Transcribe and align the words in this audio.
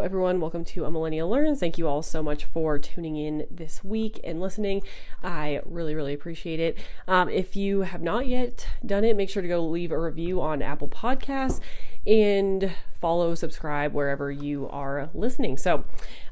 everyone, 0.00 0.40
welcome 0.40 0.64
to 0.64 0.84
A 0.84 0.90
Millennial 0.90 1.28
Learns. 1.28 1.58
Thank 1.58 1.76
you 1.76 1.88
all 1.88 2.02
so 2.02 2.22
much 2.22 2.44
for 2.44 2.78
tuning 2.78 3.16
in 3.16 3.46
this 3.50 3.82
week 3.82 4.20
and 4.22 4.40
listening. 4.40 4.82
I 5.24 5.60
really, 5.64 5.94
really 5.94 6.14
appreciate 6.14 6.60
it. 6.60 6.78
Um, 7.08 7.28
if 7.28 7.56
you 7.56 7.80
have 7.80 8.00
not 8.00 8.28
yet 8.28 8.68
done 8.86 9.02
it, 9.02 9.16
make 9.16 9.28
sure 9.28 9.42
to 9.42 9.48
go 9.48 9.60
leave 9.64 9.90
a 9.90 9.98
review 9.98 10.40
on 10.40 10.62
Apple 10.62 10.86
Podcasts 10.86 11.58
and 12.06 12.72
follow, 13.00 13.34
subscribe 13.34 13.92
wherever 13.92 14.30
you 14.30 14.68
are 14.68 15.10
listening. 15.14 15.56
So, 15.56 15.84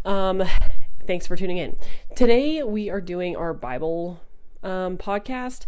um, 0.05 0.45
thanks 1.05 1.27
for 1.27 1.35
tuning 1.35 1.59
in. 1.59 1.77
Today, 2.15 2.63
we 2.63 2.89
are 2.89 3.01
doing 3.01 3.37
our 3.37 3.53
Bible 3.53 4.21
um, 4.63 4.97
podcast. 4.97 5.67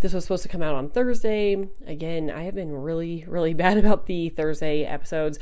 This 0.00 0.12
was 0.12 0.24
supposed 0.24 0.42
to 0.42 0.48
come 0.50 0.62
out 0.62 0.74
on 0.74 0.90
Thursday. 0.90 1.68
Again, 1.86 2.30
I 2.30 2.42
have 2.42 2.54
been 2.54 2.72
really, 2.72 3.24
really 3.26 3.54
bad 3.64 3.78
about 3.78 4.06
the 4.06 4.28
Thursday 4.28 4.84
episodes. 4.84 5.38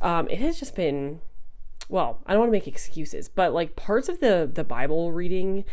Um, 0.00 0.28
it 0.28 0.38
has 0.40 0.58
just 0.60 0.76
been 0.76 1.20
well, 1.88 2.20
I 2.26 2.32
don't 2.32 2.40
want 2.40 2.48
to 2.48 2.52
make 2.52 2.68
excuses, 2.68 3.28
but 3.28 3.52
like 3.52 3.76
parts 3.76 4.08
of 4.08 4.20
the 4.20 4.50
the 4.52 4.64
Bible 4.64 5.12
reading 5.12 5.64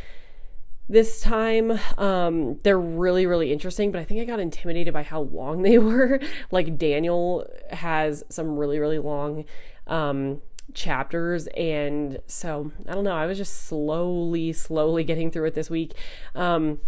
this 0.88 1.20
time 1.20 1.80
um 1.98 2.60
they're 2.60 2.80
really 2.80 3.26
really 3.26 3.52
interesting 3.52 3.92
but 3.92 4.00
i 4.00 4.04
think 4.04 4.22
i 4.22 4.24
got 4.24 4.40
intimidated 4.40 4.94
by 4.94 5.02
how 5.02 5.22
long 5.22 5.62
they 5.64 5.78
were. 5.78 6.20
Like 6.52 6.78
daniel 6.78 7.48
has 7.72 8.24
some 8.30 8.58
really 8.58 8.80
really 8.80 9.00
long 9.00 9.46
um 9.88 10.42
chapters 10.74 11.48
and 11.58 12.20
so 12.28 12.72
i 12.88 12.94
don't 12.94 13.04
know 13.04 13.16
i 13.16 13.26
was 13.26 13.38
just 13.38 13.66
slowly 13.66 14.54
slowly 14.54 15.04
getting 15.04 15.32
through 15.32 15.46
it 15.46 15.56
this 15.56 15.70
week. 15.70 15.94
Um 16.36 16.80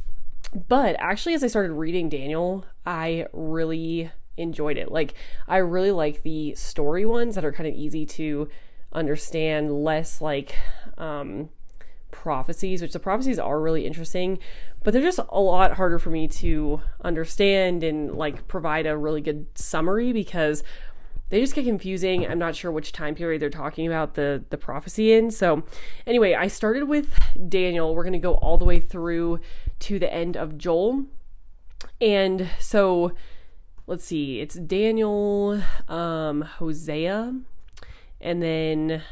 but 0.68 0.96
actually 1.00 1.34
as 1.34 1.44
i 1.44 1.48
started 1.48 1.74
reading 1.74 2.10
daniel 2.10 2.66
i 2.86 3.26
really 3.34 4.12
enjoyed 4.38 4.78
it. 4.78 4.92
Like 4.92 5.16
i 5.48 5.58
really 5.58 5.92
like 5.92 6.24
the 6.24 6.54
story 6.56 7.06
ones 7.06 7.36
that 7.36 7.44
are 7.44 7.52
kind 7.52 7.68
of 7.68 7.74
easy 7.74 8.06
to 8.06 8.48
understand 8.98 9.84
less 9.84 10.22
like 10.22 10.56
um, 10.98 11.50
prophecies, 12.12 12.82
which 12.82 12.94
the 12.94 13.00
prophecies 13.00 13.40
are 13.40 13.60
really 13.62 13.86
interesting, 13.86 14.40
but 14.84 14.92
they're 14.94 15.02
just 15.02 15.20
a 15.30 15.40
lot 15.40 15.74
harder 15.74 16.00
for 16.00 16.10
me 16.10 16.28
to 16.28 16.82
understand 17.04 17.84
and 17.84 18.16
like 18.16 18.48
provide 18.48 18.86
a 18.86 18.98
really 18.98 19.22
good 19.22 19.46
summary 19.56 20.12
because 20.12 20.64
they 21.30 21.42
just 21.42 21.56
get 21.56 21.66
confusing. 21.66 22.26
I'm 22.26 22.40
not 22.40 22.56
sure 22.56 22.72
which 22.72 22.92
time 22.92 23.14
period 23.14 23.42
they're 23.42 23.50
talking 23.50 23.86
about 23.86 24.16
the 24.16 24.44
the 24.50 24.58
prophecy 24.58 25.14
in. 25.14 25.30
So, 25.30 25.64
anyway, 26.06 26.34
I 26.34 26.48
started 26.48 26.86
with 26.86 27.20
Daniel. 27.50 27.94
We're 27.94 28.04
going 28.04 28.14
to 28.14 28.20
go 28.20 28.36
all 28.36 28.58
the 28.58 28.66
way 28.66 28.80
through 28.80 29.40
to 29.80 30.00
the 30.00 30.12
end 30.12 30.38
of 30.38 30.58
Joel. 30.58 31.06
And 32.00 32.50
so 32.60 33.14
let's 33.88 34.06
see. 34.06 34.40
It's 34.40 34.56
Daniel, 34.56 35.62
um, 35.88 36.42
Hosea, 36.42 37.36
and 38.22 38.42
then 38.42 39.04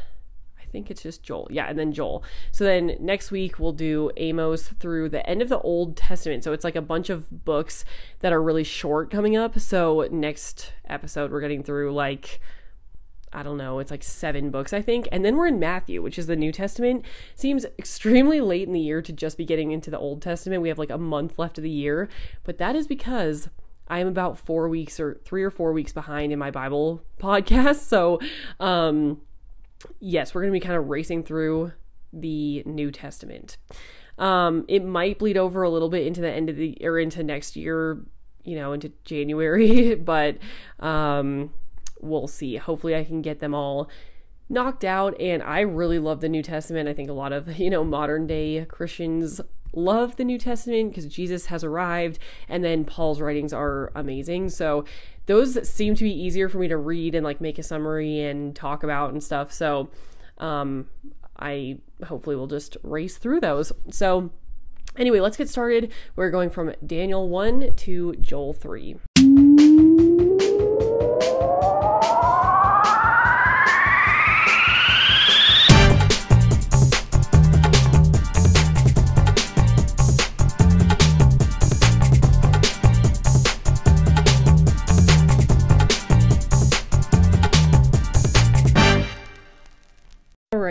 I 0.61 0.65
think 0.71 0.91
it's 0.91 1.03
just 1.03 1.23
Joel. 1.23 1.47
Yeah, 1.49 1.67
and 1.67 1.77
then 1.77 1.91
Joel. 1.91 2.23
So 2.51 2.63
then 2.63 2.97
next 2.99 3.31
week 3.31 3.59
we'll 3.59 3.73
do 3.73 4.11
Amos 4.17 4.67
through 4.67 5.09
the 5.09 5.27
end 5.29 5.41
of 5.41 5.49
the 5.49 5.59
Old 5.59 5.95
Testament. 5.95 6.43
So 6.43 6.53
it's 6.53 6.63
like 6.63 6.75
a 6.75 6.81
bunch 6.81 7.09
of 7.09 7.45
books 7.45 7.85
that 8.19 8.33
are 8.33 8.41
really 8.41 8.63
short 8.63 9.09
coming 9.09 9.37
up. 9.37 9.59
So 9.59 10.07
next 10.11 10.73
episode 10.87 11.31
we're 11.31 11.41
getting 11.41 11.63
through 11.63 11.93
like 11.93 12.39
I 13.35 13.43
don't 13.43 13.57
know, 13.57 13.79
it's 13.79 13.91
like 13.91 14.01
seven 14.03 14.49
books, 14.49 14.71
I 14.71 14.81
think. 14.81 15.09
And 15.11 15.25
then 15.25 15.35
we're 15.35 15.47
in 15.47 15.59
Matthew, 15.59 16.01
which 16.01 16.17
is 16.17 16.27
the 16.27 16.37
New 16.37 16.53
Testament. 16.53 17.03
Seems 17.35 17.65
extremely 17.77 18.39
late 18.39 18.65
in 18.65 18.73
the 18.73 18.79
year 18.79 19.01
to 19.01 19.11
just 19.11 19.37
be 19.37 19.43
getting 19.43 19.71
into 19.71 19.91
the 19.91 19.99
Old 19.99 20.21
Testament. 20.21 20.61
We 20.61 20.69
have 20.69 20.79
like 20.79 20.89
a 20.89 20.97
month 20.97 21.37
left 21.37 21.57
of 21.57 21.63
the 21.65 21.69
year, 21.69 22.07
but 22.45 22.57
that 22.59 22.77
is 22.77 22.87
because 22.87 23.49
I 23.87 23.99
am 23.99 24.07
about 24.07 24.37
four 24.37 24.67
weeks 24.67 24.99
or 24.99 25.19
three 25.25 25.43
or 25.43 25.51
four 25.51 25.73
weeks 25.73 25.93
behind 25.93 26.33
in 26.33 26.39
my 26.39 26.51
Bible 26.51 27.03
podcast. 27.19 27.81
So, 27.81 28.19
um, 28.59 29.21
yes, 29.99 30.33
we're 30.33 30.41
going 30.41 30.53
to 30.53 30.59
be 30.59 30.65
kind 30.65 30.77
of 30.77 30.87
racing 30.87 31.23
through 31.23 31.73
the 32.11 32.63
New 32.65 32.91
Testament. 32.91 33.57
Um, 34.17 34.65
it 34.67 34.83
might 34.83 35.19
bleed 35.19 35.37
over 35.37 35.63
a 35.63 35.69
little 35.69 35.89
bit 35.89 36.07
into 36.07 36.21
the 36.21 36.31
end 36.31 36.49
of 36.49 36.55
the 36.55 36.77
or 36.81 36.97
into 36.97 37.23
next 37.23 37.55
year, 37.55 37.99
you 38.43 38.55
know, 38.55 38.73
into 38.73 38.91
January, 39.03 39.95
but 39.95 40.37
um, 40.79 41.51
we'll 41.99 42.27
see. 42.27 42.55
Hopefully, 42.55 42.95
I 42.95 43.03
can 43.03 43.21
get 43.21 43.39
them 43.39 43.53
all 43.53 43.89
knocked 44.49 44.83
out. 44.83 45.19
And 45.19 45.43
I 45.43 45.61
really 45.61 45.99
love 45.99 46.21
the 46.21 46.29
New 46.29 46.43
Testament. 46.43 46.87
I 46.87 46.93
think 46.93 47.09
a 47.09 47.13
lot 47.13 47.33
of 47.33 47.59
you 47.59 47.69
know 47.69 47.83
modern 47.83 48.27
day 48.27 48.65
Christians 48.65 49.41
love 49.75 50.15
the 50.15 50.23
New 50.23 50.37
Testament 50.37 50.89
because 50.89 51.05
Jesus 51.05 51.47
has 51.47 51.63
arrived, 51.63 52.19
and 52.47 52.63
then 52.63 52.85
Paul's 52.85 53.21
writings 53.21 53.53
are 53.53 53.91
amazing. 53.95 54.49
So 54.49 54.85
those 55.25 55.67
seem 55.67 55.95
to 55.95 56.03
be 56.03 56.11
easier 56.11 56.49
for 56.49 56.57
me 56.59 56.67
to 56.67 56.77
read 56.77 57.15
and 57.15 57.23
like 57.23 57.41
make 57.41 57.57
a 57.57 57.63
summary 57.63 58.21
and 58.21 58.55
talk 58.55 58.83
about 58.83 59.11
and 59.11 59.23
stuff. 59.23 59.51
So 59.51 59.89
um, 60.37 60.87
I 61.37 61.79
hopefully 62.05 62.35
will 62.35 62.47
just 62.47 62.77
race 62.83 63.17
through 63.17 63.41
those. 63.41 63.71
So 63.89 64.31
anyway, 64.97 65.19
let's 65.19 65.37
get 65.37 65.49
started. 65.49 65.91
We're 66.15 66.31
going 66.31 66.49
from 66.49 66.73
Daniel 66.85 67.27
1 67.29 67.75
to 67.75 68.15
Joel 68.15 68.53
3. 68.53 68.97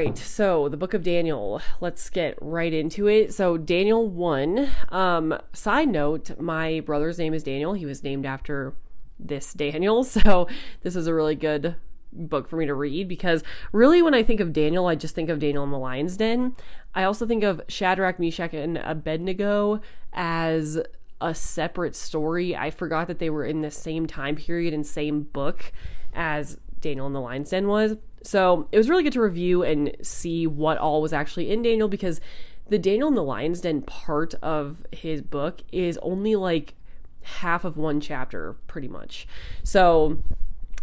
Right, 0.05 0.19
so 0.19 0.69
the 0.69 0.77
book 0.77 0.95
of 0.95 1.03
Daniel, 1.03 1.61
let's 1.81 2.11
get 2.11 2.37
right 2.41 2.73
into 2.73 3.07
it. 3.07 3.33
So, 3.33 3.57
Daniel 3.57 4.09
1, 4.09 4.69
um, 4.91 5.39
side 5.53 5.89
note, 5.89 6.39
my 6.39 6.81
brother's 6.81 7.19
name 7.19 7.33
is 7.33 7.43
Daniel. 7.43 7.75
He 7.75 7.87
was 7.87 8.03
named 8.03 8.27
after 8.27 8.75
this 9.19 9.53
Daniel. 9.53 10.05
So, 10.15 10.49
this 10.83 10.97
is 10.97 11.07
a 11.07 11.15
really 11.15 11.35
good 11.35 11.77
book 12.13 12.49
for 12.49 12.57
me 12.57 12.67
to 12.67 12.75
read 12.75 13.09
because 13.09 13.43
really, 13.73 14.03
when 14.03 14.15
I 14.15 14.23
think 14.23 14.41
of 14.41 14.53
Daniel, 14.53 14.87
I 14.87 14.95
just 14.95 15.15
think 15.15 15.31
of 15.31 15.39
Daniel 15.39 15.65
in 15.65 15.71
the 15.71 15.79
lion's 15.79 16.17
den. 16.17 16.55
I 16.95 17.05
also 17.05 17.27
think 17.27 17.43
of 17.43 17.63
Shadrach, 17.69 18.19
Meshach, 18.19 18.53
and 18.53 18.79
Abednego 18.79 19.81
as 20.13 20.81
a 21.21 21.35
separate 21.35 21.97
story. 21.97 22.55
I 22.55 22.71
forgot 22.71 23.09
that 23.09 23.19
they 23.19 23.31
were 23.31 23.45
in 23.45 23.63
the 23.63 23.71
same 23.71 24.07
time 24.07 24.37
period 24.37 24.75
and 24.75 24.87
same 24.87 25.23
book 25.23 25.73
as 26.15 26.59
Daniel 26.81 27.07
in 27.07 27.15
the 27.15 27.21
lion's 27.21 27.51
den 27.51 27.67
was. 27.67 27.97
So 28.25 28.69
it 28.73 28.79
was 28.79 28.89
really 28.89 29.03
good 29.03 29.13
to 29.13 29.21
review 29.21 29.63
and 29.63 29.97
see 30.03 30.47
what 30.47 30.79
all 30.79 31.03
was 31.03 31.13
actually 31.13 31.51
in 31.51 31.63
Daniel 31.63 31.89
because 31.89 32.21
the 32.69 32.79
Daniel 32.79 33.09
in 33.09 33.15
the 33.15 33.23
Lion's 33.23 33.61
Den 33.61 33.83
part 33.83 34.35
of 34.43 34.87
his 34.91 35.21
book 35.21 35.61
is 35.71 35.99
only 35.99 36.35
like 36.35 36.75
half 37.23 37.65
of 37.65 37.77
one 37.77 38.01
chapter, 38.01 38.57
pretty 38.67 38.89
much. 38.89 39.27
So 39.63 40.19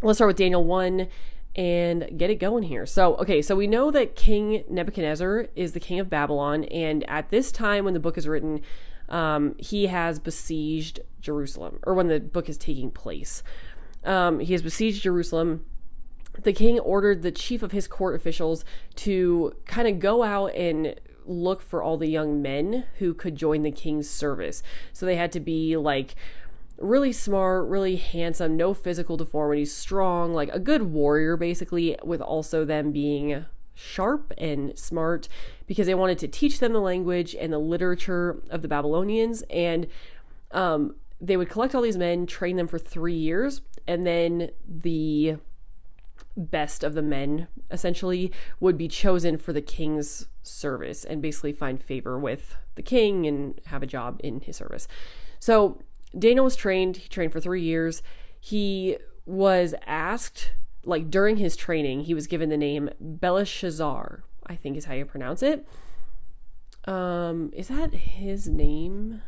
let's 0.01 0.18
start 0.18 0.30
with 0.30 0.38
Daniel 0.38 0.63
1 0.63 1.07
and 1.56 2.18
get 2.18 2.30
it 2.30 2.35
going 2.35 2.63
here. 2.63 2.85
So, 2.85 3.16
okay, 3.16 3.41
so 3.41 3.56
we 3.56 3.68
know 3.68 3.91
that 3.91 4.16
King 4.16 4.63
Nebuchadnezzar 4.69 5.47
is 5.56 5.74
the 5.74 5.80
king 5.80 6.00
of 6.00 6.09
Babylon, 6.09 6.63
and 6.66 7.07
at 7.09 7.30
this 7.30 7.51
time 7.51 7.84
when 7.85 7.94
the 7.94 8.00
book 8.00 8.18
is 8.18 8.28
written, 8.28 8.62
um, 9.09 9.56
he 9.57 9.88
has 9.88 10.19
besieged 10.19 11.01
Jerusalem, 11.19 11.80
or 11.84 11.94
when 11.94 12.07
the 12.07 12.19
book 12.19 12.47
is 12.47 12.57
taking 12.57 12.90
place. 12.90 13.44
Um, 14.03 14.40
he 14.40 14.53
has 14.53 14.62
besieged 14.62 15.03
Jerusalem 15.03 15.66
the 16.34 16.53
king 16.53 16.80
ordered 16.80 17.22
the 17.22 17.31
chief 17.31 17.62
of 17.62 17.72
his 17.72 17.88
court 17.88 18.16
officials 18.16 18.64
to 18.96 19.53
kind 19.66 19.88
of 19.88 20.00
go 20.00 20.24
out 20.24 20.53
and 20.56 20.96
look 21.25 21.62
for 21.62 21.84
all 21.84 21.97
the 21.97 22.08
young 22.08 22.42
men 22.42 22.86
who 23.00 23.14
could 23.14 23.36
join 23.36 23.64
the 23.64 23.72
king's 23.72 24.09
service. 24.09 24.64
So 24.94 25.06
they 25.06 25.16
had 25.16 25.31
to 25.34 25.40
be 25.40 25.78
like 25.78 26.16
really 26.78 27.14
smart, 27.14 27.68
really 27.68 27.96
handsome, 27.96 28.58
no 28.58 28.74
physical 28.74 29.18
deformities, 29.18 29.74
strong, 29.74 30.34
like 30.34 30.50
a 30.52 30.59
good 30.59 30.84
warrior 30.84 31.38
basically, 31.38 31.97
with 32.03 32.22
also 32.22 32.66
them 32.66 32.92
being 32.92 33.46
sharp 33.74 34.34
and 34.38 34.77
smart 34.77 35.27
because 35.68 35.88
they 35.88 35.95
wanted 35.95 36.19
to 36.19 36.27
teach 36.27 36.60
them 36.60 36.74
the 36.74 36.80
language 36.80 37.36
and 37.36 37.54
the 37.54 37.60
literature 37.60 38.42
of 38.50 38.62
the 38.62 38.68
Babylonians. 38.68 39.44
And 39.50 39.88
um, 40.51 40.95
they 41.19 41.38
would 41.38 41.50
collect 41.50 41.75
all 41.75 41.81
these 41.81 41.98
men, 41.98 42.25
train 42.25 42.57
them 42.57 42.68
for 42.68 42.80
three 42.80 43.13
years, 43.13 43.62
and 43.88 44.06
then 44.06 44.50
the 44.68 45.38
best 46.38 46.83
of 46.83 46.94
the 46.94 47.01
men 47.01 47.48
essentially 47.69 48.31
would 48.60 48.78
be 48.78 48.88
chosen 48.88 49.38
for 49.38 49.54
the 49.54 49.62
king's 49.62 50.28
service 50.42 51.04
and 51.04 51.22
basically 51.22 51.54
find 51.54 51.83
favor 51.83 52.18
with 52.18 52.56
the 52.75 52.81
king 52.81 53.28
and 53.28 53.60
have 53.66 53.83
a 53.83 53.88
job 53.88 54.19
in 54.24 54.39
his 54.42 54.56
service. 54.57 54.88
So 55.39 55.81
Daniel 56.18 56.45
was 56.45 56.56
trained, 56.56 56.98
he 56.98 57.10
trained 57.10 57.31
for 57.31 57.39
3 57.39 57.62
years. 57.62 58.01
He 58.39 58.98
was 59.25 59.75
asked 59.86 60.51
like 60.83 61.12
during 61.12 61.38
his 61.38 61.56
training, 61.56 62.01
he 62.01 62.13
was 62.13 62.25
given 62.28 62.50
the 62.50 62.57
name 62.57 62.89
Belteshazzar, 63.00 64.24
I 64.48 64.56
think 64.56 64.77
is 64.77 64.86
how 64.86 64.94
you 64.94 65.06
pronounce 65.06 65.44
it. 65.44 65.68
Um 66.86 67.51
is 67.54 67.68
that 67.68 67.94
his 67.94 68.48
name? 68.48 69.22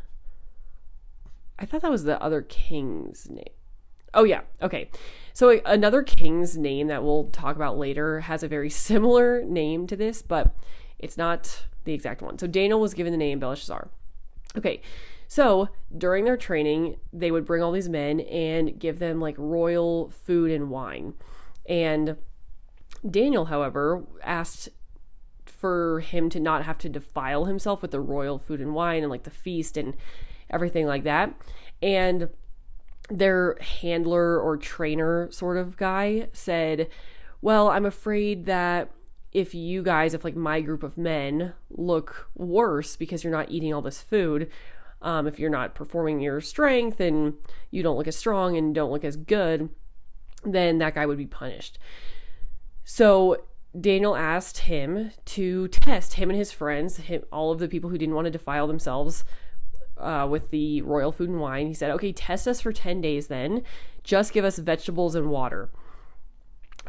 I 1.60 1.66
thought 1.66 1.82
that 1.82 1.92
was 1.92 2.06
the 2.06 2.22
other 2.22 2.42
king's 2.42 3.30
name. 3.30 3.46
Oh, 4.14 4.24
yeah. 4.24 4.42
Okay. 4.62 4.90
So 5.34 5.62
another 5.66 6.04
king's 6.04 6.58
name 6.58 6.88
that 6.88 7.04
we'll 7.04 7.26
talk 7.26 7.56
about 7.56 7.78
later 7.78 8.22
has 8.22 8.44
a 8.44 8.48
very 8.48 8.70
similar 8.90 9.44
name 9.44 9.88
to 9.88 9.96
this, 9.96 10.22
but 10.22 10.56
it's 11.00 11.18
not 11.18 11.66
the 11.86 11.94
exact 11.94 12.22
one. 12.22 12.38
So 12.38 12.48
Daniel 12.48 12.80
was 12.80 12.94
given 12.94 13.12
the 13.12 13.18
name 13.18 13.40
Belshazzar. 13.40 13.90
Okay. 14.58 14.82
So 15.28 15.70
during 15.98 16.26
their 16.26 16.38
training, 16.38 16.98
they 17.12 17.32
would 17.32 17.46
bring 17.46 17.64
all 17.64 17.72
these 17.72 17.90
men 17.90 18.20
and 18.20 18.78
give 18.78 19.00
them 19.00 19.20
like 19.20 19.36
royal 19.38 20.10
food 20.10 20.52
and 20.52 20.70
wine. 20.70 21.16
And 21.68 22.18
Daniel, 23.10 23.46
however, 23.46 24.04
asked 24.22 24.70
for 25.46 26.02
him 26.02 26.30
to 26.30 26.40
not 26.40 26.66
have 26.66 26.78
to 26.80 26.90
defile 26.90 27.46
himself 27.46 27.82
with 27.82 27.92
the 27.92 28.00
royal 28.00 28.38
food 28.38 28.62
and 28.62 28.76
wine 28.76 29.02
and 29.02 29.10
like 29.10 29.24
the 29.24 29.32
feast 29.32 29.76
and 29.76 29.96
everything 30.50 30.86
like 30.86 31.04
that. 31.04 31.34
And 31.82 32.30
their 33.18 33.58
handler 33.62 34.40
or 34.40 34.58
trainer 34.58 35.30
sort 35.32 35.58
of 35.58 35.78
guy 35.78 36.28
said, 36.34 36.90
Well, 37.42 37.70
I'm 37.70 37.86
afraid 37.86 38.46
that 38.46 38.92
if 39.32 39.56
you 39.56 39.82
guys, 39.82 40.14
if 40.14 40.24
like 40.24 40.36
my 40.36 40.62
group 40.62 40.84
of 40.84 40.98
men 40.98 41.54
look 41.70 42.30
worse 42.36 42.96
because 42.96 43.24
you're 43.24 43.34
not 43.34 43.52
eating 43.52 43.74
all 43.74 43.82
this 43.82 44.02
food, 44.02 44.50
um, 45.02 45.28
if 45.28 45.40
you're 45.40 45.50
not 45.50 45.76
performing 45.76 46.20
your 46.20 46.40
strength 46.40 47.00
and 47.00 47.34
you 47.72 47.84
don't 47.84 47.98
look 47.98 48.08
as 48.08 48.16
strong 48.16 48.56
and 48.58 48.74
don't 48.74 48.92
look 48.92 49.04
as 49.04 49.18
good, 49.18 49.70
then 50.44 50.78
that 50.78 50.96
guy 50.96 51.06
would 51.06 51.18
be 51.18 51.26
punished. 51.26 51.78
So 52.84 53.44
Daniel 53.80 54.16
asked 54.16 54.60
him 54.60 55.12
to 55.26 55.68
test 55.70 56.14
him 56.14 56.30
and 56.30 56.38
his 56.38 56.52
friends, 56.52 56.98
him, 56.98 57.24
all 57.32 57.52
of 57.52 57.60
the 57.60 57.68
people 57.68 57.90
who 57.90 57.98
didn't 57.98 58.16
want 58.16 58.26
to 58.26 58.32
defile 58.32 58.68
themselves 58.68 59.24
uh, 59.98 60.28
with 60.30 60.50
the 60.52 60.82
royal 60.82 61.12
food 61.12 61.30
and 61.30 61.40
wine. 61.40 61.68
He 61.68 61.74
said, 61.74 61.92
okay, 61.92 62.12
test 62.12 62.48
us 62.48 62.62
for 62.62 62.72
10 62.72 63.02
days 63.02 63.28
then. 63.28 63.64
Just 64.04 64.34
give 64.34 64.46
us 64.46 64.58
vegetables 64.58 65.16
and 65.16 65.30
water 65.30 65.70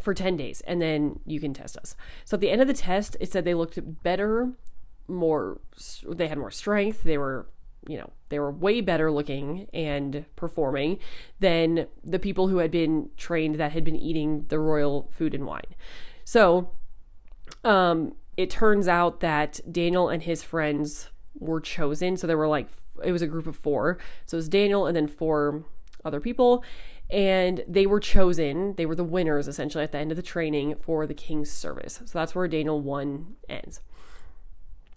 for 0.01 0.13
10 0.13 0.37
days, 0.37 0.61
and 0.63 0.83
then 0.83 1.21
you 1.25 1.41
can 1.41 1.55
test 1.55 1.77
us. 1.77 1.97
So 2.25 2.37
at 2.37 2.41
the 2.41 2.51
end 2.51 2.61
of 2.61 2.67
the 2.67 2.75
test, 2.75 3.17
it 3.21 3.31
said 3.31 3.45
they 3.45 3.55
looked 3.55 3.79
better, 4.03 4.53
more, 5.07 5.61
they 6.07 6.29
had 6.29 6.39
more 6.39 6.51
strength, 6.51 7.03
they 7.03 7.19
were 7.19 7.47
you 7.87 7.99
know, 7.99 8.11
they 8.31 8.39
were 8.39 8.51
way 8.51 8.81
better 8.81 9.11
looking 9.11 9.69
and 9.73 10.25
performing 10.37 10.99
than 11.41 11.87
the 12.03 12.19
people 12.19 12.49
who 12.49 12.59
had 12.59 12.71
been 12.71 13.11
trained 13.17 13.57
that 13.57 13.73
had 13.73 13.85
been 13.85 13.97
eating 13.97 14.47
the 14.49 14.59
royal 14.59 15.11
food 15.13 15.35
and 15.35 15.45
wine. 15.45 15.75
So, 16.25 16.71
um, 17.63 18.15
it 18.37 18.51
turns 18.51 18.89
out 18.89 19.21
that 19.21 19.61
Daniel 19.71 20.09
and 20.09 20.23
his 20.23 20.43
friends 20.43 21.11
were 21.39 21.61
chosen. 21.61 22.17
So 22.17 22.27
there 22.27 22.39
were 22.39 22.49
like, 22.49 22.69
it 23.03 23.13
was 23.13 23.23
a 23.23 23.27
group 23.27 23.47
of 23.47 23.57
four. 23.57 23.99
So 24.27 24.37
it 24.37 24.39
was 24.39 24.49
Daniel 24.49 24.87
and 24.87 24.97
then 24.97 25.09
four 25.09 25.65
other 26.05 26.21
people. 26.21 26.63
And 27.11 27.65
they 27.69 27.87
were 27.87 28.01
chosen, 28.01 28.75
they 28.77 28.87
were 28.87 28.95
the 28.95 29.05
winners 29.05 29.47
essentially 29.47 29.85
at 29.85 29.93
the 29.93 29.99
end 29.99 30.11
of 30.11 30.17
the 30.17 30.23
training 30.23 30.77
for 30.77 31.07
the 31.07 31.15
king's 31.15 31.51
service. 31.51 32.01
So 32.05 32.19
that's 32.19 32.35
where 32.35 32.49
Daniel 32.49 32.81
1 32.81 33.37
ends. 33.49 33.81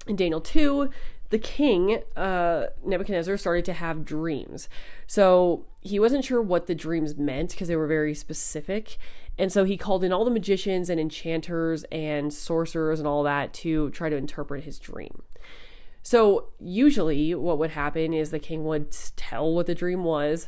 In 0.07 0.15
Daniel 0.15 0.39
2, 0.39 0.89
the 1.29 1.37
king, 1.37 2.01
uh, 2.15 2.67
Nebuchadnezzar, 2.85 3.35
started 3.35 3.65
to 3.65 3.73
have 3.73 4.05
dreams. 4.05 4.69
So 5.05 5.65
he 5.81 5.99
wasn't 5.99 6.23
sure 6.23 6.41
what 6.41 6.67
the 6.67 6.75
dreams 6.75 7.17
meant 7.17 7.51
because 7.51 7.67
they 7.67 7.75
were 7.75 7.87
very 7.87 8.13
specific. 8.13 8.97
And 9.37 9.51
so 9.51 9.65
he 9.65 9.77
called 9.77 10.03
in 10.03 10.13
all 10.13 10.23
the 10.23 10.31
magicians 10.31 10.89
and 10.89 10.99
enchanters 10.99 11.83
and 11.91 12.33
sorcerers 12.33 12.99
and 12.99 13.07
all 13.07 13.23
that 13.23 13.53
to 13.55 13.89
try 13.91 14.09
to 14.09 14.15
interpret 14.15 14.63
his 14.63 14.79
dream. 14.79 15.23
So 16.07 16.51
usually, 16.57 17.35
what 17.35 17.57
would 17.57 17.71
happen 17.71 18.13
is 18.13 18.31
the 18.31 18.39
king 18.39 18.63
would 18.63 18.95
tell 19.17 19.53
what 19.53 19.65
the 19.65 19.75
dream 19.75 20.05
was, 20.05 20.47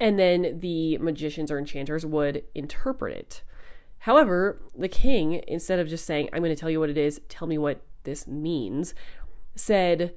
and 0.00 0.18
then 0.18 0.58
the 0.58 0.98
magicians 0.98 1.52
or 1.52 1.58
enchanters 1.60 2.04
would 2.04 2.42
interpret 2.52 3.16
it. 3.16 3.42
However, 3.98 4.60
the 4.76 4.88
king, 4.88 5.40
instead 5.46 5.78
of 5.78 5.86
just 5.86 6.04
saying, 6.04 6.30
I'm 6.32 6.42
going 6.42 6.52
to 6.52 6.60
tell 6.60 6.68
you 6.68 6.80
what 6.80 6.90
it 6.90 6.98
is, 6.98 7.20
tell 7.28 7.46
me 7.46 7.58
what 7.58 7.82
this 8.02 8.26
means, 8.26 8.92
said, 9.54 10.16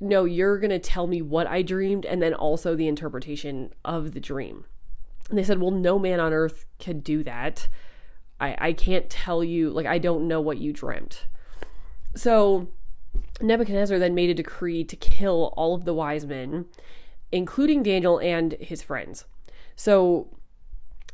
No, 0.00 0.24
you're 0.24 0.58
going 0.58 0.70
to 0.70 0.78
tell 0.78 1.06
me 1.06 1.20
what 1.20 1.46
I 1.46 1.60
dreamed 1.60 2.06
and 2.06 2.22
then 2.22 2.32
also 2.32 2.74
the 2.74 2.88
interpretation 2.88 3.74
of 3.84 4.12
the 4.12 4.20
dream. 4.20 4.64
And 5.28 5.36
they 5.36 5.44
said, 5.44 5.60
Well, 5.60 5.70
no 5.70 5.98
man 5.98 6.18
on 6.18 6.32
earth 6.32 6.64
could 6.78 7.04
do 7.04 7.22
that. 7.24 7.68
I, 8.40 8.56
I 8.58 8.72
can't 8.72 9.10
tell 9.10 9.44
you, 9.44 9.68
like, 9.68 9.84
I 9.84 9.98
don't 9.98 10.26
know 10.26 10.40
what 10.40 10.56
you 10.56 10.72
dreamt. 10.72 11.26
So 12.16 12.70
Nebuchadnezzar 13.40 13.98
then 13.98 14.14
made 14.14 14.30
a 14.30 14.34
decree 14.34 14.84
to 14.84 14.96
kill 14.96 15.52
all 15.56 15.74
of 15.74 15.84
the 15.84 15.94
wise 15.94 16.26
men, 16.26 16.66
including 17.32 17.82
Daniel 17.82 18.18
and 18.18 18.52
his 18.60 18.82
friends. 18.82 19.24
So 19.76 20.28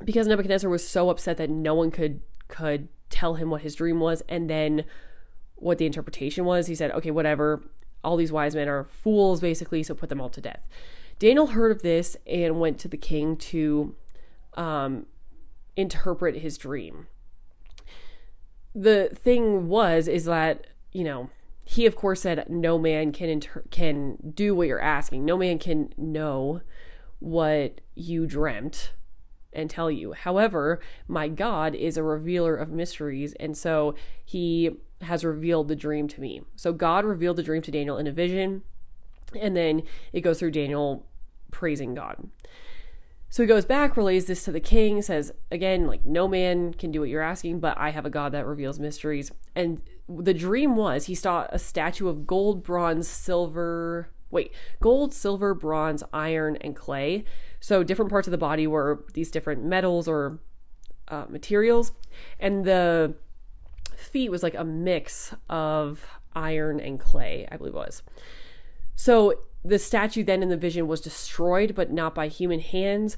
because 0.05 0.27
Nebuchadnezzar 0.27 0.71
was 0.71 0.87
so 0.87 1.11
upset 1.11 1.37
that 1.37 1.51
no 1.51 1.75
one 1.75 1.91
could 1.91 2.21
could 2.49 2.89
tell 3.11 3.35
him 3.35 3.51
what 3.51 3.63
his 3.63 3.75
dream 3.75 4.01
was 4.01 4.23
and 4.29 4.49
then 4.49 4.85
what 5.57 5.79
the 5.79 5.87
interpretation 5.87 6.45
was. 6.45 6.67
He 6.67 6.75
said, 6.75 6.91
okay, 6.93 7.11
whatever. 7.11 7.63
All 8.03 8.17
these 8.17 8.33
wise 8.33 8.55
men 8.55 8.69
are 8.69 8.85
fools, 8.85 9.41
basically, 9.41 9.83
so 9.83 9.95
put 9.95 10.09
them 10.09 10.21
all 10.21 10.31
to 10.31 10.41
death. 10.41 10.67
Daniel 11.19 11.49
heard 11.49 11.71
of 11.71 11.83
this 11.83 12.17
and 12.27 12.59
went 12.59 12.79
to 12.79 12.89
the 12.89 12.97
king 12.97 13.37
to 13.37 13.95
um, 14.55 15.05
interpret 15.77 16.37
his 16.39 16.57
dream. 16.57 17.09
The 18.75 19.11
thing 19.13 19.69
was, 19.69 20.09
is 20.09 20.25
that, 20.25 20.67
you 20.93 21.05
know, 21.05 21.29
he 21.71 21.87
of 21.87 21.95
course 21.95 22.23
said, 22.23 22.47
no 22.49 22.79
man 22.79 23.13
can 23.13 23.29
inter- 23.29 23.63
can 23.71 24.17
do 24.35 24.57
what 24.57 24.67
you're 24.67 24.81
asking. 24.81 25.25
No 25.25 25.39
man 25.39 25.57
can 25.61 25.95
know 25.97 26.63
what 27.21 27.81
you 27.95 28.27
dreamt 28.27 28.93
and 29.53 29.71
tell 29.71 29.89
you. 29.89 30.13
However, 30.13 30.81
my 31.07 31.29
God 31.29 31.77
is 31.77 31.97
a 31.97 32.03
revealer 32.03 32.57
of 32.57 32.71
mysteries, 32.71 33.35
and 33.39 33.57
so 33.57 33.95
he 34.25 34.79
has 35.03 35.25
revealed 35.25 35.69
the 35.69 35.77
dream 35.77 36.09
to 36.09 36.21
me. 36.21 36.43
So 36.57 36.73
God 36.73 37.05
revealed 37.05 37.37
the 37.37 37.45
dream 37.45 37.63
to 37.63 37.71
Daniel 37.71 37.99
in 37.99 38.09
a 38.09 38.13
vision, 38.13 38.63
and 39.39 39.57
then 39.57 39.85
it 40.13 40.23
goes 40.23 40.41
through 40.41 40.51
Daniel 40.51 41.07
praising 41.53 41.95
God. 41.95 42.29
So 43.29 43.45
he 43.45 43.47
goes 43.47 43.65
back, 43.65 43.97
relays 43.97 44.27
this 44.27 44.45
to 44.45 44.51
the 44.51 44.59
king, 44.59 45.03
says, 45.03 45.31
again, 45.53 45.87
like, 45.87 46.05
no 46.05 46.27
man 46.27 46.75
can 46.75 46.91
do 46.91 46.99
what 46.99 47.09
you're 47.09 47.23
asking, 47.23 47.61
but 47.61 47.79
I 47.79 47.91
have 47.91 48.05
a 48.05 48.11
God 48.11 48.33
that 48.33 48.45
reveals 48.45 48.81
mysteries. 48.81 49.31
And 49.55 49.83
the 50.19 50.35
dream 50.35 50.77
was 50.77 51.07
he 51.07 51.15
saw 51.15 51.47
a 51.51 51.59
statue 51.59 52.09
of 52.09 52.27
gold, 52.27 52.63
bronze, 52.63 53.07
silver, 53.09 54.09
wait, 54.31 54.53
gold, 54.81 55.15
silver, 55.15 55.55
bronze, 55.55 56.03
iron, 56.13 56.57
and 56.61 56.75
clay. 56.75 57.25
So 57.61 57.83
different 57.83 58.11
parts 58.11 58.27
of 58.27 58.33
the 58.33 58.39
body 58.39 58.67
were 58.67 59.05
these 59.15 59.31
different 59.31 59.65
metals 59.65 60.09
or 60.09 60.41
uh, 61.09 61.27
materials. 61.29 61.93
And 62.39 62.65
the 62.65 63.15
feet 63.97 64.31
was 64.31 64.43
like 64.43 64.55
a 64.55 64.65
mix 64.65 65.35
of 65.49 66.07
iron 66.35 66.81
and 66.81 66.99
clay, 66.99 67.47
I 67.51 67.57
believe 67.57 67.75
it 67.75 67.77
was. 67.77 68.03
So 68.97 69.35
the 69.65 69.79
statue 69.79 70.25
then 70.25 70.43
in 70.43 70.49
the 70.49 70.57
vision 70.57 70.87
was 70.87 71.01
destroyed, 71.01 71.75
but 71.75 71.93
not 71.93 72.15
by 72.15 72.29
human 72.29 72.61
hands. 72.61 73.17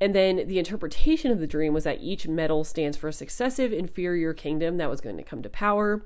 And 0.00 0.14
then 0.14 0.46
the 0.46 0.58
interpretation 0.58 1.30
of 1.30 1.40
the 1.40 1.46
dream 1.46 1.72
was 1.72 1.84
that 1.84 2.00
each 2.00 2.28
metal 2.28 2.64
stands 2.64 2.96
for 2.96 3.08
a 3.08 3.12
successive 3.12 3.72
inferior 3.72 4.32
kingdom 4.32 4.76
that 4.76 4.90
was 4.90 5.00
going 5.00 5.16
to 5.16 5.22
come 5.22 5.42
to 5.42 5.48
power. 5.48 6.04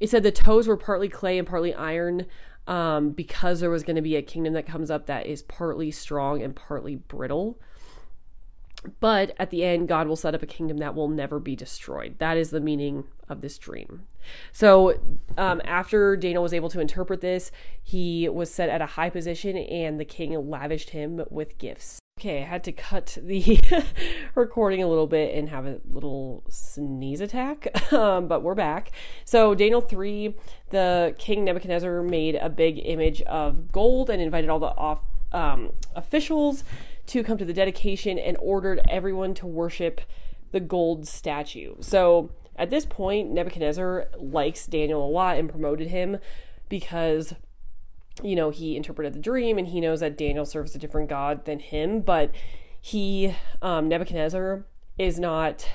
It 0.00 0.10
said 0.10 0.22
the 0.22 0.32
toes 0.32 0.68
were 0.68 0.76
partly 0.76 1.08
clay 1.08 1.38
and 1.38 1.46
partly 1.46 1.72
iron 1.74 2.26
um, 2.66 3.10
because 3.10 3.60
there 3.60 3.70
was 3.70 3.82
going 3.82 3.96
to 3.96 4.02
be 4.02 4.16
a 4.16 4.22
kingdom 4.22 4.52
that 4.54 4.66
comes 4.66 4.90
up 4.90 5.06
that 5.06 5.26
is 5.26 5.42
partly 5.42 5.90
strong 5.90 6.42
and 6.42 6.54
partly 6.54 6.96
brittle. 6.96 7.58
But 9.00 9.34
at 9.38 9.50
the 9.50 9.64
end, 9.64 9.88
God 9.88 10.08
will 10.08 10.16
set 10.16 10.34
up 10.34 10.42
a 10.42 10.46
kingdom 10.46 10.78
that 10.78 10.94
will 10.94 11.08
never 11.08 11.38
be 11.38 11.54
destroyed. 11.54 12.16
That 12.18 12.36
is 12.36 12.50
the 12.50 12.60
meaning 12.60 13.04
of 13.28 13.40
this 13.40 13.56
dream. 13.56 14.06
So, 14.50 15.00
um, 15.38 15.60
after 15.64 16.16
Daniel 16.16 16.42
was 16.42 16.52
able 16.52 16.68
to 16.70 16.80
interpret 16.80 17.20
this, 17.20 17.52
he 17.82 18.28
was 18.28 18.52
set 18.52 18.68
at 18.68 18.82
a 18.82 18.86
high 18.86 19.10
position 19.10 19.56
and 19.56 20.00
the 20.00 20.04
king 20.04 20.32
lavished 20.50 20.90
him 20.90 21.22
with 21.30 21.58
gifts. 21.58 22.01
Okay, 22.22 22.42
I 22.42 22.46
had 22.46 22.62
to 22.62 22.72
cut 22.72 23.18
the 23.20 23.58
recording 24.36 24.80
a 24.80 24.86
little 24.86 25.08
bit 25.08 25.34
and 25.34 25.48
have 25.48 25.66
a 25.66 25.80
little 25.90 26.44
sneeze 26.48 27.20
attack, 27.20 27.66
um, 27.92 28.28
but 28.28 28.44
we're 28.44 28.54
back. 28.54 28.92
So, 29.24 29.56
Daniel 29.56 29.80
3, 29.80 30.32
the 30.70 31.16
king 31.18 31.44
Nebuchadnezzar 31.44 32.00
made 32.04 32.36
a 32.36 32.48
big 32.48 32.80
image 32.84 33.22
of 33.22 33.72
gold 33.72 34.08
and 34.08 34.22
invited 34.22 34.50
all 34.50 34.60
the 34.60 34.68
off, 34.68 35.00
um, 35.32 35.72
officials 35.96 36.62
to 37.06 37.24
come 37.24 37.38
to 37.38 37.44
the 37.44 37.52
dedication 37.52 38.20
and 38.20 38.36
ordered 38.38 38.80
everyone 38.88 39.34
to 39.34 39.46
worship 39.48 40.00
the 40.52 40.60
gold 40.60 41.08
statue. 41.08 41.74
So 41.80 42.30
at 42.54 42.70
this 42.70 42.86
point, 42.86 43.32
Nebuchadnezzar 43.32 44.10
likes 44.16 44.68
Daniel 44.68 45.04
a 45.04 45.10
lot 45.10 45.38
and 45.38 45.50
promoted 45.50 45.88
him 45.88 46.18
because, 46.68 47.34
you 48.22 48.36
know, 48.36 48.50
he 48.50 48.76
interpreted 48.76 49.12
the 49.12 49.18
dream 49.18 49.58
and 49.58 49.68
he 49.68 49.80
knows 49.80 50.00
that 50.00 50.16
Daniel 50.16 50.44
serves 50.44 50.74
a 50.74 50.78
different 50.78 51.08
God 51.08 51.44
than 51.44 51.58
him. 51.58 52.00
But 52.00 52.34
he, 52.80 53.34
um, 53.60 53.88
Nebuchadnezzar, 53.88 54.64
is 54.98 55.18
not, 55.18 55.66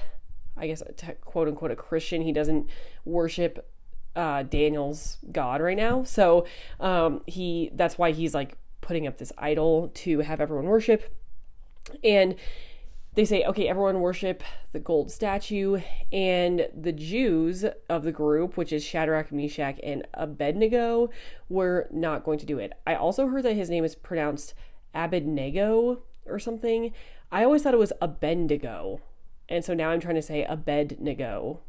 I 0.56 0.68
guess, 0.68 0.84
quote 1.22 1.48
unquote, 1.48 1.72
a 1.72 1.76
Christian. 1.76 2.22
He 2.22 2.32
doesn't 2.32 2.70
worship 3.06 3.70
uh, 4.16 4.44
Daniel's 4.44 5.18
God 5.32 5.62
right 5.62 5.78
now. 5.78 6.04
So 6.04 6.46
um, 6.80 7.22
he, 7.28 7.72
that's 7.74 7.98
why 7.98 8.12
he's 8.12 8.34
like 8.34 8.58
putting 8.82 9.08
up 9.08 9.18
this 9.18 9.32
idol 9.38 9.92
to 9.96 10.20
have 10.20 10.40
everyone 10.42 10.66
worship. 10.66 11.14
And 12.04 12.36
they 13.18 13.26
say, 13.26 13.44
okay, 13.46 13.68
everyone 13.68 14.00
worship 14.00 14.44
the 14.74 14.80
gold 14.80 15.12
statue. 15.12 15.82
And 16.14 16.68
the 16.80 16.92
Jews 16.92 17.66
of 17.90 18.04
the 18.04 18.12
group, 18.12 18.56
which 18.56 18.72
is 18.72 18.84
Shadrach, 18.84 19.32
Meshach, 19.32 19.80
and 19.82 20.08
Abednego, 20.14 21.10
were 21.50 21.88
not 21.92 22.24
going 22.24 22.38
to 22.38 22.46
do 22.46 22.60
it. 22.60 22.74
I 22.86 22.94
also 22.94 23.26
heard 23.26 23.42
that 23.42 23.56
his 23.56 23.72
name 23.72 23.84
is 23.84 23.96
pronounced 23.96 24.54
Abednego 24.94 26.04
or 26.28 26.38
something. 26.38 26.94
I 27.32 27.44
always 27.44 27.64
thought 27.64 27.74
it 27.74 27.80
was 27.80 27.92
Abednego. 28.02 29.02
And 29.50 29.66
so 29.66 29.74
now 29.74 29.90
I'm 29.90 30.00
trying 30.00 30.14
to 30.14 30.22
say 30.22 30.44
Abednego. 30.44 31.62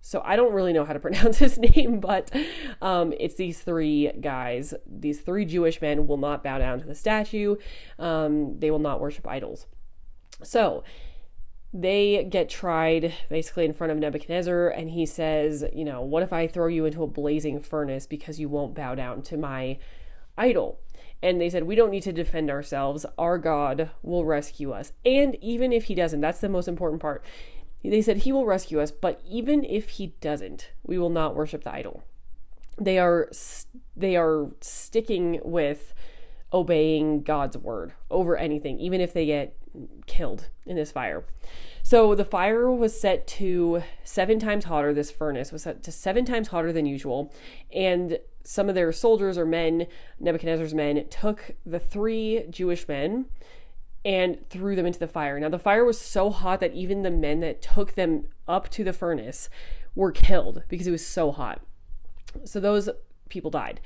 So 0.00 0.22
I 0.24 0.34
don't 0.34 0.54
really 0.54 0.72
know 0.72 0.86
how 0.86 0.94
to 0.94 1.00
pronounce 1.06 1.36
his 1.36 1.58
name, 1.58 2.00
but 2.00 2.34
um, 2.80 3.12
it's 3.20 3.34
these 3.34 3.60
three 3.60 4.12
guys. 4.22 4.72
These 4.86 5.20
three 5.20 5.44
Jewish 5.44 5.82
men 5.82 6.06
will 6.06 6.16
not 6.16 6.42
bow 6.42 6.56
down 6.56 6.80
to 6.80 6.86
the 6.86 6.94
statue. 6.94 7.56
Um, 7.98 8.58
they 8.60 8.70
will 8.70 8.78
not 8.78 8.98
worship 8.98 9.28
idols. 9.28 9.66
So 10.42 10.84
they 11.72 12.24
get 12.24 12.48
tried 12.48 13.12
basically 13.28 13.64
in 13.64 13.74
front 13.74 13.92
of 13.92 13.98
Nebuchadnezzar, 13.98 14.68
and 14.68 14.90
he 14.90 15.06
says, 15.06 15.64
You 15.72 15.84
know, 15.84 16.00
what 16.02 16.22
if 16.22 16.32
I 16.32 16.46
throw 16.46 16.68
you 16.68 16.84
into 16.84 17.02
a 17.02 17.08
blazing 17.08 17.60
furnace 17.60 18.06
because 18.06 18.40
you 18.40 18.48
won't 18.48 18.74
bow 18.74 18.94
down 18.94 19.22
to 19.22 19.36
my 19.36 19.78
idol? 20.36 20.80
And 21.22 21.40
they 21.40 21.50
said, 21.50 21.64
We 21.64 21.74
don't 21.74 21.90
need 21.90 22.02
to 22.04 22.12
defend 22.12 22.50
ourselves. 22.50 23.06
Our 23.18 23.38
God 23.38 23.90
will 24.02 24.24
rescue 24.24 24.72
us. 24.72 24.92
And 25.04 25.36
even 25.42 25.72
if 25.72 25.84
he 25.84 25.94
doesn't, 25.94 26.20
that's 26.20 26.40
the 26.40 26.48
most 26.48 26.68
important 26.68 27.00
part. 27.00 27.24
They 27.82 28.02
said, 28.02 28.18
He 28.18 28.32
will 28.32 28.46
rescue 28.46 28.80
us, 28.80 28.90
but 28.90 29.20
even 29.28 29.64
if 29.64 29.90
he 29.90 30.14
doesn't, 30.20 30.70
we 30.82 30.98
will 30.98 31.10
not 31.10 31.34
worship 31.34 31.64
the 31.64 31.74
idol. 31.74 32.04
They 32.78 32.98
are 32.98 33.30
they 33.96 34.16
are 34.16 34.48
sticking 34.60 35.40
with 35.42 35.94
obeying 36.52 37.22
God's 37.22 37.56
word 37.56 37.92
over 38.10 38.36
anything, 38.36 38.78
even 38.78 39.00
if 39.00 39.12
they 39.12 39.26
get 39.26 39.56
killed 40.06 40.48
in 40.64 40.76
this 40.76 40.92
fire. 40.92 41.24
So 41.82 42.14
the 42.14 42.24
fire 42.24 42.70
was 42.70 42.98
set 42.98 43.26
to 43.28 43.82
seven 44.02 44.38
times 44.38 44.64
hotter. 44.64 44.92
This 44.92 45.10
furnace 45.10 45.52
was 45.52 45.62
set 45.62 45.82
to 45.84 45.92
seven 45.92 46.24
times 46.24 46.48
hotter 46.48 46.72
than 46.72 46.86
usual. 46.86 47.32
And 47.72 48.18
some 48.42 48.68
of 48.68 48.74
their 48.74 48.92
soldiers 48.92 49.38
or 49.38 49.46
men, 49.46 49.86
Nebuchadnezzar's 50.18 50.74
men, 50.74 51.06
took 51.08 51.52
the 51.64 51.78
three 51.78 52.44
Jewish 52.50 52.88
men 52.88 53.26
and 54.04 54.48
threw 54.50 54.76
them 54.76 54.86
into 54.86 55.00
the 55.00 55.08
fire. 55.08 55.38
Now, 55.40 55.48
the 55.48 55.58
fire 55.58 55.84
was 55.84 56.00
so 56.00 56.30
hot 56.30 56.60
that 56.60 56.74
even 56.74 57.02
the 57.02 57.10
men 57.10 57.40
that 57.40 57.60
took 57.60 57.94
them 57.94 58.26
up 58.46 58.68
to 58.70 58.84
the 58.84 58.92
furnace 58.92 59.50
were 59.96 60.12
killed 60.12 60.62
because 60.68 60.86
it 60.86 60.92
was 60.92 61.04
so 61.04 61.32
hot. 61.32 61.60
So 62.44 62.60
those 62.60 62.88
people 63.28 63.50
died. 63.50 63.80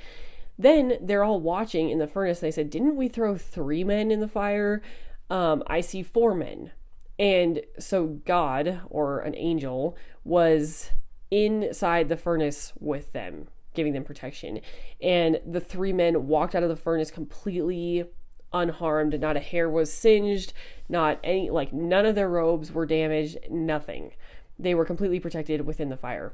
Then 0.59 0.97
they're 1.01 1.23
all 1.23 1.39
watching 1.39 1.89
in 1.89 1.97
the 1.97 2.05
furnace. 2.05 2.39
They 2.39 2.51
said, 2.51 2.69
Didn't 2.69 2.97
we 2.97 3.07
throw 3.07 3.35
three 3.35 3.83
men 3.83 4.11
in 4.11 4.19
the 4.19 4.27
fire? 4.27 4.83
Um, 5.31 5.63
I 5.65 5.79
see 5.79 6.03
four 6.03 6.35
men. 6.35 6.71
And 7.17 7.61
so 7.79 8.19
God, 8.25 8.81
or 8.89 9.19
an 9.19 9.33
angel, 9.35 9.95
was 10.25 10.91
inside 11.31 12.09
the 12.09 12.17
furnace 12.17 12.73
with 12.79 13.13
them, 13.13 13.47
giving 13.73 13.93
them 13.93 14.03
protection. 14.03 14.59
And 15.01 15.39
the 15.45 15.61
three 15.61 15.93
men 15.93 16.27
walked 16.27 16.53
out 16.53 16.63
of 16.63 16.69
the 16.69 16.75
furnace 16.75 17.11
completely 17.11 18.03
unharmed. 18.51 19.19
Not 19.21 19.37
a 19.37 19.39
hair 19.39 19.69
was 19.69 19.93
singed, 19.93 20.51
not 20.89 21.17
any, 21.23 21.49
like, 21.49 21.71
none 21.71 22.05
of 22.05 22.15
their 22.15 22.29
robes 22.29 22.73
were 22.73 22.85
damaged, 22.85 23.37
nothing. 23.49 24.11
They 24.59 24.75
were 24.75 24.85
completely 24.85 25.21
protected 25.21 25.65
within 25.65 25.87
the 25.87 25.95
fire. 25.95 26.33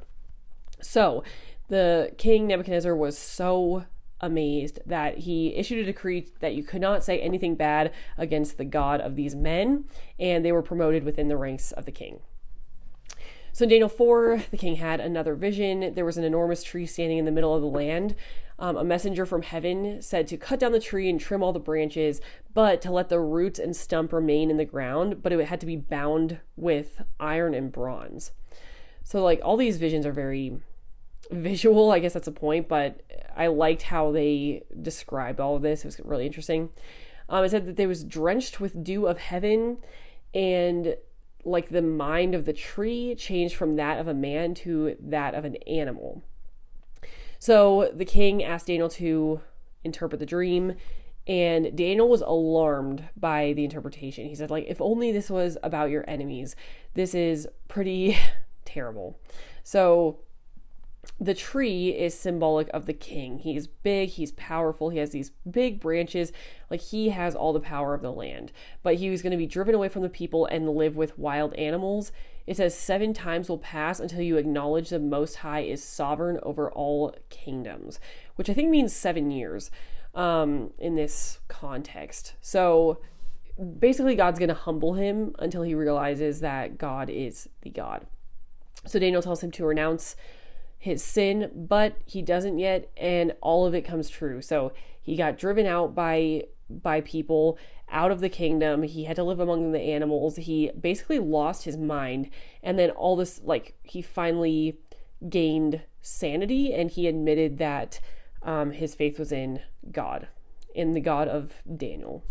So 0.80 1.22
the 1.68 2.12
king 2.18 2.48
Nebuchadnezzar 2.48 2.96
was 2.96 3.16
so 3.16 3.84
amazed 4.20 4.80
that 4.86 5.18
he 5.18 5.54
issued 5.54 5.78
a 5.78 5.84
decree 5.84 6.28
that 6.40 6.54
you 6.54 6.62
could 6.62 6.80
not 6.80 7.04
say 7.04 7.20
anything 7.20 7.54
bad 7.54 7.92
against 8.16 8.58
the 8.58 8.64
God 8.64 9.00
of 9.00 9.16
these 9.16 9.34
men, 9.34 9.84
and 10.18 10.44
they 10.44 10.52
were 10.52 10.62
promoted 10.62 11.04
within 11.04 11.28
the 11.28 11.36
ranks 11.36 11.72
of 11.72 11.84
the 11.84 11.92
king. 11.92 12.20
So 13.52 13.64
in 13.64 13.70
Daniel 13.70 13.88
4, 13.88 14.44
the 14.50 14.56
king 14.56 14.76
had 14.76 15.00
another 15.00 15.34
vision. 15.34 15.94
There 15.94 16.04
was 16.04 16.16
an 16.16 16.24
enormous 16.24 16.62
tree 16.62 16.86
standing 16.86 17.18
in 17.18 17.24
the 17.24 17.32
middle 17.32 17.54
of 17.54 17.62
the 17.62 17.66
land. 17.66 18.14
Um, 18.60 18.76
a 18.76 18.84
messenger 18.84 19.24
from 19.24 19.42
heaven 19.42 20.02
said 20.02 20.26
to 20.28 20.36
cut 20.36 20.58
down 20.58 20.72
the 20.72 20.80
tree 20.80 21.08
and 21.08 21.20
trim 21.20 21.42
all 21.42 21.52
the 21.52 21.60
branches, 21.60 22.20
but 22.54 22.82
to 22.82 22.90
let 22.90 23.08
the 23.08 23.20
roots 23.20 23.58
and 23.58 23.74
stump 23.74 24.12
remain 24.12 24.50
in 24.50 24.56
the 24.56 24.64
ground, 24.64 25.22
but 25.22 25.32
it 25.32 25.46
had 25.46 25.60
to 25.60 25.66
be 25.66 25.76
bound 25.76 26.38
with 26.56 27.02
iron 27.20 27.54
and 27.54 27.70
bronze. 27.70 28.32
So, 29.04 29.22
like, 29.22 29.40
all 29.42 29.56
these 29.56 29.78
visions 29.78 30.04
are 30.04 30.12
very 30.12 30.58
visual. 31.30 31.90
I 31.90 31.98
guess 31.98 32.14
that's 32.14 32.28
a 32.28 32.32
point, 32.32 32.68
but 32.68 33.02
I 33.36 33.46
liked 33.48 33.82
how 33.82 34.12
they 34.12 34.64
described 34.80 35.40
all 35.40 35.56
of 35.56 35.62
this. 35.62 35.80
It 35.80 35.86
was 35.86 36.00
really 36.00 36.26
interesting. 36.26 36.70
Um, 37.28 37.44
it 37.44 37.50
said 37.50 37.66
that 37.66 37.76
they 37.76 37.86
was 37.86 38.04
drenched 38.04 38.60
with 38.60 38.82
dew 38.82 39.06
of 39.06 39.18
heaven, 39.18 39.78
and 40.34 40.96
like 41.44 41.68
the 41.68 41.82
mind 41.82 42.34
of 42.34 42.44
the 42.44 42.52
tree 42.52 43.14
changed 43.14 43.54
from 43.54 43.76
that 43.76 43.98
of 43.98 44.08
a 44.08 44.14
man 44.14 44.54
to 44.54 44.96
that 45.00 45.34
of 45.34 45.44
an 45.44 45.56
animal. 45.66 46.22
So 47.38 47.90
the 47.94 48.04
king 48.04 48.42
asked 48.42 48.66
Daniel 48.66 48.88
to 48.90 49.40
interpret 49.84 50.18
the 50.18 50.26
dream, 50.26 50.74
and 51.26 51.76
Daniel 51.76 52.08
was 52.08 52.22
alarmed 52.22 53.04
by 53.16 53.52
the 53.52 53.64
interpretation. 53.64 54.26
He 54.26 54.34
said, 54.34 54.50
like, 54.50 54.64
if 54.66 54.80
only 54.80 55.12
this 55.12 55.30
was 55.30 55.58
about 55.62 55.90
your 55.90 56.04
enemies. 56.08 56.56
This 56.94 57.14
is 57.14 57.46
pretty 57.68 58.16
terrible. 58.64 59.20
So 59.62 60.20
the 61.20 61.34
tree 61.34 61.88
is 61.88 62.14
symbolic 62.14 62.68
of 62.68 62.86
the 62.86 62.92
king. 62.92 63.38
He's 63.38 63.66
big, 63.66 64.10
he's 64.10 64.32
powerful, 64.32 64.90
he 64.90 64.98
has 64.98 65.10
these 65.10 65.30
big 65.50 65.80
branches, 65.80 66.32
like 66.70 66.80
he 66.80 67.08
has 67.08 67.34
all 67.34 67.52
the 67.52 67.60
power 67.60 67.94
of 67.94 68.02
the 68.02 68.12
land. 68.12 68.52
But 68.82 68.96
he 68.96 69.10
was 69.10 69.20
going 69.20 69.32
to 69.32 69.36
be 69.36 69.46
driven 69.46 69.74
away 69.74 69.88
from 69.88 70.02
the 70.02 70.08
people 70.08 70.46
and 70.46 70.68
live 70.70 70.96
with 70.96 71.18
wild 71.18 71.54
animals. 71.54 72.12
It 72.46 72.56
says, 72.56 72.76
Seven 72.76 73.12
times 73.12 73.48
will 73.48 73.58
pass 73.58 73.98
until 73.98 74.22
you 74.22 74.36
acknowledge 74.36 74.90
the 74.90 75.00
Most 75.00 75.36
High 75.36 75.60
is 75.60 75.82
sovereign 75.82 76.38
over 76.42 76.70
all 76.70 77.14
kingdoms, 77.30 77.98
which 78.36 78.48
I 78.48 78.54
think 78.54 78.70
means 78.70 78.92
seven 78.92 79.30
years 79.30 79.70
um, 80.14 80.70
in 80.78 80.94
this 80.94 81.40
context. 81.48 82.34
So 82.40 83.00
basically, 83.78 84.14
God's 84.14 84.38
going 84.38 84.48
to 84.48 84.54
humble 84.54 84.94
him 84.94 85.34
until 85.38 85.62
he 85.62 85.74
realizes 85.74 86.40
that 86.40 86.78
God 86.78 87.10
is 87.10 87.48
the 87.62 87.70
God. 87.70 88.06
So 88.86 88.98
Daniel 88.98 89.20
tells 89.20 89.42
him 89.42 89.50
to 89.52 89.66
renounce 89.66 90.14
his 90.78 91.02
sin, 91.02 91.50
but 91.54 91.96
he 92.04 92.22
doesn't 92.22 92.58
yet, 92.58 92.90
and 92.96 93.34
all 93.40 93.66
of 93.66 93.74
it 93.74 93.82
comes 93.82 94.08
true. 94.08 94.40
So 94.40 94.72
he 95.00 95.16
got 95.16 95.38
driven 95.38 95.66
out 95.66 95.94
by 95.94 96.44
by 96.70 97.00
people 97.00 97.58
out 97.90 98.10
of 98.10 98.20
the 98.20 98.28
kingdom. 98.28 98.82
He 98.82 99.04
had 99.04 99.16
to 99.16 99.24
live 99.24 99.40
among 99.40 99.72
the 99.72 99.80
animals. 99.80 100.36
He 100.36 100.70
basically 100.78 101.18
lost 101.18 101.64
his 101.64 101.76
mind, 101.76 102.30
and 102.62 102.78
then 102.78 102.90
all 102.90 103.16
this 103.16 103.40
like 103.42 103.74
he 103.82 104.02
finally 104.02 104.78
gained 105.28 105.82
sanity, 106.00 106.72
and 106.72 106.90
he 106.90 107.06
admitted 107.06 107.58
that 107.58 108.00
um, 108.42 108.70
his 108.70 108.94
faith 108.94 109.18
was 109.18 109.32
in 109.32 109.60
God, 109.90 110.28
in 110.74 110.92
the 110.92 111.00
God 111.00 111.26
of 111.26 111.54
Daniel. 111.76 112.22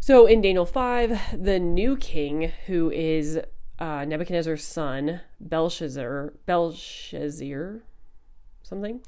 So 0.00 0.26
in 0.26 0.40
Daniel 0.40 0.66
5, 0.66 1.42
the 1.42 1.58
new 1.58 1.96
king, 1.96 2.52
who 2.66 2.90
is 2.92 3.40
uh, 3.78 4.04
Nebuchadnezzar's 4.04 4.64
son, 4.64 5.20
Belshazzar, 5.40 6.34
Belshazzar, 6.46 7.82
something. 8.62 9.00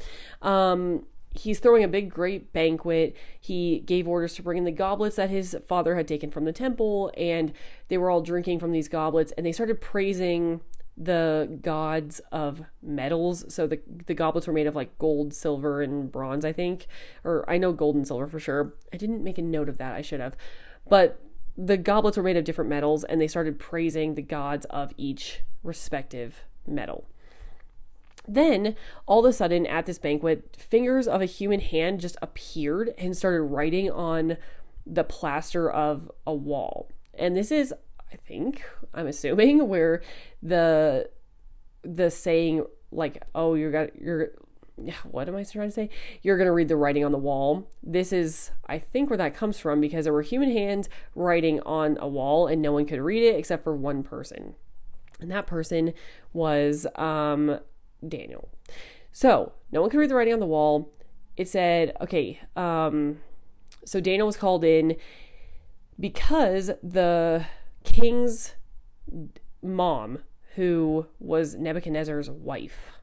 Um, 0.43 1.05
he's 1.35 1.59
throwing 1.59 1.85
a 1.85 1.89
big, 1.89 2.11
great 2.11 2.53
banquet. 2.53 3.17
He 3.41 3.81
gave 3.81 4.09
orders 4.09 4.35
to 4.35 4.43
bring 4.43 4.59
in 4.59 4.65
the 4.65 4.71
goblets 4.71 5.17
that 5.17 5.31
his 5.31 5.57
father 5.67 5.97
had 5.97 6.09
taken 6.09 6.31
from 6.31 6.45
the 6.45 6.53
temple, 6.53 7.13
and 7.17 7.53
they 7.89 7.99
were 7.99 8.11
all 8.11 8.23
drinking 8.23 8.59
from 8.59 8.73
these 8.73 8.89
goblets, 8.89 9.33
and 9.37 9.47
they 9.47 9.53
started 9.53 9.81
praising 9.81 10.61
the 10.97 11.59
gods 11.63 12.21
of 12.33 12.63
metals. 12.83 13.45
So 13.55 13.67
the 13.67 13.81
the 14.07 14.15
goblets 14.15 14.47
were 14.47 14.53
made 14.53 14.67
of 14.67 14.75
like 14.75 14.99
gold, 14.99 15.33
silver, 15.33 15.81
and 15.81 16.11
bronze, 16.11 16.45
I 16.45 16.53
think, 16.53 16.87
or 17.25 17.49
I 17.49 17.57
know 17.57 17.73
gold 17.73 17.95
and 17.95 18.07
silver 18.07 18.27
for 18.27 18.41
sure. 18.41 18.75
I 18.93 18.97
didn't 18.97 19.23
make 19.23 19.39
a 19.39 19.43
note 19.43 19.69
of 19.69 19.79
that. 19.79 19.95
I 19.95 20.03
should 20.03 20.21
have, 20.21 20.37
but 20.89 21.21
the 21.59 21.77
goblets 21.77 22.17
were 22.17 22.23
made 22.23 22.37
of 22.37 22.45
different 22.45 22.71
metals 22.71 23.03
and 23.03 23.21
they 23.21 23.27
started 23.27 23.59
praising 23.59 24.15
the 24.15 24.23
gods 24.23 24.65
of 24.67 24.93
each 24.97 25.41
respective 25.65 26.45
metal. 26.67 27.05
Then, 28.29 28.77
all 29.07 29.25
of 29.25 29.31
a 29.31 29.33
sudden, 29.33 29.67
at 29.67 29.87
this 29.87 29.99
banquet, 29.99 30.55
fingers 30.57 31.09
of 31.09 31.21
a 31.21 31.27
human 31.27 31.61
hand 31.61 32.01
just 32.01 32.17
appeared 32.23 32.95
and 32.97 33.17
started 33.17 33.43
writing 33.43 33.91
on 33.91 34.37
the 34.87 35.03
plaster 35.03 35.69
of 35.69 36.11
a 36.27 36.35
wall. 36.35 36.91
And 37.15 37.37
this 37.37 37.51
is, 37.51 37.75
I 38.13 38.17
think, 38.17 38.63
I'm 38.95 39.07
assuming, 39.07 39.67
where 39.69 40.03
the 40.43 41.11
the 41.83 42.11
saying 42.11 42.67
like, 42.93 43.23
"Oh, 43.35 43.55
you're 43.55 43.73
got 43.73 43.99
you're 43.99 44.33
what 45.11 45.29
am 45.29 45.37
I 45.37 45.45
trying 45.45 45.69
to 45.69 45.75
say? 45.75 45.91
You're 46.23 46.37
going 46.37 46.47
to 46.47 46.53
read 46.53 46.69
the 46.69 46.77
writing 46.77 47.05
on 47.05 47.13
the 47.13 47.19
wall. 47.19 47.69
This 47.83 48.13
is, 48.13 48.51
I 48.67 48.79
think, 48.79 49.11
where 49.11 49.17
that 49.17 49.35
comes 49.35 49.59
from 49.59 49.81
because 49.81 50.05
there 50.05 50.13
were 50.13 50.23
human 50.23 50.51
hands 50.51 50.89
writing 51.15 51.61
on 51.61 51.97
a 52.01 52.09
wall 52.09 52.47
and 52.47 52.63
no 52.63 52.73
one 52.73 52.87
could 52.87 53.01
read 53.01 53.23
it 53.23 53.37
except 53.37 53.65
for 53.65 53.77
one 53.77 54.03
person. 54.03 54.55
And 55.21 55.31
that 55.31 55.47
person 55.47 55.95
was 56.33 56.87
um, 56.95 57.59
Daniel. 58.07 58.51
So 59.13 59.53
no 59.73 59.81
one 59.81 59.91
could 59.91 59.99
read 59.99 60.11
the 60.11 60.15
writing 60.15 60.35
on 60.35 60.41
the 60.41 60.47
wall. 60.47 60.93
It 61.37 61.49
said, 61.49 61.97
okay, 62.01 62.41
um, 62.57 63.19
so 63.85 64.01
Daniel 64.01 64.27
was 64.27 64.37
called 64.37 64.65
in 64.65 64.97
because 65.99 66.71
the 66.83 67.45
king's 67.85 68.55
mom, 69.63 70.19
who 70.55 71.07
was 71.19 71.55
Nebuchadnezzar's 71.55 72.31
wife, 72.31 72.98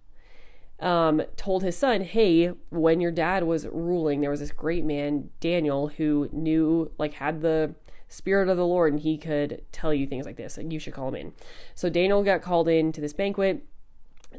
um, 0.79 1.21
told 1.37 1.63
his 1.63 1.77
son, 1.77 2.01
Hey, 2.01 2.47
when 2.69 2.99
your 2.99 3.11
dad 3.11 3.43
was 3.43 3.67
ruling, 3.67 4.21
there 4.21 4.29
was 4.29 4.39
this 4.39 4.51
great 4.51 4.83
man, 4.83 5.29
Daniel, 5.39 5.87
who 5.87 6.29
knew, 6.31 6.91
like, 6.97 7.13
had 7.13 7.41
the 7.41 7.75
spirit 8.07 8.49
of 8.49 8.57
the 8.57 8.65
Lord 8.65 8.93
and 8.93 9.01
he 9.01 9.17
could 9.17 9.63
tell 9.71 9.93
you 9.93 10.07
things 10.07 10.25
like 10.25 10.37
this. 10.37 10.57
and 10.57 10.71
you 10.71 10.79
should 10.79 10.93
call 10.93 11.09
him 11.09 11.15
in. 11.15 11.33
So 11.73 11.89
Daniel 11.89 12.23
got 12.23 12.41
called 12.41 12.67
in 12.67 12.91
to 12.91 13.01
this 13.01 13.13
banquet. 13.13 13.65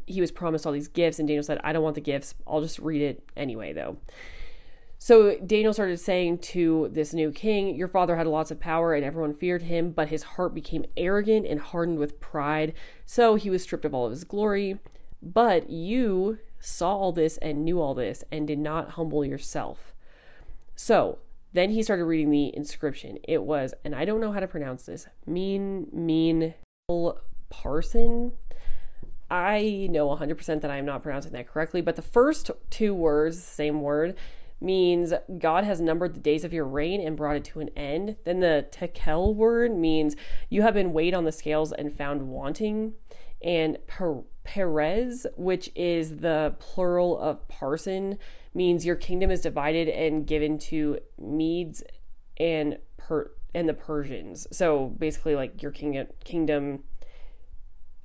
He 0.07 0.21
was 0.21 0.31
promised 0.31 0.67
all 0.67 0.73
these 0.73 0.89
gifts, 0.89 1.19
and 1.19 1.27
Daniel 1.27 1.43
said, 1.43 1.59
I 1.65 1.73
don't 1.73 1.83
want 1.83 1.95
the 1.95 2.03
gifts. 2.03 2.35
I'll 2.47 2.61
just 2.61 2.79
read 2.79 3.01
it 3.01 3.23
anyway, 3.35 3.73
though. 3.73 3.97
So 4.99 5.37
Daniel 5.39 5.73
started 5.73 5.99
saying 5.99 6.39
to 6.39 6.89
this 6.91 7.13
new 7.13 7.31
king, 7.31 7.75
Your 7.75 7.89
father 7.89 8.17
had 8.17 8.27
lots 8.27 8.51
of 8.51 8.61
power 8.61 8.95
and 8.95 9.05
everyone 9.05 9.35
feared 9.35 9.63
him, 9.63 9.91
but 9.91 10.09
his 10.09 10.23
heart 10.23 10.55
became 10.55 10.87
arrogant 10.97 11.47
and 11.47 11.61
hardened 11.61 11.99
with 11.99 12.21
pride. 12.21 12.73
So 13.05 13.35
he 13.35 13.51
was 13.51 13.63
stripped 13.63 13.85
of 13.85 13.95
all 13.95 14.07
of 14.07 14.13
his 14.13 14.25
glory. 14.25 14.79
But 15.23 15.71
you 15.71 16.39
saw 16.61 16.97
all 16.97 17.13
this 17.13 17.37
and 17.39 17.65
knew 17.65 17.81
all 17.81 17.95
this 17.95 18.25
and 18.31 18.47
did 18.47 18.59
not 18.59 18.91
humble 18.91 19.25
yourself. 19.25 19.95
So 20.75 21.19
then 21.53 21.71
he 21.71 21.83
started 21.83 22.05
reading 22.05 22.31
the 22.31 22.55
inscription. 22.55 23.19
It 23.25 23.43
was, 23.43 23.73
and 23.85 23.95
I 23.95 24.05
don't 24.05 24.21
know 24.21 24.33
how 24.33 24.41
to 24.41 24.47
pronounce 24.47 24.85
this, 24.85 25.07
mean, 25.27 25.89
mean, 25.93 26.55
parson. 27.49 28.33
I 29.31 29.89
know 29.91 30.09
100% 30.09 30.61
that 30.61 30.71
I 30.71 30.77
am 30.77 30.87
not 30.87 31.03
pronouncing 31.03 31.33
that 31.33 31.49
correctly, 31.49 31.81
but 31.81 31.97
the 31.97 32.03
first 32.03 32.51
two 32.71 32.95
words, 32.95 33.43
same 33.43 33.81
word, 33.81 34.15
means 34.61 35.13
God 35.39 35.65
has 35.65 35.81
numbered 35.81 36.15
the 36.15 36.21
days 36.21 36.45
of 36.45 36.53
your 36.53 36.65
reign 36.65 37.01
and 37.01 37.17
brought 37.17 37.37
it 37.37 37.45
to 37.45 37.61
an 37.61 37.71
end. 37.77 38.17
Then 38.25 38.41
the 38.41 38.67
tekel 38.71 39.35
word 39.35 39.77
means 39.77 40.17
you 40.49 40.63
have 40.63 40.75
been 40.75 40.93
weighed 40.93 41.15
on 41.15 41.25
the 41.25 41.33
scales 41.33 41.73
and 41.73 41.97
found 41.97 42.29
wanting. 42.29 42.95
And 43.43 43.79
per- 43.87 44.25
Peres, 44.47 45.27
which 45.37 45.71
is 45.75 46.19
the 46.19 46.55
plural 46.61 47.19
of 47.19 47.47
parson, 47.49 48.17
means 48.55 48.87
your 48.87 48.95
kingdom 48.95 49.31
is 49.31 49.41
divided 49.41 49.89
and 49.89 50.25
given 50.25 50.57
to 50.57 50.99
Medes 51.19 51.83
and 52.39 52.79
per 52.97 53.33
and 53.53 53.69
the 53.69 53.75
Persians. 53.75 54.47
So 54.53 54.95
basically, 54.99 55.35
like 55.35 55.63
your 55.63 55.73
kingdom 55.73 56.07
kingdom 56.25 56.85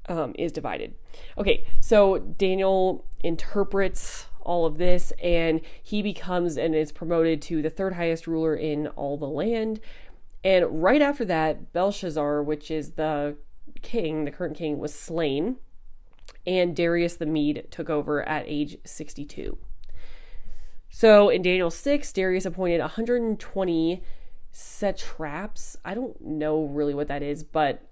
um, 0.10 0.34
is 0.38 0.52
divided. 0.52 0.96
Okay, 1.38 1.66
so 1.80 2.18
Daniel 2.18 3.06
interprets 3.24 4.26
all 4.42 4.66
of 4.66 4.80
this, 4.80 5.14
and 5.22 5.62
he 5.84 6.02
becomes 6.02 6.58
and 6.58 6.74
is 6.74 6.92
promoted 6.92 7.40
to 7.44 7.62
the 7.62 7.70
third 7.70 7.94
highest 7.94 8.26
ruler 8.26 8.56
in 8.56 8.88
all 8.88 9.16
the 9.16 9.28
land. 9.28 9.80
And 10.44 10.82
right 10.82 11.04
after 11.04 11.24
that, 11.26 11.72
Belshazzar, 11.72 12.42
which 12.42 12.72
is 12.72 12.94
the 12.94 13.38
king, 13.84 14.26
the 14.26 14.32
current 14.32 14.58
king, 14.58 14.80
was 14.80 14.92
slain, 14.92 15.58
and 16.46 16.76
Darius 16.76 17.16
the 17.16 17.26
Mede 17.26 17.68
took 17.72 17.90
over 17.90 18.28
at 18.28 18.46
age 18.48 18.78
62. 18.84 19.58
So 20.90 21.30
in 21.30 21.42
Daniel 21.42 21.72
6, 21.72 22.14
Darius 22.14 22.46
appointed 22.46 22.82
120 22.82 24.04
satraps. 24.52 25.78
I 25.86 25.94
don't 25.94 26.20
know 26.22 26.66
really 26.66 26.94
what 26.94 27.08
that 27.08 27.24
is, 27.24 27.44
but 27.44 27.88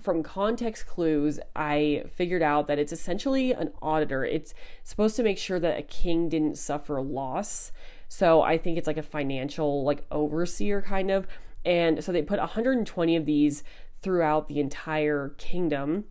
from 0.00 0.22
context 0.22 0.86
clues, 0.86 1.40
I 1.54 2.04
figured 2.14 2.42
out 2.42 2.66
that 2.66 2.78
it's 2.78 2.92
essentially 2.92 3.52
an 3.52 3.72
auditor. 3.80 4.24
It's 4.24 4.54
supposed 4.84 5.16
to 5.16 5.22
make 5.22 5.38
sure 5.38 5.58
that 5.58 5.78
a 5.78 5.82
king 5.82 6.28
didn't 6.28 6.58
suffer 6.58 7.00
loss. 7.00 7.72
So 8.08 8.42
I 8.42 8.58
think 8.58 8.78
it's 8.78 8.86
like 8.86 8.98
a 8.98 9.02
financial, 9.02 9.84
like 9.84 10.04
overseer 10.10 10.82
kind 10.82 11.10
of. 11.10 11.26
And 11.64 12.04
so 12.04 12.12
they 12.12 12.22
put 12.22 12.38
120 12.38 13.16
of 13.16 13.26
these 13.26 13.64
throughout 14.02 14.48
the 14.48 14.60
entire 14.60 15.34
kingdom. 15.38 16.04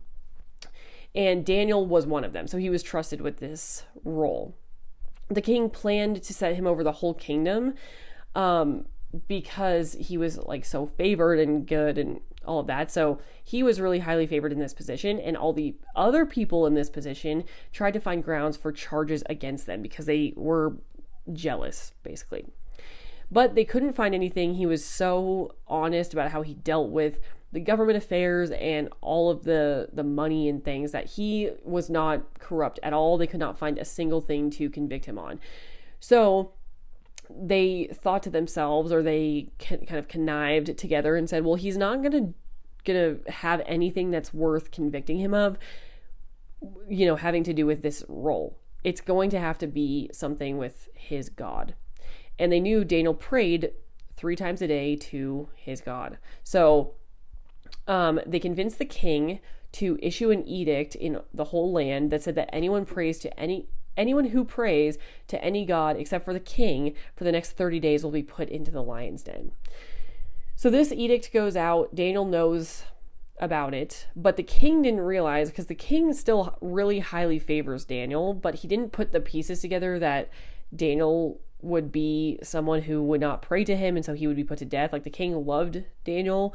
And 1.16 1.44
Daniel 1.44 1.84
was 1.84 2.06
one 2.06 2.22
of 2.22 2.32
them. 2.32 2.46
So 2.46 2.58
he 2.58 2.70
was 2.70 2.82
trusted 2.82 3.20
with 3.20 3.38
this 3.38 3.84
role 4.04 4.54
the 5.28 5.40
king 5.40 5.70
planned 5.70 6.22
to 6.22 6.34
set 6.34 6.54
him 6.54 6.66
over 6.66 6.84
the 6.84 6.92
whole 6.92 7.14
kingdom 7.14 7.74
um, 8.34 8.86
because 9.26 9.94
he 9.94 10.16
was 10.16 10.38
like 10.38 10.64
so 10.64 10.86
favored 10.86 11.38
and 11.38 11.66
good 11.66 11.98
and 11.98 12.20
all 12.44 12.60
of 12.60 12.66
that. 12.68 12.90
So 12.90 13.18
he 13.42 13.62
was 13.62 13.80
really 13.80 14.00
highly 14.00 14.26
favored 14.26 14.52
in 14.52 14.60
this 14.60 14.74
position, 14.74 15.18
and 15.18 15.36
all 15.36 15.52
the 15.52 15.74
other 15.96 16.24
people 16.24 16.66
in 16.66 16.74
this 16.74 16.90
position 16.90 17.44
tried 17.72 17.92
to 17.94 18.00
find 18.00 18.22
grounds 18.22 18.56
for 18.56 18.70
charges 18.70 19.24
against 19.28 19.66
them 19.66 19.82
because 19.82 20.06
they 20.06 20.32
were 20.36 20.76
jealous, 21.32 21.92
basically. 22.04 22.46
But 23.28 23.56
they 23.56 23.64
couldn't 23.64 23.94
find 23.94 24.14
anything. 24.14 24.54
He 24.54 24.66
was 24.66 24.84
so 24.84 25.56
honest 25.66 26.12
about 26.12 26.30
how 26.30 26.42
he 26.42 26.54
dealt 26.54 26.90
with 26.90 27.18
the 27.56 27.60
government 27.60 27.96
affairs 27.96 28.50
and 28.50 28.90
all 29.00 29.30
of 29.30 29.44
the 29.44 29.88
the 29.90 30.04
money 30.04 30.46
and 30.46 30.62
things 30.62 30.92
that 30.92 31.06
he 31.06 31.50
was 31.64 31.88
not 31.88 32.38
corrupt 32.38 32.78
at 32.82 32.92
all. 32.92 33.16
They 33.16 33.26
could 33.26 33.40
not 33.40 33.56
find 33.56 33.78
a 33.78 33.84
single 33.86 34.20
thing 34.20 34.50
to 34.50 34.68
convict 34.68 35.06
him 35.06 35.18
on. 35.18 35.40
So 35.98 36.52
they 37.30 37.88
thought 37.94 38.22
to 38.24 38.30
themselves, 38.30 38.92
or 38.92 39.02
they 39.02 39.52
kind 39.58 39.96
of 39.96 40.06
connived 40.06 40.76
together 40.76 41.16
and 41.16 41.30
said, 41.30 41.46
"Well, 41.46 41.54
he's 41.54 41.78
not 41.78 42.02
gonna 42.02 42.34
gonna 42.84 43.20
have 43.28 43.62
anything 43.64 44.10
that's 44.10 44.34
worth 44.34 44.70
convicting 44.70 45.16
him 45.16 45.32
of, 45.32 45.58
you 46.86 47.06
know, 47.06 47.16
having 47.16 47.42
to 47.44 47.54
do 47.54 47.64
with 47.64 47.80
this 47.80 48.04
role. 48.06 48.58
It's 48.84 49.00
going 49.00 49.30
to 49.30 49.40
have 49.40 49.56
to 49.60 49.66
be 49.66 50.10
something 50.12 50.58
with 50.58 50.90
his 50.92 51.30
God." 51.30 51.74
And 52.38 52.52
they 52.52 52.60
knew 52.60 52.84
Daniel 52.84 53.14
prayed 53.14 53.72
three 54.14 54.36
times 54.36 54.60
a 54.60 54.68
day 54.68 54.94
to 54.94 55.48
his 55.54 55.80
God. 55.80 56.18
So 56.44 56.96
um, 57.86 58.20
they 58.26 58.38
convinced 58.38 58.78
the 58.78 58.84
king 58.84 59.40
to 59.72 59.98
issue 60.00 60.30
an 60.30 60.46
edict 60.46 60.94
in 60.94 61.20
the 61.34 61.44
whole 61.44 61.72
land 61.72 62.10
that 62.10 62.22
said 62.22 62.34
that 62.34 62.48
anyone 62.52 62.84
prays 62.86 63.18
to 63.18 63.38
any 63.38 63.68
anyone 63.96 64.26
who 64.26 64.44
prays 64.44 64.98
to 65.26 65.42
any 65.42 65.64
god 65.64 65.96
except 65.96 66.24
for 66.24 66.32
the 66.32 66.40
king 66.40 66.94
for 67.14 67.24
the 67.24 67.32
next 67.32 67.52
30 67.52 67.80
days 67.80 68.04
will 68.04 68.10
be 68.10 68.22
put 68.22 68.48
into 68.48 68.70
the 68.70 68.82
lion's 68.82 69.22
den. 69.22 69.52
So 70.54 70.70
this 70.70 70.92
edict 70.92 71.32
goes 71.32 71.56
out. 71.56 71.94
Daniel 71.94 72.24
knows 72.24 72.84
about 73.38 73.74
it, 73.74 74.06
but 74.16 74.36
the 74.36 74.42
king 74.42 74.82
didn't 74.82 75.00
realize 75.00 75.50
because 75.50 75.66
the 75.66 75.74
king 75.74 76.12
still 76.14 76.56
really 76.62 77.00
highly 77.00 77.38
favors 77.38 77.84
Daniel, 77.84 78.32
but 78.32 78.56
he 78.56 78.68
didn't 78.68 78.92
put 78.92 79.12
the 79.12 79.20
pieces 79.20 79.60
together 79.60 79.98
that 79.98 80.30
Daniel 80.74 81.40
would 81.60 81.90
be 81.90 82.38
someone 82.42 82.82
who 82.82 83.02
would 83.02 83.20
not 83.20 83.42
pray 83.42 83.64
to 83.64 83.76
him 83.76 83.96
and 83.96 84.04
so 84.04 84.14
he 84.14 84.26
would 84.26 84.36
be 84.36 84.44
put 84.44 84.58
to 84.58 84.64
death. 84.64 84.92
Like 84.92 85.04
the 85.04 85.10
king 85.10 85.44
loved 85.44 85.84
Daniel, 86.04 86.54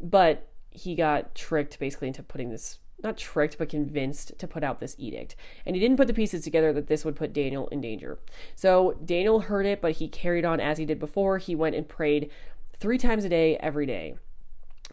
but 0.00 0.48
he 0.70 0.94
got 0.94 1.34
tricked 1.34 1.78
basically 1.78 2.08
into 2.08 2.22
putting 2.22 2.50
this 2.50 2.78
not 3.02 3.16
tricked 3.18 3.58
but 3.58 3.68
convinced 3.68 4.38
to 4.38 4.46
put 4.46 4.64
out 4.64 4.78
this 4.78 4.96
edict 4.98 5.36
and 5.64 5.76
he 5.76 5.80
didn't 5.80 5.96
put 5.96 6.06
the 6.06 6.14
pieces 6.14 6.42
together 6.42 6.72
that 6.72 6.86
this 6.86 7.04
would 7.04 7.14
put 7.14 7.32
daniel 7.32 7.68
in 7.68 7.80
danger 7.80 8.18
so 8.54 8.98
daniel 9.04 9.40
heard 9.40 9.66
it 9.66 9.80
but 9.80 9.92
he 9.92 10.08
carried 10.08 10.44
on 10.44 10.60
as 10.60 10.78
he 10.78 10.84
did 10.84 10.98
before 10.98 11.38
he 11.38 11.54
went 11.54 11.76
and 11.76 11.88
prayed 11.88 12.30
three 12.78 12.98
times 12.98 13.24
a 13.24 13.28
day 13.28 13.56
every 13.58 13.86
day 13.86 14.14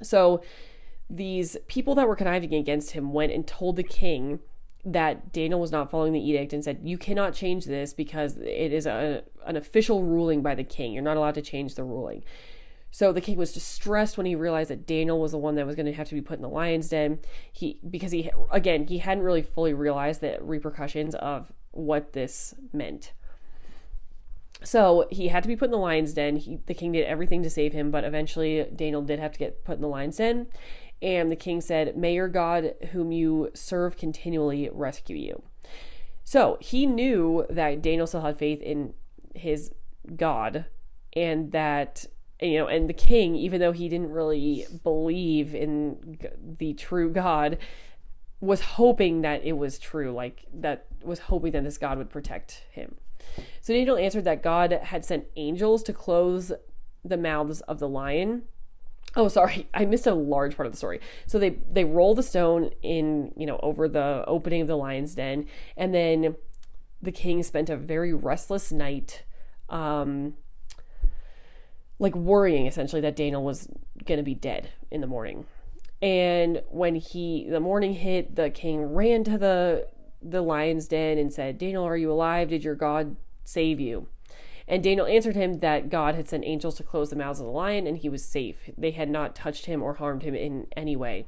so 0.01 0.43
these 1.09 1.57
people 1.67 1.95
that 1.95 2.07
were 2.07 2.15
conniving 2.15 2.53
against 2.53 2.91
him 2.91 3.13
went 3.13 3.31
and 3.31 3.47
told 3.47 3.75
the 3.75 3.83
king 3.83 4.39
that 4.85 5.31
Daniel 5.31 5.59
was 5.59 5.71
not 5.71 5.89
following 5.89 6.13
the 6.13 6.19
edict 6.19 6.51
and 6.51 6.63
said, 6.63 6.79
You 6.83 6.97
cannot 6.97 7.33
change 7.33 7.65
this 7.65 7.93
because 7.93 8.37
it 8.37 8.73
is 8.73 8.85
a, 8.85 9.23
an 9.45 9.55
official 9.55 10.03
ruling 10.03 10.41
by 10.41 10.55
the 10.55 10.63
king. 10.63 10.93
You're 10.93 11.03
not 11.03 11.17
allowed 11.17 11.35
to 11.35 11.41
change 11.41 11.75
the 11.75 11.83
ruling. 11.83 12.23
So 12.93 13.11
the 13.11 13.21
king 13.21 13.37
was 13.37 13.51
distressed 13.51 14.17
when 14.17 14.27
he 14.27 14.35
realized 14.35 14.69
that 14.69 14.85
Daniel 14.85 15.19
was 15.19 15.31
the 15.31 15.39
one 15.39 15.55
that 15.55 15.65
was 15.65 15.75
going 15.75 15.87
to 15.87 15.93
have 15.93 16.07
to 16.09 16.13
be 16.13 16.21
put 16.21 16.35
in 16.35 16.43
the 16.43 16.47
lion's 16.47 16.89
den. 16.89 17.17
He 17.51 17.79
because 17.89 18.11
he 18.11 18.29
again 18.51 18.85
he 18.85 18.99
hadn't 18.99 19.23
really 19.23 19.41
fully 19.41 19.73
realized 19.73 20.21
the 20.21 20.37
repercussions 20.39 21.15
of 21.15 21.51
what 21.71 22.13
this 22.13 22.53
meant. 22.71 23.13
So 24.63 25.07
he 25.09 25.29
had 25.29 25.41
to 25.41 25.49
be 25.49 25.55
put 25.55 25.65
in 25.65 25.71
the 25.71 25.77
lion's 25.79 26.13
den. 26.13 26.35
He, 26.35 26.59
the 26.67 26.75
king 26.75 26.91
did 26.91 27.05
everything 27.05 27.41
to 27.41 27.49
save 27.49 27.73
him, 27.73 27.89
but 27.89 28.03
eventually 28.03 28.63
Daniel 28.75 29.01
did 29.01 29.17
have 29.17 29.31
to 29.31 29.39
get 29.39 29.65
put 29.65 29.77
in 29.77 29.81
the 29.81 29.87
lion's 29.87 30.17
den. 30.17 30.45
And 31.01 31.31
the 31.31 31.35
king 31.35 31.61
said, 31.61 31.97
May 31.97 32.13
your 32.13 32.27
God, 32.27 32.75
whom 32.91 33.11
you 33.11 33.49
serve 33.55 33.97
continually, 33.97 34.69
rescue 34.71 35.17
you. 35.17 35.41
So 36.23 36.59
he 36.61 36.85
knew 36.85 37.47
that 37.49 37.81
Daniel 37.81 38.05
still 38.05 38.21
had 38.21 38.37
faith 38.37 38.61
in 38.61 38.93
his 39.33 39.71
God 40.15 40.65
and 41.13 41.51
that 41.53 42.05
you 42.43 42.59
know, 42.59 42.67
and 42.67 42.89
the 42.89 42.93
king, 42.93 43.35
even 43.35 43.59
though 43.59 43.71
he 43.71 43.89
didn't 43.89 44.11
really 44.11 44.65
believe 44.83 45.55
in 45.55 46.19
the 46.59 46.73
true 46.73 47.09
God, 47.09 47.57
was 48.41 48.61
hoping 48.61 49.21
that 49.21 49.45
it 49.45 49.53
was 49.53 49.79
true, 49.79 50.11
like 50.11 50.45
that 50.53 50.85
was 51.01 51.19
hoping 51.19 51.53
that 51.53 51.63
this 51.63 51.77
God 51.77 51.97
would 51.97 52.09
protect 52.09 52.65
him. 52.71 52.95
So 53.61 53.73
Daniel 53.73 53.97
answered 53.97 54.25
that 54.25 54.43
God 54.43 54.71
had 54.71 55.05
sent 55.05 55.25
angels 55.37 55.81
to 55.83 55.93
close 55.93 56.51
the 57.05 57.17
mouths 57.17 57.61
of 57.61 57.79
the 57.79 57.87
lion. 57.87 58.43
Oh, 59.15 59.29
sorry, 59.29 59.69
I 59.73 59.85
missed 59.85 60.07
a 60.07 60.13
large 60.13 60.57
part 60.57 60.65
of 60.65 60.73
the 60.73 60.77
story. 60.77 60.99
So 61.25 61.39
they 61.39 61.57
they 61.71 61.85
roll 61.85 62.15
the 62.15 62.23
stone 62.23 62.71
in, 62.81 63.31
you 63.37 63.45
know, 63.45 63.59
over 63.63 63.87
the 63.87 64.23
opening 64.27 64.61
of 64.61 64.67
the 64.67 64.77
lion's 64.77 65.15
den, 65.15 65.47
and 65.77 65.93
then 65.93 66.35
the 67.01 67.11
king 67.11 67.43
spent 67.43 67.69
a 67.69 67.77
very 67.77 68.13
restless 68.13 68.71
night 68.71 69.23
um, 69.69 70.35
like 72.03 72.15
worrying 72.15 72.67
essentially 72.67 73.01
that 73.01 73.15
Daniel 73.15 73.43
was 73.43 73.67
going 74.05 74.17
to 74.17 74.23
be 74.23 74.35
dead 74.35 74.69
in 74.91 75.01
the 75.01 75.07
morning. 75.07 75.45
And 76.01 76.61
when 76.69 76.95
he 76.95 77.47
the 77.49 77.61
morning 77.61 77.93
hit, 77.93 78.35
the 78.35 78.49
king 78.49 78.93
ran 78.93 79.23
to 79.23 79.37
the 79.37 79.87
the 80.21 80.41
lion's 80.41 80.87
den 80.87 81.17
and 81.17 81.33
said, 81.33 81.57
"Daniel, 81.57 81.85
are 81.85 81.97
you 81.97 82.11
alive? 82.11 82.49
Did 82.49 82.63
your 82.63 82.75
God 82.75 83.15
save 83.45 83.79
you?" 83.79 84.07
And 84.67 84.83
Daniel 84.83 85.05
answered 85.05 85.35
him 85.35 85.59
that 85.59 85.89
God 85.89 86.15
had 86.15 86.27
sent 86.27 86.45
angels 86.45 86.75
to 86.75 86.83
close 86.83 87.09
the 87.09 87.15
mouths 87.15 87.39
of 87.39 87.45
the 87.45 87.51
lion 87.51 87.87
and 87.87 87.97
he 87.97 88.09
was 88.09 88.23
safe. 88.23 88.69
They 88.77 88.91
had 88.91 89.09
not 89.09 89.35
touched 89.35 89.65
him 89.65 89.81
or 89.81 89.95
harmed 89.95 90.23
him 90.23 90.35
in 90.35 90.67
any 90.75 90.95
way. 90.95 91.25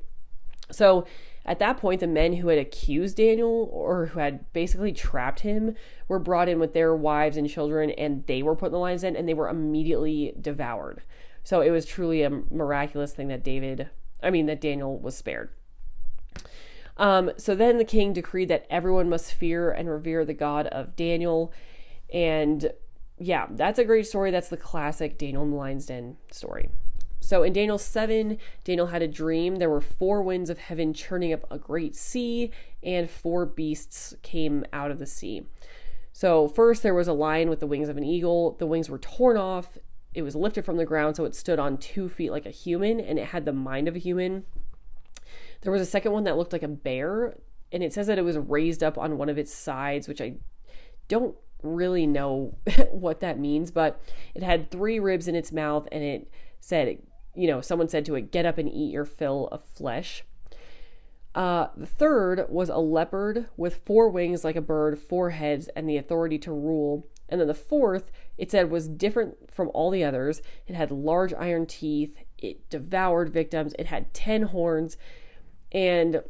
So 0.71 1.05
at 1.45 1.59
that 1.59 1.77
point, 1.77 1.99
the 1.99 2.07
men 2.07 2.33
who 2.33 2.47
had 2.47 2.57
accused 2.57 3.17
Daniel 3.17 3.69
or 3.71 4.07
who 4.07 4.19
had 4.19 4.51
basically 4.51 4.91
trapped 4.91 5.41
him 5.41 5.75
were 6.07 6.19
brought 6.19 6.49
in 6.49 6.59
with 6.59 6.73
their 6.73 6.95
wives 6.95 7.37
and 7.37 7.49
children, 7.49 7.91
and 7.91 8.25
they 8.25 8.41
were 8.41 8.55
put 8.55 8.67
in 8.67 8.71
the 8.71 8.79
lion's 8.79 9.01
den 9.01 9.15
and 9.15 9.29
they 9.29 9.33
were 9.33 9.49
immediately 9.49 10.33
devoured. 10.41 11.03
So 11.43 11.61
it 11.61 11.69
was 11.69 11.85
truly 11.85 12.23
a 12.23 12.29
miraculous 12.29 13.13
thing 13.13 13.27
that 13.27 13.43
David, 13.43 13.89
I 14.23 14.31
mean, 14.31 14.47
that 14.47 14.59
Daniel 14.59 14.97
was 14.97 15.15
spared. 15.15 15.51
Um, 16.97 17.31
so 17.37 17.53
then 17.53 17.77
the 17.77 17.85
king 17.85 18.13
decreed 18.13 18.47
that 18.49 18.65
everyone 18.69 19.09
must 19.09 19.33
fear 19.33 19.69
and 19.69 19.89
revere 19.89 20.25
the 20.25 20.33
God 20.33 20.65
of 20.67 20.95
Daniel. 20.95 21.53
And 22.11 22.71
yeah, 23.19 23.47
that's 23.51 23.77
a 23.77 23.85
great 23.85 24.07
story. 24.07 24.31
That's 24.31 24.49
the 24.49 24.57
classic 24.57 25.19
Daniel 25.19 25.43
in 25.43 25.51
the 25.51 25.57
Lion's 25.57 25.85
Den 25.85 26.17
story. 26.31 26.69
So 27.25 27.41
in 27.41 27.53
Daniel 27.53 27.79
7, 27.79 28.37
Daniel 28.63 28.87
had 28.87 29.01
a 29.01 29.07
dream. 29.07 29.55
There 29.55 29.69
were 29.69 29.81
four 29.81 30.21
winds 30.21 30.51
of 30.51 30.59
heaven 30.59 30.93
churning 30.93 31.33
up 31.33 31.43
a 31.49 31.57
great 31.57 31.95
sea, 31.95 32.51
and 32.83 33.09
four 33.09 33.47
beasts 33.47 34.13
came 34.21 34.63
out 34.71 34.91
of 34.91 34.99
the 34.99 35.07
sea. 35.07 35.47
So, 36.13 36.47
first, 36.47 36.83
there 36.83 36.93
was 36.93 37.07
a 37.07 37.13
lion 37.13 37.49
with 37.49 37.61
the 37.61 37.65
wings 37.65 37.89
of 37.89 37.97
an 37.97 38.03
eagle. 38.03 38.55
The 38.59 38.67
wings 38.67 38.91
were 38.91 38.99
torn 38.99 39.37
off. 39.37 39.79
It 40.13 40.21
was 40.21 40.35
lifted 40.35 40.65
from 40.65 40.77
the 40.77 40.85
ground, 40.85 41.15
so 41.15 41.25
it 41.25 41.33
stood 41.33 41.57
on 41.57 41.79
two 41.79 42.09
feet 42.09 42.29
like 42.29 42.45
a 42.45 42.51
human, 42.51 42.99
and 42.99 43.17
it 43.17 43.29
had 43.29 43.45
the 43.45 43.51
mind 43.51 43.87
of 43.87 43.95
a 43.95 43.99
human. 43.99 44.45
There 45.61 45.71
was 45.71 45.81
a 45.81 45.85
second 45.85 46.11
one 46.11 46.25
that 46.25 46.37
looked 46.37 46.53
like 46.53 46.61
a 46.61 46.67
bear, 46.67 47.37
and 47.71 47.81
it 47.81 47.91
says 47.91 48.05
that 48.05 48.19
it 48.19 48.23
was 48.23 48.37
raised 48.37 48.83
up 48.83 48.99
on 48.99 49.17
one 49.17 49.29
of 49.29 49.39
its 49.39 49.51
sides, 49.51 50.07
which 50.07 50.21
I 50.21 50.35
don't 51.07 51.35
really 51.63 52.05
know 52.05 52.59
what 52.91 53.19
that 53.21 53.39
means, 53.39 53.71
but 53.71 53.99
it 54.35 54.43
had 54.43 54.69
three 54.69 54.99
ribs 54.99 55.27
in 55.27 55.33
its 55.33 55.51
mouth, 55.51 55.87
and 55.91 56.03
it 56.03 56.29
said, 56.59 56.99
you 57.35 57.47
know, 57.47 57.61
someone 57.61 57.89
said 57.89 58.05
to 58.05 58.15
it, 58.15 58.31
Get 58.31 58.45
up 58.45 58.57
and 58.57 58.69
eat 58.69 58.91
your 58.91 59.05
fill 59.05 59.47
of 59.51 59.63
flesh. 59.63 60.23
Uh, 61.33 61.67
the 61.75 61.85
third 61.85 62.45
was 62.47 62.69
a 62.69 62.77
leopard 62.77 63.47
with 63.57 63.81
four 63.85 64.09
wings 64.09 64.45
like 64.45 64.55
a 64.55 64.61
bird, 64.61 64.97
four 64.97 65.31
heads, 65.31 65.67
and 65.75 65.89
the 65.89 65.97
authority 65.97 66.37
to 66.39 66.51
rule. 66.51 67.07
And 67.27 67.41
then 67.41 67.47
the 67.47 67.53
fourth, 67.53 68.11
it 68.37 68.51
said, 68.51 68.71
was 68.71 68.87
different 68.87 69.51
from 69.51 69.69
all 69.73 69.91
the 69.91 70.03
others. 70.03 70.41
It 70.65 70.75
had 70.75 70.91
large 70.91 71.33
iron 71.33 71.65
teeth. 71.65 72.15
It 72.37 72.69
devoured 72.69 73.33
victims. 73.33 73.73
It 73.77 73.87
had 73.87 74.13
10 74.13 74.43
horns. 74.43 74.95
And 75.71 76.23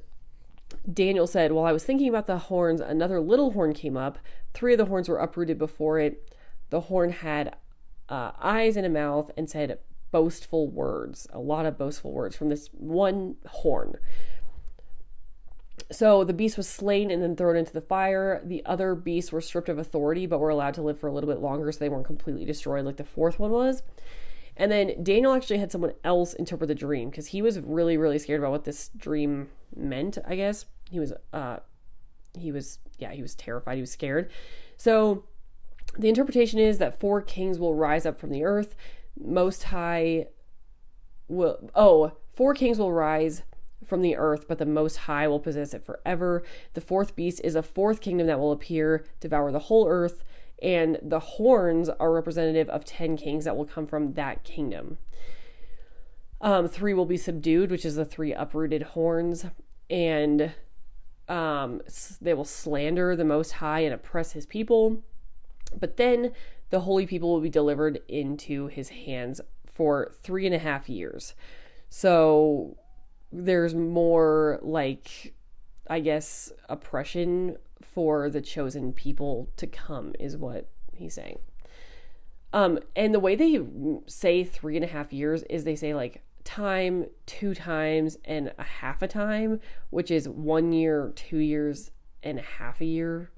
Daniel 0.92 1.28
said, 1.28 1.52
While 1.52 1.66
I 1.66 1.72
was 1.72 1.84
thinking 1.84 2.10
about 2.10 2.26
the 2.26 2.40
horns, 2.40 2.82
another 2.82 3.20
little 3.20 3.52
horn 3.52 3.74
came 3.74 3.98
up. 3.98 4.18
Three 4.54 4.74
of 4.74 4.80
the 4.80 4.86
horns 4.86 5.08
were 5.08 5.20
uprooted 5.20 5.60
before 5.60 6.00
it. 6.00 6.34
The 6.72 6.82
horn 6.82 7.12
had 7.12 7.56
uh, 8.10 8.32
eyes 8.40 8.76
and 8.76 8.86
a 8.86 8.90
mouth 8.90 9.30
and 9.38 9.50
said 9.50 9.80
boastful 10.12 10.68
words, 10.70 11.28
a 11.34 11.40
lot 11.40 11.66
of 11.66 11.78
boastful 11.78 12.12
words 12.12 12.36
from 12.36 12.50
this 12.50 12.70
one 12.74 13.36
horn. 13.48 13.96
So 15.92 16.24
the 16.24 16.34
beast 16.34 16.58
was 16.58 16.68
slain 16.68 17.12
and 17.12 17.22
then 17.22 17.36
thrown 17.36 17.56
into 17.56 17.74
the 17.74 17.82
fire. 17.82 18.42
The 18.44 18.66
other 18.66 18.96
beasts 18.96 19.32
were 19.32 19.42
stripped 19.42 19.70
of 19.70 19.78
authority, 19.78 20.26
but 20.26 20.40
were 20.40 20.50
allowed 20.50 20.74
to 20.76 20.82
live 20.82 21.00
for 21.00 21.08
a 21.08 21.12
little 21.12 21.30
bit 21.30 21.42
longer, 21.42 21.72
so 21.72 21.80
they 21.80 21.90
weren't 21.90 22.06
completely 22.06 22.46
destroyed 22.46 22.86
like 22.86 22.98
the 22.98 23.04
fourth 23.04 23.40
one 23.40 23.52
was. 23.52 23.84
And 24.58 24.72
then 24.72 25.04
Daniel 25.04 25.34
actually 25.34 25.60
had 25.60 25.72
someone 25.72 25.94
else 26.04 26.34
interpret 26.34 26.70
the 26.70 26.76
dream 26.76 27.10
because 27.10 27.28
he 27.28 27.42
was 27.42 27.60
really, 27.60 27.98
really 27.98 28.18
scared 28.20 28.40
about 28.40 28.52
what 28.52 28.64
this 28.64 28.90
dream 28.96 29.50
meant. 29.76 30.18
I 30.26 30.36
guess 30.36 30.66
he 30.90 31.00
was, 31.00 31.14
uh, 31.34 31.58
he 32.38 32.52
was, 32.52 32.80
yeah, 32.98 33.12
he 33.12 33.22
was 33.22 33.36
terrified. 33.36 33.76
He 33.76 33.82
was 33.82 33.92
scared. 33.92 34.32
So 34.78 35.26
the 35.98 36.10
interpretation 36.10 36.60
is 36.60 36.78
that 36.78 37.00
four 37.00 37.22
kings 37.22 37.60
will 37.60 37.76
rise 37.76 38.06
up 38.06 38.18
from 38.18 38.32
the 38.32 38.44
earth. 38.44 38.76
Most 39.20 39.64
High 39.66 40.28
will, 41.28 41.70
oh, 41.76 42.14
four 42.34 42.54
kings 42.54 42.78
will 42.78 42.94
rise 42.94 43.44
from 43.86 44.02
the 44.02 44.16
earth, 44.16 44.48
but 44.48 44.58
the 44.58 44.66
Most 44.66 44.98
High 44.98 45.28
will 45.28 45.40
possess 45.40 45.74
it 45.74 45.86
forever. 45.86 46.44
The 46.74 46.82
fourth 46.82 47.16
beast 47.16 47.42
is 47.44 47.56
a 47.56 47.64
fourth 47.64 48.02
kingdom 48.02 48.28
that 48.28 48.40
will 48.40 48.52
appear, 48.52 49.06
devour 49.20 49.52
the 49.52 49.60
whole 49.60 49.88
earth, 49.88 50.24
and 50.62 50.98
the 51.02 51.20
horns 51.20 51.90
are 51.90 52.12
representative 52.12 52.70
of 52.70 52.86
10 52.86 53.18
kings 53.18 53.46
that 53.46 53.58
will 53.58 53.66
come 53.66 53.86
from 53.86 54.14
that 54.14 54.44
kingdom. 54.44 54.98
Um, 56.42 56.68
three 56.68 56.94
will 56.94 57.06
be 57.06 57.18
subdued, 57.18 57.72
which 57.72 57.86
is 57.86 57.96
the 57.96 58.06
three 58.06 58.34
uprooted 58.34 58.84
horns, 58.84 59.46
and 59.90 60.54
um, 61.28 61.82
they 62.22 62.34
will 62.34 62.46
slander 62.46 63.16
the 63.16 63.26
Most 63.26 63.54
High 63.54 63.82
and 63.82 63.94
oppress 63.94 64.34
his 64.34 64.46
people. 64.46 65.04
But 65.78 65.98
then 65.98 66.34
the 66.76 66.82
holy 66.82 67.08
people 67.08 67.32
will 67.32 67.40
be 67.40 67.50
delivered 67.50 68.02
into 68.10 68.68
his 68.68 68.90
hands 68.90 69.40
for 69.66 70.12
three 70.22 70.46
and 70.46 70.54
a 70.54 70.60
half 70.60 70.90
years. 70.90 71.34
So 71.88 72.76
there's 73.32 73.74
more 73.74 74.60
like 74.62 75.34
I 75.88 76.02
guess 76.02 76.52
oppression 76.68 77.56
for 77.82 78.30
the 78.30 78.42
chosen 78.42 78.92
people 78.92 79.48
to 79.56 79.66
come 79.68 80.16
is 80.20 80.36
what 80.36 80.68
he's 80.94 81.14
saying. 81.14 81.40
Um, 82.52 82.80
and 82.94 83.14
the 83.14 83.22
way 83.22 83.36
they 83.38 83.58
say 84.06 84.44
three 84.44 84.76
and 84.76 84.84
a 84.84 84.90
half 84.90 85.14
years 85.14 85.44
is 85.44 85.64
they 85.64 85.78
say 85.78 85.94
like 85.94 86.24
time, 86.44 87.06
two 87.26 87.56
times, 87.56 88.18
and 88.26 88.52
a 88.58 88.64
half 88.64 89.02
a 89.02 89.08
time, 89.08 89.62
which 89.92 90.12
is 90.12 90.28
one 90.28 90.74
year, 90.74 91.14
two 91.16 91.38
years, 91.38 91.92
and 92.22 92.38
a 92.38 92.42
half 92.42 92.82
a 92.82 92.86
year, 92.86 93.32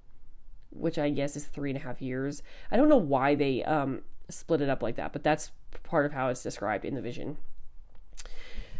which 0.71 0.97
I 0.97 1.09
guess 1.09 1.35
is 1.35 1.45
three 1.45 1.69
and 1.71 1.79
a 1.79 1.83
half 1.83 2.01
years. 2.01 2.43
I 2.71 2.77
don't 2.77 2.89
know 2.89 2.97
why 2.97 3.35
they 3.35 3.63
um, 3.63 4.01
split 4.29 4.61
it 4.61 4.69
up 4.69 4.83
like 4.83 4.95
that, 4.95 5.13
but 5.13 5.23
that's 5.23 5.51
part 5.83 6.05
of 6.05 6.13
how 6.13 6.29
it's 6.29 6.43
described 6.43 6.85
in 6.85 6.95
the 6.95 7.01
vision. 7.01 7.37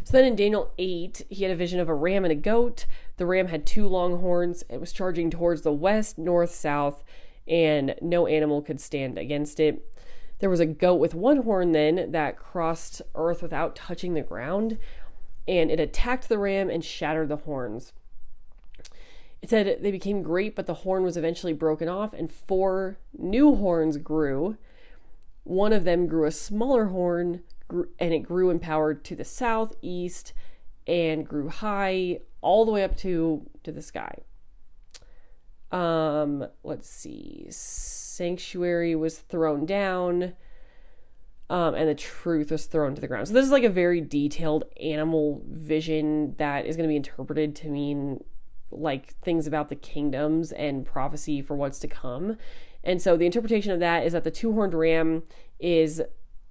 So 0.04 0.12
then 0.12 0.24
in 0.24 0.36
Daniel 0.36 0.72
8, 0.78 1.26
he 1.28 1.42
had 1.42 1.52
a 1.52 1.56
vision 1.56 1.80
of 1.80 1.88
a 1.88 1.94
ram 1.94 2.24
and 2.24 2.32
a 2.32 2.34
goat. 2.34 2.86
The 3.18 3.26
ram 3.26 3.48
had 3.48 3.66
two 3.66 3.86
long 3.86 4.20
horns. 4.20 4.64
It 4.70 4.80
was 4.80 4.92
charging 4.92 5.28
towards 5.28 5.62
the 5.62 5.72
west, 5.72 6.16
north, 6.16 6.54
south, 6.54 7.04
and 7.46 7.94
no 8.00 8.26
animal 8.26 8.62
could 8.62 8.80
stand 8.80 9.18
against 9.18 9.60
it. 9.60 9.84
There 10.38 10.48
was 10.48 10.60
a 10.60 10.66
goat 10.66 10.94
with 10.94 11.14
one 11.14 11.42
horn 11.42 11.72
then 11.72 12.12
that 12.12 12.38
crossed 12.38 13.02
earth 13.14 13.42
without 13.42 13.76
touching 13.76 14.14
the 14.14 14.22
ground, 14.22 14.78
and 15.46 15.70
it 15.70 15.80
attacked 15.80 16.28
the 16.28 16.38
ram 16.38 16.70
and 16.70 16.84
shattered 16.84 17.28
the 17.28 17.36
horns. 17.36 17.92
It 19.40 19.50
said 19.50 19.78
they 19.82 19.90
became 19.90 20.22
great, 20.22 20.56
but 20.56 20.66
the 20.66 20.74
horn 20.74 21.04
was 21.04 21.16
eventually 21.16 21.52
broken 21.52 21.88
off, 21.88 22.12
and 22.12 22.30
four 22.32 22.98
new 23.16 23.54
horns 23.54 23.96
grew. 23.96 24.56
One 25.44 25.72
of 25.72 25.84
them 25.84 26.06
grew 26.06 26.26
a 26.26 26.32
smaller 26.32 26.86
horn 26.86 27.42
and 27.98 28.14
it 28.14 28.20
grew 28.20 28.50
in 28.50 28.58
power 28.58 28.94
to 28.94 29.16
the 29.16 29.24
south, 29.24 29.74
east, 29.82 30.32
and 30.86 31.26
grew 31.26 31.48
high 31.48 32.20
all 32.40 32.64
the 32.64 32.72
way 32.72 32.82
up 32.82 32.96
to 32.98 33.48
to 33.62 33.72
the 33.72 33.82
sky. 33.82 34.22
Um, 35.70 36.46
let's 36.62 36.88
see. 36.88 37.46
Sanctuary 37.50 38.94
was 38.94 39.18
thrown 39.18 39.66
down. 39.66 40.34
Um, 41.50 41.74
and 41.74 41.88
the 41.88 41.94
truth 41.94 42.50
was 42.50 42.66
thrown 42.66 42.94
to 42.94 43.00
the 43.00 43.08
ground. 43.08 43.28
So 43.28 43.34
this 43.34 43.46
is 43.46 43.52
like 43.52 43.64
a 43.64 43.70
very 43.70 44.02
detailed 44.02 44.64
animal 44.82 45.42
vision 45.46 46.34
that 46.36 46.66
is 46.66 46.76
going 46.76 46.86
to 46.86 46.92
be 46.92 46.96
interpreted 46.96 47.56
to 47.56 47.68
mean 47.68 48.22
like 48.70 49.14
things 49.20 49.46
about 49.46 49.68
the 49.68 49.76
kingdoms 49.76 50.52
and 50.52 50.84
prophecy 50.84 51.42
for 51.42 51.54
what's 51.56 51.78
to 51.80 51.88
come. 51.88 52.36
And 52.84 53.02
so 53.02 53.16
the 53.16 53.26
interpretation 53.26 53.72
of 53.72 53.80
that 53.80 54.04
is 54.06 54.12
that 54.12 54.24
the 54.24 54.30
two 54.30 54.52
horned 54.52 54.74
ram 54.74 55.24
is 55.58 56.02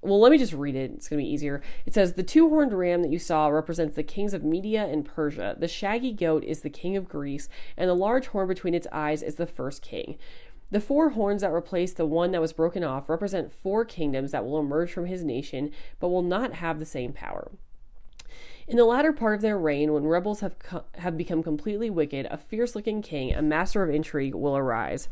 well, 0.02 0.20
let 0.20 0.32
me 0.32 0.38
just 0.38 0.54
read 0.54 0.76
it. 0.76 0.92
It's 0.92 1.10
going 1.10 1.20
to 1.20 1.26
be 1.26 1.30
easier. 1.30 1.62
It 1.86 1.94
says 1.94 2.14
The 2.14 2.24
two 2.24 2.50
horned 2.50 2.72
ram 2.72 3.02
that 3.02 3.12
you 3.12 3.18
saw 3.18 3.48
represents 3.48 3.96
the 3.96 4.04
kings 4.04 4.34
of 4.34 4.44
Media 4.44 4.86
and 4.86 5.04
Persia. 5.04 5.56
The 5.58 5.68
shaggy 5.68 6.14
goat 6.14 6.44
is 6.44 6.62
the 6.62 6.70
king 6.70 6.96
of 6.96 7.10
Greece, 7.10 7.50
and 7.76 7.90
the 7.90 7.96
large 7.96 8.28
horn 8.28 8.48
between 8.48 8.76
its 8.76 8.88
eyes 8.92 9.24
is 9.24 9.36
the 9.36 9.48
first 9.48 9.82
king. 9.82 10.18
The 10.70 10.82
four 10.82 11.12
horns 11.12 11.42
that 11.42 11.52
replace 11.52 11.94
the 11.94 12.06
one 12.06 12.32
that 12.32 12.42
was 12.42 12.54
broken 12.54 12.84
off 12.84 13.10
represent 13.10 13.54
four 13.54 13.86
kingdoms 13.86 14.32
that 14.32 14.46
will 14.46 14.60
emerge 14.60 14.92
from 14.92 15.06
his 15.06 15.24
nation, 15.24 15.72
but 16.00 16.10
will 16.10 16.22
not 16.22 16.54
have 16.54 16.78
the 16.78 16.86
same 16.86 17.14
power. 17.14 17.52
In 18.68 18.76
the 18.76 18.84
latter 18.84 19.14
part 19.14 19.36
of 19.36 19.42
their 19.42 19.58
reign, 19.58 19.94
when 19.94 20.08
rebels 20.08 20.42
have, 20.42 20.60
co- 20.60 20.84
have 20.96 21.16
become 21.16 21.42
completely 21.42 21.90
wicked, 21.90 22.28
a 22.30 22.38
fierce 22.38 22.76
looking 22.76 23.02
king, 23.02 23.34
a 23.34 23.42
master 23.42 23.82
of 23.82 23.96
intrigue, 23.96 24.36
will 24.36 24.58
arise. 24.58 25.08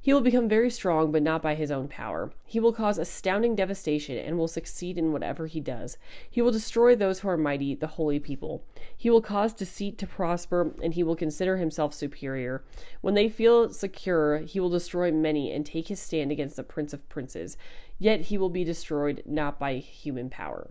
He 0.00 0.14
will 0.14 0.22
become 0.22 0.48
very 0.48 0.70
strong, 0.70 1.12
but 1.12 1.22
not 1.22 1.42
by 1.42 1.54
his 1.54 1.70
own 1.70 1.88
power. 1.88 2.32
He 2.46 2.58
will 2.58 2.72
cause 2.72 2.96
astounding 2.96 3.54
devastation 3.54 4.16
and 4.16 4.38
will 4.38 4.48
succeed 4.48 4.96
in 4.96 5.12
whatever 5.12 5.48
he 5.48 5.60
does. 5.60 5.98
He 6.30 6.40
will 6.40 6.50
destroy 6.50 6.96
those 6.96 7.20
who 7.20 7.28
are 7.28 7.36
mighty, 7.36 7.74
the 7.74 7.88
holy 7.88 8.18
people. 8.18 8.64
He 8.96 9.10
will 9.10 9.20
cause 9.20 9.52
deceit 9.52 9.98
to 9.98 10.06
prosper, 10.06 10.72
and 10.82 10.94
he 10.94 11.02
will 11.02 11.16
consider 11.16 11.58
himself 11.58 11.92
superior. 11.92 12.64
When 13.02 13.12
they 13.12 13.28
feel 13.28 13.68
secure, 13.68 14.38
he 14.38 14.60
will 14.60 14.70
destroy 14.70 15.12
many 15.12 15.52
and 15.52 15.66
take 15.66 15.88
his 15.88 16.00
stand 16.00 16.32
against 16.32 16.56
the 16.56 16.62
prince 16.62 16.94
of 16.94 17.06
princes. 17.10 17.58
Yet 17.98 18.22
he 18.22 18.38
will 18.38 18.48
be 18.48 18.64
destroyed 18.64 19.22
not 19.26 19.58
by 19.58 19.74
human 19.74 20.30
power. 20.30 20.70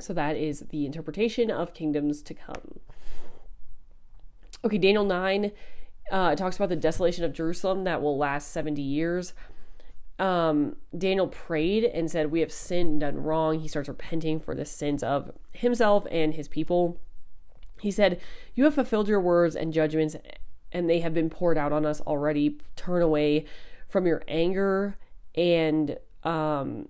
So 0.00 0.12
that 0.14 0.36
is 0.36 0.64
the 0.70 0.86
interpretation 0.86 1.50
of 1.50 1.74
kingdoms 1.74 2.22
to 2.22 2.34
come. 2.34 2.80
Okay, 4.64 4.78
Daniel 4.78 5.04
9 5.04 5.52
uh, 6.10 6.34
talks 6.34 6.56
about 6.56 6.68
the 6.68 6.76
desolation 6.76 7.24
of 7.24 7.32
Jerusalem 7.32 7.84
that 7.84 8.02
will 8.02 8.18
last 8.18 8.50
70 8.50 8.82
years. 8.82 9.32
Um, 10.18 10.76
Daniel 10.96 11.28
prayed 11.28 11.84
and 11.84 12.10
said, 12.10 12.30
We 12.30 12.40
have 12.40 12.52
sinned 12.52 12.90
and 12.90 13.00
done 13.00 13.22
wrong. 13.22 13.60
He 13.60 13.68
starts 13.68 13.88
repenting 13.88 14.38
for 14.38 14.54
the 14.54 14.66
sins 14.66 15.02
of 15.02 15.30
himself 15.52 16.06
and 16.10 16.34
his 16.34 16.46
people. 16.46 17.00
He 17.80 17.90
said, 17.90 18.20
You 18.54 18.64
have 18.64 18.74
fulfilled 18.74 19.08
your 19.08 19.20
words 19.20 19.56
and 19.56 19.72
judgments, 19.72 20.16
and 20.72 20.90
they 20.90 21.00
have 21.00 21.14
been 21.14 21.30
poured 21.30 21.56
out 21.56 21.72
on 21.72 21.86
us 21.86 22.02
already. 22.02 22.58
Turn 22.76 23.00
away 23.00 23.46
from 23.88 24.06
your 24.06 24.22
anger 24.28 24.98
and 25.34 25.96
um, 26.22 26.88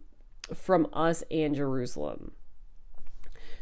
from 0.52 0.88
us 0.92 1.22
and 1.30 1.54
Jerusalem. 1.54 2.32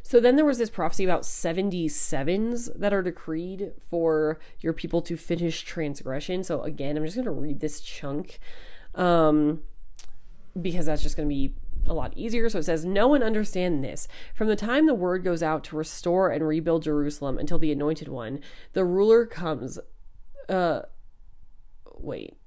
So 0.03 0.21
then 0.21 0.37
there 0.37 0.45
was 0.45 0.59
this 0.59 0.71
prophecy 0.71 1.05
about 1.05 1.23
77s 1.23 2.79
that 2.79 2.93
are 2.93 3.03
decreed 3.03 3.73
for 3.91 4.39
your 4.61 4.73
people 4.73 5.03
to 5.03 5.17
finish 5.17 5.63
transgression. 5.63 6.43
So 6.45 6.63
again, 6.63 6.97
I'm 6.97 7.05
just 7.05 7.17
going 7.17 7.27
to 7.27 7.31
read 7.31 7.61
this 7.61 7.81
chunk 7.81 8.39
um, 8.95 9.61
because 10.61 10.87
that's 10.87 11.03
just 11.03 11.17
going 11.17 11.29
to 11.29 11.35
be 11.35 11.55
a 11.87 11.95
lot 11.95 12.13
easier. 12.17 12.49
So 12.49 12.59
it 12.59 12.65
says, 12.65 12.85
Know 12.85 13.15
and 13.15 13.23
understand 13.23 13.85
this. 13.85 14.09
From 14.35 14.49
the 14.49 14.57
time 14.57 14.87
the 14.87 14.95
word 14.95 15.25
goes 15.25 15.43
out 15.43 15.65
to 15.65 15.77
restore 15.77 16.31
and 16.31 16.47
rebuild 16.47 16.85
Jerusalem 16.85 17.39
until 17.39 17.59
the 17.59 17.73
anointed 17.73 18.09
one, 18.09 18.41
the 18.73 18.85
ruler 18.85 19.27
comes. 19.27 19.79
Uh, 20.49 20.83
wait. 21.99 22.38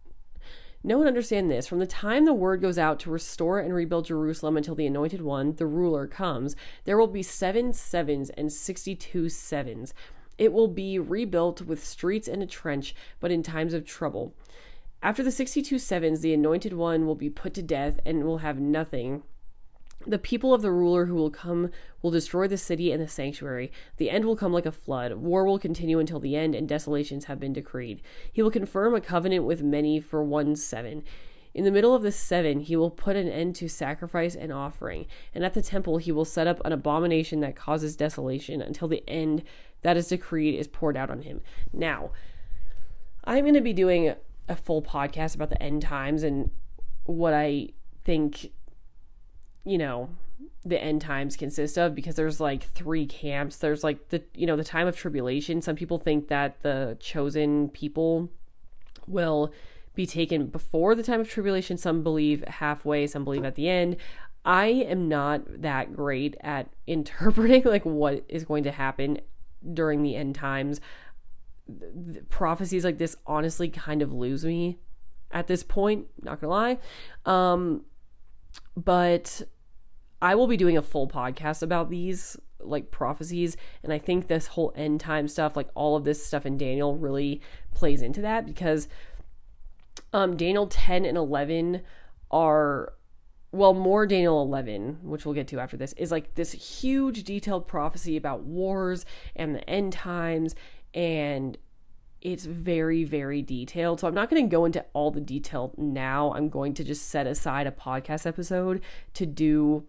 Know 0.84 1.00
and 1.00 1.08
understand 1.08 1.52
this. 1.52 1.68
From 1.68 1.80
the 1.80 1.86
time 1.86 2.26
the 2.26 2.34
word 2.34 2.62
goes 2.62 2.78
out 2.78 3.00
to 3.02 3.12
restore 3.12 3.60
and 3.60 3.74
rebuild 3.74 4.06
Jerusalem 4.06 4.58
until 4.58 4.74
the 4.74 4.88
anointed 4.88 5.22
one, 5.22 5.56
the 5.56 5.68
ruler, 5.68 6.08
comes, 6.08 6.56
there 6.86 6.98
will 6.98 7.08
be 7.08 7.22
seven 7.22 7.72
sevens 7.74 8.32
and 8.32 8.52
sixty 8.52 8.96
two 8.96 9.30
sevens. 9.30 9.94
It 10.38 10.54
will 10.54 10.68
be 10.68 10.98
rebuilt 10.98 11.62
with 11.62 11.86
streets 11.86 12.28
and 12.28 12.42
a 12.42 12.48
trench, 12.48 12.96
but 13.20 13.30
in 13.30 13.44
times 13.44 13.76
of 13.76 13.86
trouble. 13.86 14.34
After 15.04 15.24
the 15.24 15.32
62 15.32 15.80
sevens, 15.80 16.22
the 16.22 16.34
anointed 16.34 16.74
one 16.74 17.08
will 17.08 17.16
be 17.16 17.30
put 17.30 17.56
to 17.56 17.64
death 17.64 18.00
and 18.06 18.24
will 18.24 18.40
have 18.40 18.60
nothing 18.60 19.24
the 20.06 20.18
people 20.18 20.54
of 20.54 20.62
the 20.62 20.72
ruler 20.72 21.06
who 21.06 21.16
will 21.16 21.30
come 21.30 21.70
will 22.02 22.12
destroy 22.12 22.48
the 22.48 22.58
city 22.58 22.92
and 22.92 23.02
the 23.02 23.08
sanctuary. 23.08 23.72
The 23.98 24.10
end 24.10 24.26
will 24.26 24.36
come 24.36 24.54
like 24.54 24.66
a 24.66 24.72
flood. 24.72 25.14
War 25.14 25.46
will 25.46 25.60
continue 25.60 26.00
until 26.00 26.20
the 26.20 26.36
end, 26.36 26.56
and 26.56 26.68
desolations 26.68 27.26
have 27.26 27.40
been 27.40 27.54
decreed. 27.54 28.02
He 28.32 28.42
will 28.42 28.52
confirm 28.52 28.96
a 28.96 29.02
covenant 29.02 29.46
with 29.46 29.62
many 29.62 30.00
for 30.00 30.24
one 30.24 30.56
seven. 30.56 31.04
In 31.54 31.66
the 31.66 31.72
middle 31.72 31.94
of 31.94 32.02
the 32.02 32.12
seven, 32.12 32.62
he 32.62 32.78
will 32.78 32.90
put 32.90 33.18
an 33.18 33.28
end 33.28 33.56
to 33.56 33.68
sacrifice 33.68 34.36
and 34.36 34.54
offering, 34.54 35.06
and 35.36 35.44
at 35.44 35.54
the 35.54 35.62
temple 35.62 35.98
he 35.98 36.12
will 36.12 36.26
set 36.26 36.48
up 36.48 36.62
an 36.64 36.72
abomination 36.72 37.42
that 37.42 37.56
causes 37.56 37.98
desolation 37.98 38.62
until 38.62 38.88
the 38.88 39.04
end 39.08 39.44
that 39.82 39.98
is 39.98 40.08
decreed 40.08 40.58
is 40.58 40.68
poured 40.68 40.96
out 40.96 41.10
on 41.10 41.24
him. 41.24 41.42
Now, 41.74 42.12
I'm 43.26 43.44
going 43.44 43.54
to 43.56 43.62
be 43.62 43.74
doing 43.74 44.16
a 44.48 44.56
full 44.56 44.82
podcast 44.82 45.36
about 45.36 45.50
the 45.50 45.62
end 45.62 45.82
times 45.82 46.24
and 46.24 46.52
what 47.04 47.34
I 47.34 47.70
think 48.04 48.52
you 49.64 49.78
know 49.78 50.10
the 50.64 50.82
end 50.82 51.02
times 51.02 51.36
consist 51.36 51.78
of 51.78 51.96
because 51.96 52.16
there's 52.16 52.40
like 52.40 52.64
three 52.64 53.06
camps. 53.06 53.58
There's 53.58 53.84
like 53.84 54.10
the 54.10 54.24
you 54.36 54.46
know 54.46 54.56
the 54.56 54.64
time 54.64 54.88
of 54.88 54.96
tribulation. 54.96 55.62
Some 55.62 55.76
people 55.76 55.98
think 55.98 56.28
that 56.28 56.62
the 56.62 56.98
chosen 57.00 57.70
people 57.70 58.30
will 59.08 59.52
be 59.94 60.06
taken 60.06 60.48
before 60.48 60.96
the 60.96 61.04
time 61.04 61.20
of 61.20 61.30
tribulation. 61.30 61.78
Some 61.78 62.04
believe 62.04 62.44
halfway 62.48 63.08
some 63.08 63.24
believe 63.24 63.44
at 63.44 63.56
the 63.56 63.70
end. 63.70 63.98
I 64.44 64.68
am 64.68 65.08
not 65.08 65.62
that 65.62 65.96
great 65.96 66.36
at 66.42 66.70
interpreting 66.88 67.64
like 67.64 67.86
what 67.86 68.24
is 68.28 68.46
going 68.46 68.64
to 68.64 68.72
happen 68.72 69.20
during 69.74 70.04
the 70.04 70.16
end 70.16 70.36
times. 70.36 70.80
The 71.68 72.22
prophecies 72.30 72.84
like 72.84 72.98
this 72.98 73.16
honestly 73.26 73.70
kind 73.70 74.02
of 74.02 74.12
lose 74.12 74.44
me 74.46 74.80
at 75.32 75.48
this 75.48 75.64
point 75.64 76.08
not 76.22 76.40
gonna 76.42 76.52
lie. 76.52 76.78
Um 77.26 77.86
but 78.76 79.42
I 80.22 80.36
will 80.36 80.48
be 80.48 80.58
doing 80.58 80.78
a 80.78 80.82
full 80.82 81.08
podcast 81.08 81.62
about 81.64 81.90
these 81.90 82.38
like 82.60 82.92
prophecies 82.92 83.58
and 83.84 83.92
I 83.92 83.98
think 83.98 84.28
this 84.28 84.48
whole 84.48 84.72
end 84.76 85.00
time 85.00 85.28
stuff 85.28 85.56
like 85.56 85.70
all 85.74 85.96
of 85.96 86.04
this 86.04 86.24
stuff 86.24 86.46
in 86.46 86.58
Daniel 86.58 86.96
really 86.96 87.42
plays 87.74 88.02
into 88.02 88.22
that 88.22 88.46
because 88.46 88.88
um 90.14 90.38
Daniel 90.38 90.68
10 90.68 91.06
and 91.06 91.18
11 91.18 91.82
are 92.30 92.94
well 93.52 93.74
more 93.74 94.06
Daniel 94.06 94.44
11 94.44 95.00
which 95.02 95.26
we'll 95.26 95.34
get 95.34 95.48
to 95.48 95.60
after 95.60 95.76
this 95.76 95.94
is 95.94 96.12
like 96.12 96.36
this 96.36 96.52
huge 96.52 97.24
detailed 97.24 97.68
prophecy 97.68 98.16
about 98.16 98.44
wars 98.44 99.06
and 99.36 99.56
the 99.56 99.68
end 99.68 99.94
times 99.94 100.54
and 100.94 101.58
it's 102.22 102.46
very 102.46 103.04
very 103.04 103.42
detailed. 103.42 104.00
So 104.00 104.08
i'm 104.08 104.14
not 104.14 104.30
going 104.30 104.44
to 104.44 104.50
go 104.50 104.66
into 104.66 104.86
all 104.94 105.12
the 105.12 105.22
detail 105.22 105.74
now. 105.78 106.34
I'm 106.34 106.50
going 106.50 106.74
to 106.76 106.84
just 106.84 107.08
set 107.08 107.28
aside 107.28 107.68
a 107.68 107.72
podcast 107.72 108.26
episode 108.26 108.82
to 109.14 109.26
do 109.26 109.86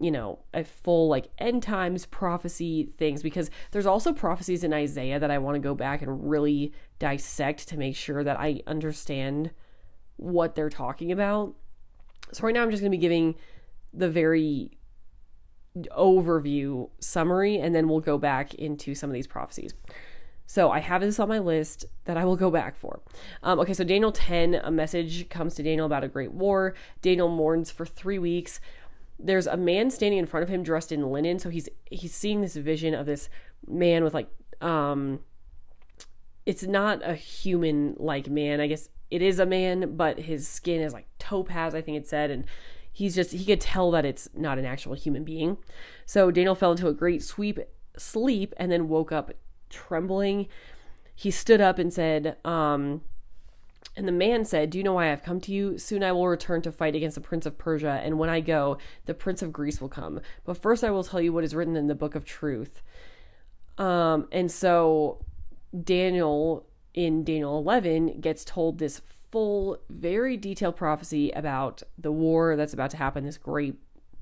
you 0.00 0.10
know 0.10 0.38
a 0.54 0.62
full 0.62 1.08
like 1.08 1.28
end 1.38 1.62
times 1.62 2.06
prophecy 2.06 2.90
things 2.98 3.22
because 3.22 3.50
there's 3.72 3.86
also 3.86 4.12
prophecies 4.12 4.62
in 4.62 4.72
isaiah 4.72 5.18
that 5.18 5.28
i 5.28 5.38
want 5.38 5.56
to 5.56 5.58
go 5.58 5.74
back 5.74 6.02
and 6.02 6.30
really 6.30 6.72
dissect 7.00 7.66
to 7.66 7.76
make 7.76 7.96
sure 7.96 8.22
that 8.22 8.38
i 8.38 8.60
understand 8.68 9.50
what 10.18 10.54
they're 10.54 10.68
talking 10.68 11.10
about. 11.12 11.54
So 12.32 12.44
right 12.44 12.54
now 12.54 12.62
i'm 12.62 12.70
just 12.70 12.82
going 12.82 12.92
to 12.92 12.96
be 12.96 13.00
giving 13.00 13.34
the 13.92 14.10
very 14.10 14.72
overview 15.96 16.90
summary 16.98 17.56
and 17.58 17.74
then 17.74 17.88
we'll 17.88 18.00
go 18.00 18.18
back 18.18 18.54
into 18.54 18.94
some 18.94 19.08
of 19.10 19.14
these 19.14 19.26
prophecies 19.26 19.74
so 20.48 20.70
I 20.70 20.78
have 20.78 21.02
this 21.02 21.20
on 21.20 21.28
my 21.28 21.40
list 21.40 21.84
that 22.06 22.16
I 22.16 22.24
will 22.24 22.34
go 22.34 22.50
back 22.50 22.74
for. 22.74 23.00
Um, 23.42 23.60
okay, 23.60 23.74
so 23.74 23.84
Daniel 23.84 24.10
10, 24.10 24.54
a 24.54 24.70
message 24.70 25.28
comes 25.28 25.54
to 25.56 25.62
Daniel 25.62 25.84
about 25.84 26.04
a 26.04 26.08
great 26.08 26.32
war. 26.32 26.74
Daniel 27.02 27.28
mourns 27.28 27.70
for 27.70 27.84
three 27.84 28.18
weeks. 28.18 28.58
There's 29.18 29.46
a 29.46 29.58
man 29.58 29.90
standing 29.90 30.18
in 30.18 30.24
front 30.24 30.44
of 30.44 30.48
him 30.48 30.62
dressed 30.62 30.90
in 30.90 31.12
linen. 31.12 31.38
So 31.38 31.50
he's 31.50 31.68
he's 31.90 32.14
seeing 32.14 32.40
this 32.40 32.56
vision 32.56 32.94
of 32.94 33.04
this 33.04 33.28
man 33.66 34.02
with 34.02 34.14
like 34.14 34.30
um 34.62 35.20
it's 36.46 36.62
not 36.62 37.06
a 37.06 37.14
human 37.14 37.94
like 37.98 38.30
man. 38.30 38.58
I 38.58 38.68
guess 38.68 38.88
it 39.10 39.20
is 39.20 39.38
a 39.38 39.44
man, 39.44 39.96
but 39.96 40.18
his 40.20 40.48
skin 40.48 40.80
is 40.80 40.94
like 40.94 41.08
topaz, 41.18 41.74
I 41.74 41.82
think 41.82 41.98
it 41.98 42.08
said, 42.08 42.30
and 42.30 42.46
he's 42.90 43.14
just 43.14 43.32
he 43.32 43.44
could 43.44 43.60
tell 43.60 43.90
that 43.90 44.06
it's 44.06 44.30
not 44.34 44.58
an 44.58 44.64
actual 44.64 44.94
human 44.94 45.24
being. 45.24 45.58
So 46.06 46.30
Daniel 46.30 46.54
fell 46.54 46.70
into 46.70 46.88
a 46.88 46.94
great 46.94 47.22
sweep 47.22 47.58
sleep 47.98 48.54
and 48.56 48.72
then 48.72 48.88
woke 48.88 49.12
up 49.12 49.32
trembling. 49.70 50.48
He 51.14 51.30
stood 51.30 51.60
up 51.60 51.78
and 51.78 51.92
said, 51.92 52.36
um, 52.44 53.02
and 53.96 54.06
the 54.06 54.12
man 54.12 54.44
said, 54.44 54.70
Do 54.70 54.78
you 54.78 54.84
know 54.84 54.92
why 54.92 55.10
I've 55.10 55.24
come 55.24 55.40
to 55.40 55.52
you? 55.52 55.76
Soon 55.76 56.04
I 56.04 56.12
will 56.12 56.28
return 56.28 56.62
to 56.62 56.72
fight 56.72 56.94
against 56.94 57.16
the 57.16 57.20
prince 57.20 57.46
of 57.46 57.58
Persia, 57.58 58.00
and 58.04 58.18
when 58.18 58.30
I 58.30 58.40
go, 58.40 58.78
the 59.06 59.14
prince 59.14 59.42
of 59.42 59.52
Greece 59.52 59.80
will 59.80 59.88
come. 59.88 60.20
But 60.44 60.56
first 60.56 60.84
I 60.84 60.90
will 60.90 61.02
tell 61.02 61.20
you 61.20 61.32
what 61.32 61.44
is 61.44 61.54
written 61.54 61.76
in 61.76 61.88
the 61.88 61.94
book 61.94 62.14
of 62.14 62.24
truth. 62.24 62.80
Um, 63.76 64.28
and 64.30 64.50
so 64.50 65.24
Daniel 65.84 66.66
in 66.94 67.24
Daniel 67.24 67.58
11 67.58 68.20
gets 68.20 68.44
told 68.44 68.78
this 68.78 69.00
full, 69.30 69.78
very 69.88 70.36
detailed 70.36 70.76
prophecy 70.76 71.30
about 71.30 71.82
the 71.96 72.12
war 72.12 72.56
that's 72.56 72.72
about 72.72 72.90
to 72.90 72.96
happen, 72.96 73.24
this 73.24 73.38
great 73.38 73.76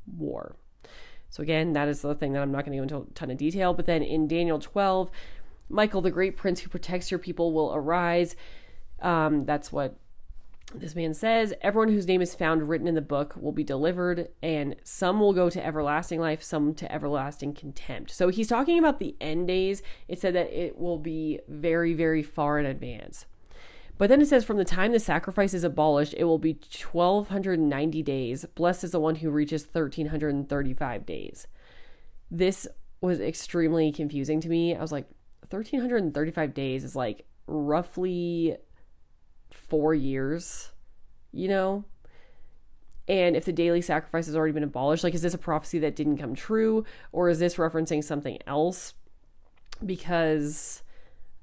war. 0.06 0.56
So, 1.30 1.42
again, 1.42 1.72
that 1.72 1.88
is 1.88 2.02
the 2.02 2.14
thing 2.14 2.32
that 2.32 2.42
I'm 2.42 2.52
not 2.52 2.64
going 2.64 2.72
to 2.72 2.78
go 2.78 2.82
into 2.82 3.10
a 3.10 3.14
ton 3.14 3.30
of 3.30 3.36
detail. 3.36 3.74
But 3.74 3.86
then 3.86 4.02
in 4.02 4.28
Daniel 4.28 4.58
12, 4.58 5.10
Michael, 5.68 6.00
the 6.00 6.10
great 6.10 6.36
prince 6.36 6.60
who 6.60 6.68
protects 6.68 7.10
your 7.10 7.18
people, 7.18 7.52
will 7.52 7.74
arise. 7.74 8.36
Um, 9.00 9.44
that's 9.44 9.72
what 9.72 9.96
this 10.74 10.94
man 10.94 11.14
says. 11.14 11.54
Everyone 11.60 11.88
whose 11.88 12.06
name 12.06 12.22
is 12.22 12.34
found 12.34 12.68
written 12.68 12.88
in 12.88 12.94
the 12.94 13.00
book 13.00 13.34
will 13.36 13.52
be 13.52 13.64
delivered, 13.64 14.28
and 14.42 14.76
some 14.84 15.20
will 15.20 15.32
go 15.32 15.48
to 15.50 15.64
everlasting 15.64 16.20
life, 16.20 16.42
some 16.42 16.74
to 16.74 16.92
everlasting 16.92 17.54
contempt. 17.54 18.10
So 18.10 18.28
he's 18.28 18.48
talking 18.48 18.78
about 18.78 18.98
the 18.98 19.16
end 19.20 19.48
days. 19.48 19.82
It 20.08 20.20
said 20.20 20.34
that 20.34 20.52
it 20.52 20.78
will 20.78 20.98
be 20.98 21.40
very, 21.48 21.94
very 21.94 22.22
far 22.22 22.58
in 22.58 22.66
advance. 22.66 23.26
But 23.98 24.10
then 24.10 24.20
it 24.20 24.28
says, 24.28 24.44
from 24.44 24.58
the 24.58 24.64
time 24.64 24.92
the 24.92 25.00
sacrifice 25.00 25.54
is 25.54 25.64
abolished, 25.64 26.14
it 26.18 26.24
will 26.24 26.38
be 26.38 26.52
1,290 26.52 28.02
days. 28.02 28.44
Blessed 28.54 28.84
is 28.84 28.90
the 28.90 29.00
one 29.00 29.16
who 29.16 29.30
reaches 29.30 29.64
1,335 29.64 31.06
days. 31.06 31.46
This 32.30 32.68
was 33.00 33.20
extremely 33.20 33.92
confusing 33.92 34.40
to 34.40 34.48
me. 34.48 34.74
I 34.74 34.80
was 34.80 34.92
like, 34.92 35.06
1,335 35.50 36.54
days 36.54 36.84
is 36.84 36.96
like 36.96 37.26
roughly 37.46 38.56
four 39.50 39.94
years, 39.94 40.72
you 41.32 41.48
know? 41.48 41.84
And 43.08 43.36
if 43.36 43.44
the 43.44 43.52
daily 43.52 43.80
sacrifice 43.80 44.26
has 44.26 44.34
already 44.34 44.52
been 44.52 44.64
abolished, 44.64 45.04
like, 45.04 45.14
is 45.14 45.22
this 45.22 45.34
a 45.34 45.38
prophecy 45.38 45.78
that 45.78 45.94
didn't 45.94 46.18
come 46.18 46.34
true? 46.34 46.84
Or 47.12 47.28
is 47.28 47.38
this 47.38 47.54
referencing 47.54 48.02
something 48.02 48.38
else? 48.46 48.94
Because 49.84 50.82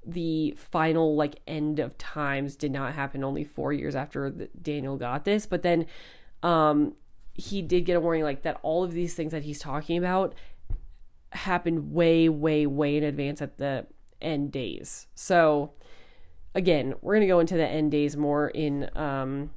the 0.06 0.54
final 0.58 1.16
like 1.16 1.40
end 1.48 1.80
of 1.80 1.98
times 1.98 2.58
did 2.58 2.72
not 2.72 2.94
happen 2.94 3.24
only 3.24 3.46
four 3.46 3.72
years 3.72 3.96
after 3.96 4.30
the, 4.30 4.50
Daniel 4.62 4.98
got 4.98 5.24
this, 5.24 5.46
but 5.46 5.62
then 5.64 5.86
um, 6.42 6.96
he 7.34 7.62
did 7.62 7.86
get 7.86 7.96
a 7.96 8.00
warning 8.02 8.24
like 8.24 8.42
that 8.44 8.60
all 8.64 8.84
of 8.84 8.92
these 8.92 9.16
things 9.16 9.32
that 9.32 9.44
he's 9.44 9.60
talking 9.60 9.98
about 9.98 10.36
happened 11.32 11.94
way, 11.94 12.28
way, 12.28 12.66
way 12.66 12.98
in 12.98 13.04
advance 13.04 13.42
at 13.42 13.58
the 13.58 13.86
end 14.24 14.52
days. 14.52 15.08
So 15.16 15.72
again, 16.56 16.94
we're 17.02 17.16
gonna 17.16 17.28
go 17.28 17.40
into 17.40 17.56
the 17.56 17.68
end 17.68 17.92
days 17.92 18.16
more 18.16 18.50
in 18.50 18.90
um, 18.96 19.52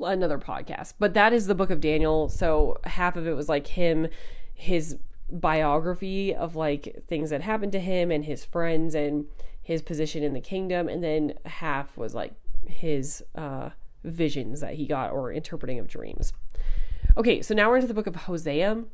another 0.00 0.38
podcast. 0.38 0.94
But 0.98 1.14
that 1.14 1.32
is 1.32 1.46
the 1.46 1.54
book 1.54 1.70
of 1.70 1.80
Daniel. 1.80 2.28
So 2.28 2.78
half 2.84 3.16
of 3.16 3.26
it 3.26 3.34
was 3.34 3.48
like 3.48 3.68
him, 3.68 4.08
his 4.54 4.96
biography 5.30 6.34
of 6.34 6.54
like 6.54 7.04
things 7.08 7.30
that 7.30 7.42
happened 7.42 7.72
to 7.72 7.80
him 7.80 8.10
and 8.10 8.24
his 8.24 8.44
friends 8.44 8.94
and 8.94 9.26
his 9.62 9.80
position 9.80 10.22
in 10.22 10.34
the 10.34 10.40
kingdom 10.40 10.88
and 10.88 11.02
then 11.02 11.32
half 11.46 11.96
was 11.96 12.14
like 12.14 12.34
his 12.66 13.24
uh 13.34 13.70
visions 14.04 14.60
that 14.60 14.74
he 14.74 14.86
got 14.86 15.10
or 15.12 15.32
interpreting 15.32 15.78
of 15.78 15.88
dreams 15.88 16.32
okay 17.16 17.40
so 17.40 17.54
now 17.54 17.68
we're 17.70 17.76
into 17.76 17.88
the 17.88 17.94
book 17.94 18.06
of 18.06 18.14
hosea 18.14 18.84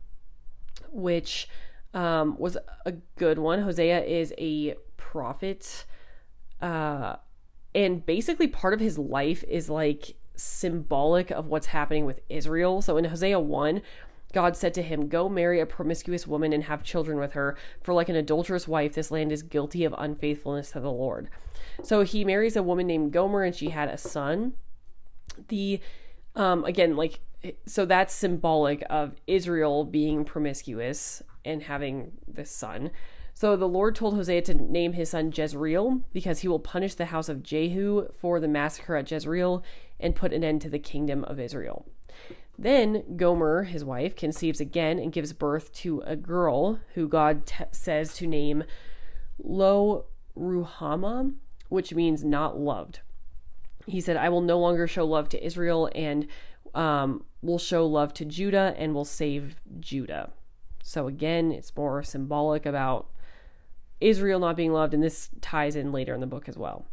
which 0.92 1.48
um 1.94 2.36
was 2.38 2.56
a 2.86 2.92
good 3.16 3.38
one 3.38 3.62
hosea 3.62 4.02
is 4.04 4.32
a 4.38 4.74
prophet 4.96 5.84
uh 6.60 7.16
and 7.74 8.04
basically 8.06 8.46
part 8.46 8.74
of 8.74 8.80
his 8.80 8.98
life 8.98 9.44
is 9.48 9.68
like 9.68 10.16
symbolic 10.34 11.30
of 11.30 11.46
what's 11.46 11.66
happening 11.66 12.04
with 12.04 12.20
israel 12.28 12.80
so 12.80 12.96
in 12.96 13.04
hosea 13.06 13.38
1 13.38 13.82
God 14.32 14.56
said 14.56 14.74
to 14.74 14.82
him, 14.82 15.08
Go 15.08 15.28
marry 15.28 15.60
a 15.60 15.66
promiscuous 15.66 16.26
woman 16.26 16.52
and 16.52 16.64
have 16.64 16.82
children 16.82 17.18
with 17.18 17.32
her, 17.32 17.56
for 17.82 17.92
like 17.94 18.08
an 18.08 18.16
adulterous 18.16 18.68
wife, 18.68 18.94
this 18.94 19.10
land 19.10 19.32
is 19.32 19.42
guilty 19.42 19.84
of 19.84 19.94
unfaithfulness 19.98 20.70
to 20.72 20.80
the 20.80 20.90
Lord. 20.90 21.28
So 21.82 22.02
he 22.02 22.24
marries 22.24 22.56
a 22.56 22.62
woman 22.62 22.86
named 22.86 23.12
Gomer, 23.12 23.42
and 23.42 23.54
she 23.54 23.70
had 23.70 23.88
a 23.88 23.98
son. 23.98 24.52
The, 25.48 25.80
um, 26.36 26.64
again, 26.64 26.96
like, 26.96 27.20
so 27.66 27.84
that's 27.84 28.14
symbolic 28.14 28.84
of 28.90 29.16
Israel 29.26 29.84
being 29.84 30.24
promiscuous 30.24 31.22
and 31.44 31.62
having 31.62 32.12
this 32.26 32.50
son. 32.50 32.90
So 33.32 33.56
the 33.56 33.68
Lord 33.68 33.94
told 33.94 34.14
Hosea 34.14 34.42
to 34.42 34.54
name 34.54 34.92
his 34.92 35.10
son 35.10 35.32
Jezreel 35.34 36.02
because 36.12 36.40
he 36.40 36.48
will 36.48 36.58
punish 36.58 36.94
the 36.94 37.06
house 37.06 37.28
of 37.28 37.42
Jehu 37.42 38.08
for 38.20 38.40
the 38.40 38.48
massacre 38.48 38.96
at 38.96 39.10
Jezreel 39.10 39.64
and 39.98 40.14
put 40.14 40.32
an 40.32 40.44
end 40.44 40.60
to 40.62 40.68
the 40.68 40.78
kingdom 40.78 41.24
of 41.24 41.40
Israel. 41.40 41.86
Then 42.58 43.16
Gomer, 43.16 43.62
his 43.62 43.84
wife, 43.84 44.14
conceives 44.14 44.60
again 44.60 44.98
and 44.98 45.12
gives 45.12 45.32
birth 45.32 45.72
to 45.76 46.02
a 46.04 46.16
girl 46.16 46.80
who 46.94 47.08
God 47.08 47.46
t- 47.46 47.64
says 47.72 48.12
to 48.14 48.26
name 48.26 48.64
Lo 49.42 50.04
Ruhamah, 50.36 51.34
which 51.70 51.94
means 51.94 52.22
not 52.22 52.58
loved. 52.58 53.00
He 53.86 54.00
said, 54.02 54.18
I 54.18 54.28
will 54.28 54.42
no 54.42 54.58
longer 54.58 54.86
show 54.86 55.06
love 55.06 55.30
to 55.30 55.42
Israel 55.42 55.88
and 55.94 56.26
um, 56.74 57.24
will 57.42 57.58
show 57.58 57.86
love 57.86 58.12
to 58.14 58.24
Judah 58.24 58.74
and 58.76 58.94
will 58.94 59.04
save 59.04 59.56
Judah. 59.78 60.30
So 60.82 61.06
again, 61.06 61.52
it's 61.52 61.74
more 61.76 62.02
symbolic 62.02 62.66
about 62.66 63.08
Israel 64.00 64.40
not 64.40 64.56
being 64.56 64.72
loved, 64.72 64.94
and 64.94 65.02
this 65.02 65.30
ties 65.40 65.76
in 65.76 65.92
later 65.92 66.14
in 66.14 66.20
the 66.20 66.26
book 66.26 66.48
as 66.48 66.56
well. 66.56 66.86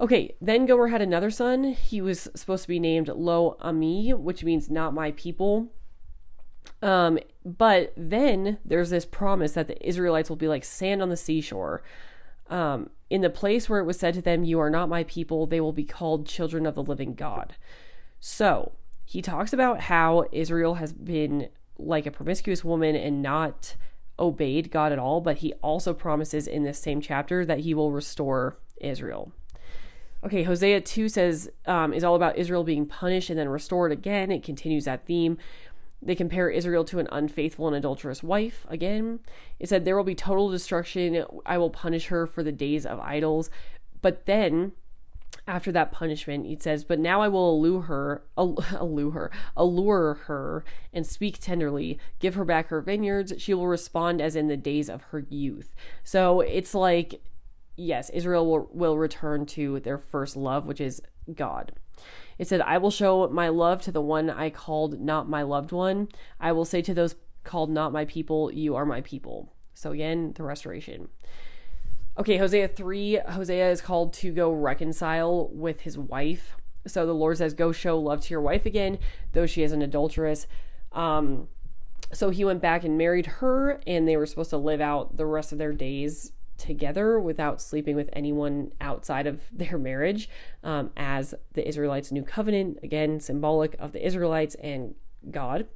Okay, 0.00 0.34
then 0.40 0.66
Gomer 0.66 0.88
had 0.88 1.02
another 1.02 1.30
son. 1.30 1.64
He 1.64 2.00
was 2.00 2.28
supposed 2.34 2.62
to 2.62 2.68
be 2.68 2.80
named 2.80 3.08
Lo 3.08 3.56
Ami, 3.60 4.12
which 4.12 4.42
means 4.42 4.70
not 4.70 4.94
my 4.94 5.12
people. 5.12 5.68
Um, 6.80 7.18
but 7.44 7.92
then 7.96 8.58
there's 8.64 8.90
this 8.90 9.04
promise 9.04 9.52
that 9.52 9.68
the 9.68 9.86
Israelites 9.86 10.28
will 10.28 10.36
be 10.36 10.48
like 10.48 10.64
sand 10.64 11.02
on 11.02 11.08
the 11.08 11.16
seashore. 11.16 11.82
Um, 12.50 12.90
in 13.10 13.20
the 13.20 13.30
place 13.30 13.68
where 13.68 13.78
it 13.78 13.84
was 13.84 13.98
said 13.98 14.14
to 14.14 14.22
them, 14.22 14.44
You 14.44 14.58
are 14.60 14.70
not 14.70 14.88
my 14.88 15.04
people, 15.04 15.46
they 15.46 15.60
will 15.60 15.72
be 15.72 15.84
called 15.84 16.26
children 16.26 16.66
of 16.66 16.74
the 16.74 16.82
living 16.82 17.14
God. 17.14 17.54
So 18.18 18.72
he 19.04 19.22
talks 19.22 19.52
about 19.52 19.80
how 19.80 20.26
Israel 20.32 20.74
has 20.74 20.92
been 20.92 21.48
like 21.78 22.06
a 22.06 22.10
promiscuous 22.10 22.64
woman 22.64 22.94
and 22.96 23.22
not 23.22 23.76
obeyed 24.18 24.70
God 24.70 24.92
at 24.92 24.98
all, 24.98 25.20
but 25.20 25.38
he 25.38 25.52
also 25.54 25.92
promises 25.92 26.46
in 26.46 26.62
this 26.62 26.78
same 26.78 27.00
chapter 27.00 27.44
that 27.44 27.60
he 27.60 27.74
will 27.74 27.90
restore 27.90 28.56
Israel. 28.80 29.32
Okay, 30.24 30.44
Hosea 30.44 30.80
2 30.80 31.08
says, 31.08 31.50
um, 31.66 31.92
is 31.92 32.04
all 32.04 32.14
about 32.14 32.38
Israel 32.38 32.62
being 32.62 32.86
punished 32.86 33.28
and 33.28 33.38
then 33.38 33.48
restored 33.48 33.90
again. 33.90 34.30
It 34.30 34.44
continues 34.44 34.84
that 34.84 35.04
theme. 35.04 35.36
They 36.00 36.14
compare 36.14 36.48
Israel 36.48 36.84
to 36.86 36.98
an 36.98 37.08
unfaithful 37.10 37.66
and 37.66 37.76
adulterous 37.76 38.22
wife. 38.22 38.66
Again, 38.68 39.20
it 39.58 39.68
said, 39.68 39.84
There 39.84 39.96
will 39.96 40.04
be 40.04 40.14
total 40.14 40.50
destruction. 40.50 41.24
I 41.46 41.58
will 41.58 41.70
punish 41.70 42.06
her 42.06 42.26
for 42.26 42.42
the 42.42 42.52
days 42.52 42.84
of 42.84 42.98
idols. 43.00 43.50
But 44.00 44.26
then, 44.26 44.72
after 45.46 45.72
that 45.72 45.92
punishment, 45.92 46.46
it 46.46 46.62
says, 46.62 46.84
But 46.84 46.98
now 46.98 47.20
I 47.20 47.28
will 47.28 47.52
allure 47.52 47.82
her, 47.82 48.22
allure 48.36 49.10
her, 49.10 49.30
allure 49.56 50.14
her, 50.26 50.64
and 50.92 51.06
speak 51.06 51.38
tenderly. 51.38 51.98
Give 52.20 52.34
her 52.34 52.44
back 52.44 52.68
her 52.68 52.80
vineyards. 52.80 53.32
She 53.38 53.54
will 53.54 53.66
respond 53.66 54.20
as 54.20 54.36
in 54.36 54.48
the 54.48 54.56
days 54.56 54.88
of 54.88 55.02
her 55.04 55.26
youth. 55.28 55.74
So 56.04 56.40
it's 56.40 56.74
like 56.74 57.20
yes, 57.76 58.10
Israel 58.10 58.46
will, 58.46 58.68
will 58.72 58.98
return 58.98 59.46
to 59.46 59.80
their 59.80 59.98
first 59.98 60.36
love, 60.36 60.66
which 60.66 60.80
is 60.80 61.02
God. 61.34 61.72
It 62.38 62.48
said, 62.48 62.60
I 62.60 62.78
will 62.78 62.90
show 62.90 63.28
my 63.28 63.48
love 63.48 63.82
to 63.82 63.92
the 63.92 64.00
one 64.00 64.30
I 64.30 64.50
called 64.50 65.00
not 65.00 65.28
my 65.28 65.42
loved 65.42 65.72
one. 65.72 66.08
I 66.40 66.52
will 66.52 66.64
say 66.64 66.82
to 66.82 66.94
those 66.94 67.14
called 67.44 67.70
not 67.70 67.92
my 67.92 68.04
people, 68.04 68.52
You 68.52 68.74
are 68.76 68.86
my 68.86 69.00
people. 69.00 69.52
So 69.74 69.92
again, 69.92 70.32
the 70.34 70.42
restoration. 70.42 71.08
Okay, 72.18 72.36
Hosea 72.36 72.68
3, 72.68 73.20
Hosea 73.26 73.70
is 73.70 73.80
called 73.80 74.12
to 74.14 74.32
go 74.32 74.52
reconcile 74.52 75.48
with 75.48 75.80
his 75.80 75.96
wife. 75.96 76.56
So 76.86 77.06
the 77.06 77.14
Lord 77.14 77.38
says, 77.38 77.54
Go 77.54 77.72
show 77.72 77.98
love 77.98 78.20
to 78.22 78.30
your 78.30 78.42
wife 78.42 78.66
again, 78.66 78.98
though 79.32 79.46
she 79.46 79.62
is 79.62 79.72
an 79.72 79.80
adulteress. 79.80 80.46
Um, 80.92 81.48
so 82.12 82.28
he 82.28 82.44
went 82.44 82.60
back 82.60 82.84
and 82.84 82.98
married 82.98 83.26
her, 83.26 83.80
and 83.86 84.06
they 84.06 84.18
were 84.18 84.26
supposed 84.26 84.50
to 84.50 84.58
live 84.58 84.82
out 84.82 85.16
the 85.16 85.24
rest 85.24 85.52
of 85.52 85.58
their 85.58 85.72
days 85.72 86.32
together 86.58 87.18
without 87.18 87.62
sleeping 87.62 87.96
with 87.96 88.10
anyone 88.12 88.72
outside 88.78 89.26
of 89.26 89.40
their 89.52 89.78
marriage 89.78 90.28
um, 90.62 90.90
as 90.98 91.34
the 91.54 91.66
Israelites' 91.66 92.12
new 92.12 92.22
covenant, 92.22 92.78
again, 92.82 93.20
symbolic 93.20 93.74
of 93.78 93.92
the 93.92 94.06
Israelites 94.06 94.54
and 94.56 94.94
God. 95.30 95.66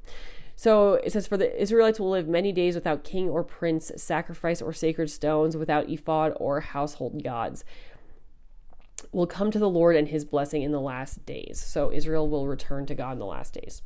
So 0.57 0.95
it 0.95 1.13
says, 1.13 1.27
For 1.27 1.37
the 1.37 1.61
Israelites 1.61 2.01
will 2.01 2.11
live 2.11 2.27
many 2.27 2.51
days 2.51 2.75
without 2.75 3.05
king 3.05 3.29
or 3.29 3.45
prince, 3.45 3.93
sacrifice 3.97 4.63
or 4.63 4.73
sacred 4.73 5.11
stones, 5.11 5.57
without 5.57 5.89
ephod 5.89 6.33
or 6.37 6.61
household 6.61 7.23
gods. 7.23 7.65
Will 9.13 9.27
come 9.27 9.51
to 9.51 9.59
the 9.59 9.69
Lord 9.69 9.95
and 9.95 10.09
his 10.09 10.25
blessing 10.25 10.63
in 10.63 10.73
the 10.73 10.81
last 10.81 11.27
days. 11.27 11.61
So 11.61 11.93
Israel 11.93 12.29
will 12.29 12.49
return 12.49 12.87
to 12.87 12.95
God 12.95 13.13
in 13.13 13.19
the 13.19 13.27
last 13.27 13.53
days. 13.53 13.83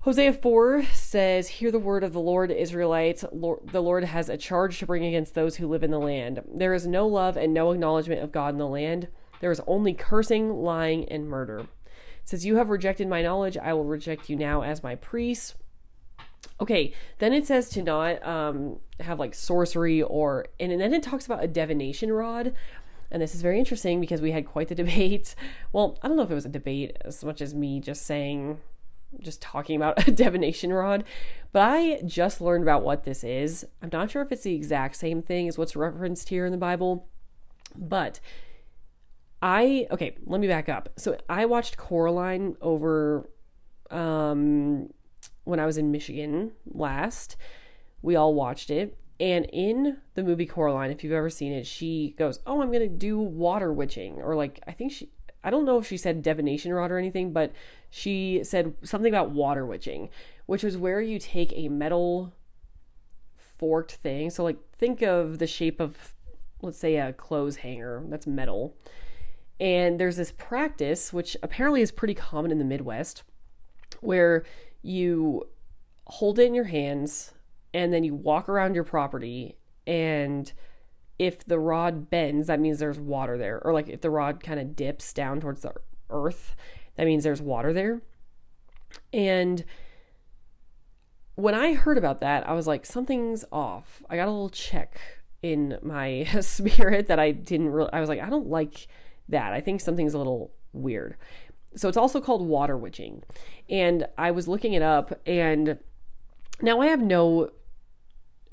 Hosea 0.00 0.32
4 0.32 0.84
says, 0.86 1.48
Hear 1.48 1.70
the 1.70 1.78
word 1.78 2.02
of 2.02 2.12
the 2.12 2.20
Lord, 2.20 2.50
Israelites. 2.50 3.24
Lord, 3.30 3.68
the 3.68 3.82
Lord 3.82 4.04
has 4.04 4.28
a 4.28 4.38
charge 4.38 4.78
to 4.78 4.86
bring 4.86 5.04
against 5.04 5.34
those 5.34 5.56
who 5.56 5.68
live 5.68 5.84
in 5.84 5.92
the 5.92 6.00
land. 6.00 6.42
There 6.52 6.74
is 6.74 6.86
no 6.86 7.06
love 7.06 7.36
and 7.36 7.54
no 7.54 7.70
acknowledgement 7.70 8.22
of 8.22 8.32
God 8.32 8.54
in 8.54 8.58
the 8.58 8.66
land. 8.66 9.08
There 9.40 9.52
is 9.52 9.60
only 9.66 9.92
cursing, 9.92 10.50
lying, 10.50 11.08
and 11.08 11.28
murder. 11.28 11.66
Says, 12.24 12.46
You 12.46 12.56
have 12.56 12.70
rejected 12.70 13.08
my 13.08 13.22
knowledge. 13.22 13.56
I 13.56 13.72
will 13.72 13.84
reject 13.84 14.28
you 14.30 14.36
now 14.36 14.62
as 14.62 14.82
my 14.82 14.94
priest. 14.94 15.54
Okay, 16.60 16.92
then 17.18 17.32
it 17.32 17.46
says 17.46 17.68
to 17.70 17.82
not 17.82 18.24
um, 18.26 18.78
have 19.00 19.18
like 19.18 19.34
sorcery 19.34 20.02
or, 20.02 20.46
and 20.60 20.80
then 20.80 20.94
it 20.94 21.02
talks 21.02 21.26
about 21.26 21.42
a 21.42 21.48
divination 21.48 22.12
rod. 22.12 22.54
And 23.10 23.20
this 23.20 23.34
is 23.34 23.42
very 23.42 23.58
interesting 23.58 24.00
because 24.00 24.20
we 24.20 24.32
had 24.32 24.46
quite 24.46 24.68
the 24.68 24.74
debate. 24.76 25.34
Well, 25.72 25.98
I 26.02 26.08
don't 26.08 26.16
know 26.16 26.22
if 26.22 26.30
it 26.30 26.34
was 26.34 26.46
a 26.46 26.50
debate 26.50 26.96
as 27.04 27.24
much 27.24 27.40
as 27.40 27.54
me 27.54 27.80
just 27.80 28.06
saying 28.06 28.58
just 29.20 29.42
talking 29.42 29.76
about 29.76 30.06
a 30.08 30.10
divination 30.10 30.72
rod, 30.72 31.04
but 31.52 31.60
I 31.62 32.00
just 32.04 32.40
learned 32.40 32.62
about 32.62 32.82
what 32.82 33.04
this 33.04 33.22
is. 33.24 33.66
I'm 33.82 33.90
not 33.92 34.10
sure 34.10 34.22
if 34.22 34.32
it's 34.32 34.44
the 34.44 34.54
exact 34.54 34.96
same 34.96 35.22
thing 35.22 35.48
as 35.48 35.58
what's 35.58 35.76
referenced 35.76 36.28
here 36.30 36.46
in 36.46 36.52
the 36.52 36.58
Bible, 36.58 37.06
but 37.76 38.20
I 39.42 39.86
okay, 39.90 40.16
let 40.24 40.40
me 40.40 40.46
back 40.46 40.68
up. 40.68 40.90
So 40.96 41.18
I 41.28 41.46
watched 41.46 41.76
Coraline 41.76 42.56
over 42.60 43.28
um 43.90 44.88
when 45.44 45.58
I 45.58 45.66
was 45.66 45.76
in 45.76 45.90
Michigan 45.90 46.52
last. 46.66 47.36
We 48.00 48.16
all 48.16 48.34
watched 48.34 48.70
it. 48.70 48.96
And 49.20 49.46
in 49.52 49.98
the 50.14 50.22
movie 50.24 50.46
Coraline, 50.46 50.90
if 50.90 51.04
you've 51.04 51.12
ever 51.12 51.30
seen 51.30 51.52
it, 51.52 51.66
she 51.66 52.14
goes, 52.18 52.40
"Oh, 52.46 52.62
I'm 52.62 52.68
going 52.68 52.80
to 52.80 52.88
do 52.88 53.18
water 53.18 53.72
witching," 53.72 54.20
or 54.20 54.34
like 54.34 54.60
I 54.66 54.72
think 54.72 54.92
she 54.92 55.10
I 55.44 55.50
don't 55.50 55.64
know 55.64 55.78
if 55.78 55.86
she 55.86 55.96
said 55.96 56.22
divination 56.22 56.72
rod 56.72 56.90
or 56.90 56.98
anything, 56.98 57.32
but 57.32 57.52
she 57.90 58.40
said 58.44 58.74
something 58.82 59.12
about 59.12 59.30
water 59.30 59.66
witching, 59.66 60.08
which 60.46 60.62
was 60.62 60.76
where 60.76 61.00
you 61.00 61.18
take 61.18 61.52
a 61.54 61.68
metal 61.68 62.32
forked 63.34 63.92
thing. 63.92 64.30
So, 64.30 64.44
like, 64.44 64.58
think 64.76 65.02
of 65.02 65.38
the 65.38 65.46
shape 65.46 65.80
of, 65.80 66.14
let's 66.60 66.78
say, 66.78 66.96
a 66.96 67.12
clothes 67.12 67.56
hanger 67.56 68.02
that's 68.06 68.26
metal. 68.26 68.76
And 69.62 70.00
there's 70.00 70.16
this 70.16 70.32
practice, 70.32 71.12
which 71.12 71.36
apparently 71.40 71.82
is 71.82 71.92
pretty 71.92 72.14
common 72.14 72.50
in 72.50 72.58
the 72.58 72.64
Midwest, 72.64 73.22
where 74.00 74.42
you 74.82 75.46
hold 76.08 76.40
it 76.40 76.46
in 76.46 76.54
your 76.54 76.64
hands 76.64 77.32
and 77.72 77.92
then 77.92 78.02
you 78.02 78.12
walk 78.12 78.48
around 78.48 78.74
your 78.74 78.82
property. 78.82 79.54
And 79.86 80.52
if 81.16 81.44
the 81.44 81.60
rod 81.60 82.10
bends, 82.10 82.48
that 82.48 82.58
means 82.58 82.80
there's 82.80 82.98
water 82.98 83.38
there. 83.38 83.64
Or 83.64 83.72
like 83.72 83.88
if 83.88 84.00
the 84.00 84.10
rod 84.10 84.42
kind 84.42 84.58
of 84.58 84.74
dips 84.74 85.12
down 85.12 85.40
towards 85.40 85.62
the 85.62 85.74
earth, 86.10 86.56
that 86.96 87.06
means 87.06 87.22
there's 87.22 87.40
water 87.40 87.72
there. 87.72 88.02
And 89.12 89.64
when 91.36 91.54
I 91.54 91.74
heard 91.74 91.98
about 91.98 92.18
that, 92.18 92.48
I 92.48 92.52
was 92.54 92.66
like, 92.66 92.84
something's 92.84 93.44
off. 93.52 94.02
I 94.10 94.16
got 94.16 94.26
a 94.26 94.32
little 94.32 94.50
check 94.50 95.00
in 95.40 95.78
my 95.82 96.24
spirit 96.40 97.06
that 97.06 97.20
I 97.20 97.30
didn't 97.30 97.68
really, 97.68 97.92
I 97.92 98.00
was 98.00 98.08
like, 98.08 98.20
I 98.20 98.28
don't 98.28 98.48
like 98.48 98.88
that. 99.32 99.52
I 99.52 99.60
think 99.60 99.80
something's 99.80 100.14
a 100.14 100.18
little 100.18 100.52
weird. 100.72 101.16
So 101.74 101.88
it's 101.88 101.96
also 101.96 102.20
called 102.20 102.46
water 102.46 102.76
witching. 102.76 103.22
And 103.68 104.06
I 104.16 104.30
was 104.30 104.48
looking 104.48 104.72
it 104.74 104.82
up, 104.82 105.20
and 105.26 105.78
now 106.60 106.80
I 106.80 106.86
have 106.86 107.02
no, 107.02 107.50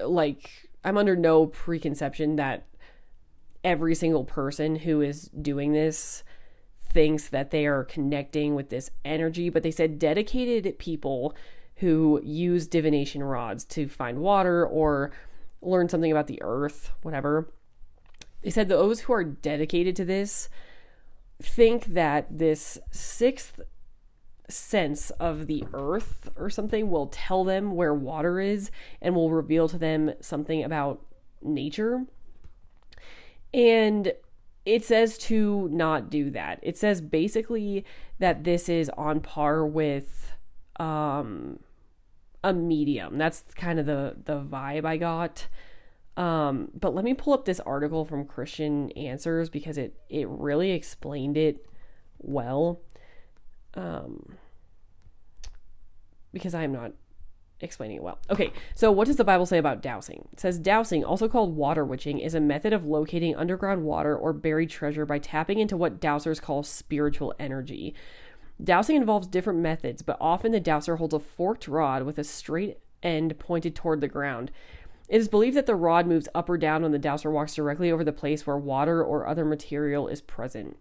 like, 0.03 0.69
I'm 0.83 0.97
under 0.97 1.15
no 1.15 1.45
preconception 1.45 2.37
that 2.37 2.65
every 3.63 3.93
single 3.93 4.23
person 4.23 4.77
who 4.77 5.01
is 5.01 5.23
doing 5.41 5.73
this 5.73 6.23
thinks 6.91 7.27
that 7.27 7.51
they 7.51 7.67
are 7.67 7.83
connecting 7.83 8.55
with 8.55 8.69
this 8.69 8.89
energy, 9.05 9.49
but 9.49 9.63
they 9.63 9.71
said 9.71 9.99
dedicated 9.99 10.79
people 10.79 11.35
who 11.75 12.19
use 12.23 12.67
divination 12.67 13.21
rods 13.21 13.63
to 13.63 13.87
find 13.87 14.19
water 14.19 14.65
or 14.65 15.11
learn 15.61 15.87
something 15.87 16.11
about 16.11 16.27
the 16.27 16.41
earth, 16.41 16.91
whatever. 17.01 17.51
They 18.41 18.49
said 18.49 18.69
those 18.69 19.01
who 19.01 19.13
are 19.13 19.23
dedicated 19.23 19.95
to 19.97 20.05
this 20.05 20.49
think 21.41 21.85
that 21.85 22.37
this 22.37 22.77
sixth 22.91 23.61
sense 24.49 25.11
of 25.11 25.47
the 25.47 25.63
earth 25.73 26.29
or 26.35 26.49
something 26.49 26.89
will 26.89 27.07
tell 27.07 27.43
them 27.43 27.75
where 27.75 27.93
water 27.93 28.39
is 28.39 28.71
and 29.01 29.15
will 29.15 29.29
reveal 29.29 29.69
to 29.69 29.77
them 29.77 30.11
something 30.21 30.63
about 30.63 31.05
nature. 31.41 32.05
And 33.53 34.13
it 34.65 34.83
says 34.83 35.17
to 35.19 35.69
not 35.71 36.09
do 36.09 36.29
that. 36.31 36.59
It 36.61 36.77
says 36.77 37.01
basically 37.01 37.85
that 38.19 38.43
this 38.43 38.69
is 38.69 38.89
on 38.97 39.21
par 39.21 39.65
with 39.65 40.33
um 40.79 41.59
a 42.43 42.53
medium. 42.53 43.17
That's 43.17 43.43
kind 43.55 43.79
of 43.79 43.85
the 43.85 44.15
the 44.25 44.39
vibe 44.41 44.85
I 44.85 44.97
got. 44.97 45.47
Um, 46.19 46.67
but 46.77 46.93
let 46.93 47.05
me 47.05 47.13
pull 47.13 47.33
up 47.33 47.45
this 47.45 47.61
article 47.61 48.03
from 48.03 48.25
Christian 48.25 48.91
Answers 48.91 49.49
because 49.49 49.77
it 49.77 49.95
it 50.09 50.27
really 50.27 50.71
explained 50.71 51.37
it 51.37 51.65
well. 52.17 52.81
Um, 53.73 54.35
because 56.33 56.53
I 56.53 56.63
am 56.63 56.73
not 56.73 56.91
explaining 57.61 57.97
it 57.97 58.03
well. 58.03 58.19
Okay, 58.29 58.51
so 58.75 58.91
what 58.91 59.07
does 59.07 59.15
the 59.15 59.23
Bible 59.23 59.45
say 59.45 59.57
about 59.57 59.81
dowsing? 59.81 60.27
It 60.33 60.41
says 60.41 60.59
dowsing, 60.59 61.05
also 61.05 61.29
called 61.29 61.55
water 61.55 61.85
witching, 61.85 62.19
is 62.19 62.35
a 62.35 62.41
method 62.41 62.73
of 62.73 62.85
locating 62.85 63.33
underground 63.35 63.83
water 63.83 64.15
or 64.15 64.33
buried 64.33 64.69
treasure 64.69 65.05
by 65.05 65.19
tapping 65.19 65.59
into 65.59 65.77
what 65.77 66.01
dowsers 66.01 66.41
call 66.41 66.63
spiritual 66.63 67.33
energy. 67.39 67.95
Dowsing 68.61 68.97
involves 68.97 69.25
different 69.27 69.59
methods, 69.59 70.01
but 70.01 70.17
often 70.19 70.51
the 70.51 70.59
dowser 70.59 70.97
holds 70.97 71.13
a 71.13 71.19
forked 71.19 71.69
rod 71.69 72.03
with 72.03 72.19
a 72.19 72.25
straight 72.25 72.79
end 73.01 73.39
pointed 73.39 73.73
toward 73.73 74.01
the 74.01 74.07
ground. 74.09 74.51
It 75.09 75.17
is 75.17 75.27
believed 75.27 75.57
that 75.57 75.65
the 75.65 75.75
rod 75.75 76.05
moves 76.05 76.29
up 76.35 76.49
or 76.49 76.57
down 76.57 76.83
when 76.83 76.91
the 76.91 76.99
dowser 76.99 77.31
walks 77.31 77.55
directly 77.55 77.91
over 77.91 78.03
the 78.03 78.13
place 78.13 78.45
where 78.45 78.57
water 78.57 79.03
or 79.03 79.27
other 79.27 79.43
material 79.43 80.07
is 80.07 80.21
present. 80.21 80.77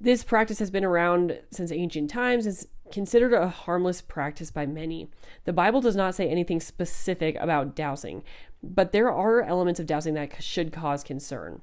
This 0.00 0.24
practice 0.24 0.58
has 0.58 0.70
been 0.70 0.84
around 0.84 1.40
since 1.50 1.70
ancient 1.70 2.08
times 2.08 2.46
and 2.46 2.54
is 2.54 2.68
considered 2.90 3.34
a 3.34 3.48
harmless 3.48 4.00
practice 4.00 4.50
by 4.50 4.64
many. 4.64 5.10
The 5.44 5.52
Bible 5.52 5.82
does 5.82 5.96
not 5.96 6.14
say 6.14 6.28
anything 6.28 6.60
specific 6.60 7.36
about 7.38 7.76
dowsing, 7.76 8.22
but 8.62 8.92
there 8.92 9.10
are 9.10 9.42
elements 9.42 9.80
of 9.80 9.86
dowsing 9.86 10.14
that 10.14 10.42
should 10.42 10.72
cause 10.72 11.04
concern. 11.04 11.60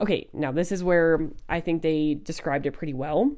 Okay, 0.00 0.28
now 0.32 0.50
this 0.50 0.72
is 0.72 0.82
where 0.82 1.30
I 1.48 1.60
think 1.60 1.82
they 1.82 2.14
described 2.14 2.66
it 2.66 2.72
pretty 2.72 2.94
well 2.94 3.36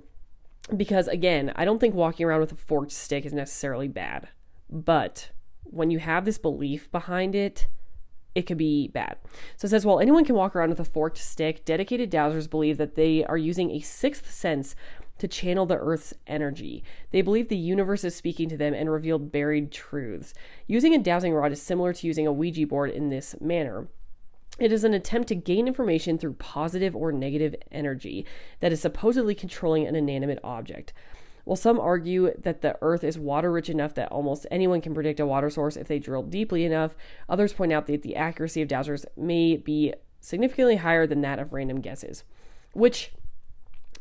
because 0.74 1.08
again, 1.08 1.52
I 1.56 1.64
don't 1.64 1.78
think 1.78 1.94
walking 1.94 2.24
around 2.24 2.40
with 2.40 2.52
a 2.52 2.56
forked 2.56 2.92
stick 2.92 3.26
is 3.26 3.32
necessarily 3.32 3.88
bad. 3.88 4.28
But 4.70 5.30
when 5.70 5.90
you 5.90 5.98
have 5.98 6.24
this 6.24 6.38
belief 6.38 6.90
behind 6.90 7.34
it, 7.34 7.66
it 8.34 8.42
could 8.42 8.58
be 8.58 8.88
bad. 8.88 9.16
So 9.56 9.66
it 9.66 9.70
says, 9.70 9.84
while 9.84 10.00
anyone 10.00 10.24
can 10.24 10.36
walk 10.36 10.54
around 10.54 10.70
with 10.70 10.80
a 10.80 10.84
forked 10.84 11.18
stick, 11.18 11.64
dedicated 11.64 12.10
dowsers 12.10 12.48
believe 12.48 12.78
that 12.78 12.94
they 12.94 13.24
are 13.24 13.36
using 13.36 13.70
a 13.70 13.80
sixth 13.80 14.30
sense 14.32 14.76
to 15.18 15.26
channel 15.26 15.66
the 15.66 15.76
Earth's 15.76 16.14
energy. 16.26 16.84
They 17.10 17.22
believe 17.22 17.48
the 17.48 17.56
universe 17.56 18.04
is 18.04 18.14
speaking 18.14 18.48
to 18.50 18.56
them 18.56 18.74
and 18.74 18.90
revealed 18.90 19.32
buried 19.32 19.72
truths. 19.72 20.34
Using 20.66 20.94
a 20.94 20.98
dowsing 20.98 21.34
rod 21.34 21.52
is 21.52 21.60
similar 21.60 21.92
to 21.92 22.06
using 22.06 22.26
a 22.26 22.32
Ouija 22.32 22.66
board 22.66 22.90
in 22.90 23.08
this 23.08 23.34
manner. 23.40 23.88
It 24.58 24.72
is 24.72 24.84
an 24.84 24.94
attempt 24.94 25.28
to 25.28 25.34
gain 25.34 25.68
information 25.68 26.18
through 26.18 26.34
positive 26.34 26.96
or 26.96 27.12
negative 27.12 27.54
energy 27.70 28.26
that 28.60 28.72
is 28.72 28.80
supposedly 28.80 29.34
controlling 29.34 29.86
an 29.86 29.96
inanimate 29.96 30.40
object. 30.42 30.92
While 31.48 31.56
some 31.56 31.80
argue 31.80 32.34
that 32.38 32.60
the 32.60 32.76
earth 32.82 33.02
is 33.02 33.18
water 33.18 33.50
rich 33.50 33.70
enough 33.70 33.94
that 33.94 34.12
almost 34.12 34.46
anyone 34.50 34.82
can 34.82 34.92
predict 34.92 35.18
a 35.18 35.24
water 35.24 35.48
source 35.48 35.78
if 35.78 35.88
they 35.88 35.98
drill 35.98 36.22
deeply 36.22 36.62
enough, 36.66 36.94
others 37.26 37.54
point 37.54 37.72
out 37.72 37.86
that 37.86 38.02
the 38.02 38.16
accuracy 38.16 38.60
of 38.60 38.68
dowsers 38.68 39.06
may 39.16 39.56
be 39.56 39.94
significantly 40.20 40.76
higher 40.76 41.06
than 41.06 41.22
that 41.22 41.38
of 41.38 41.54
random 41.54 41.80
guesses. 41.80 42.22
Which 42.74 43.12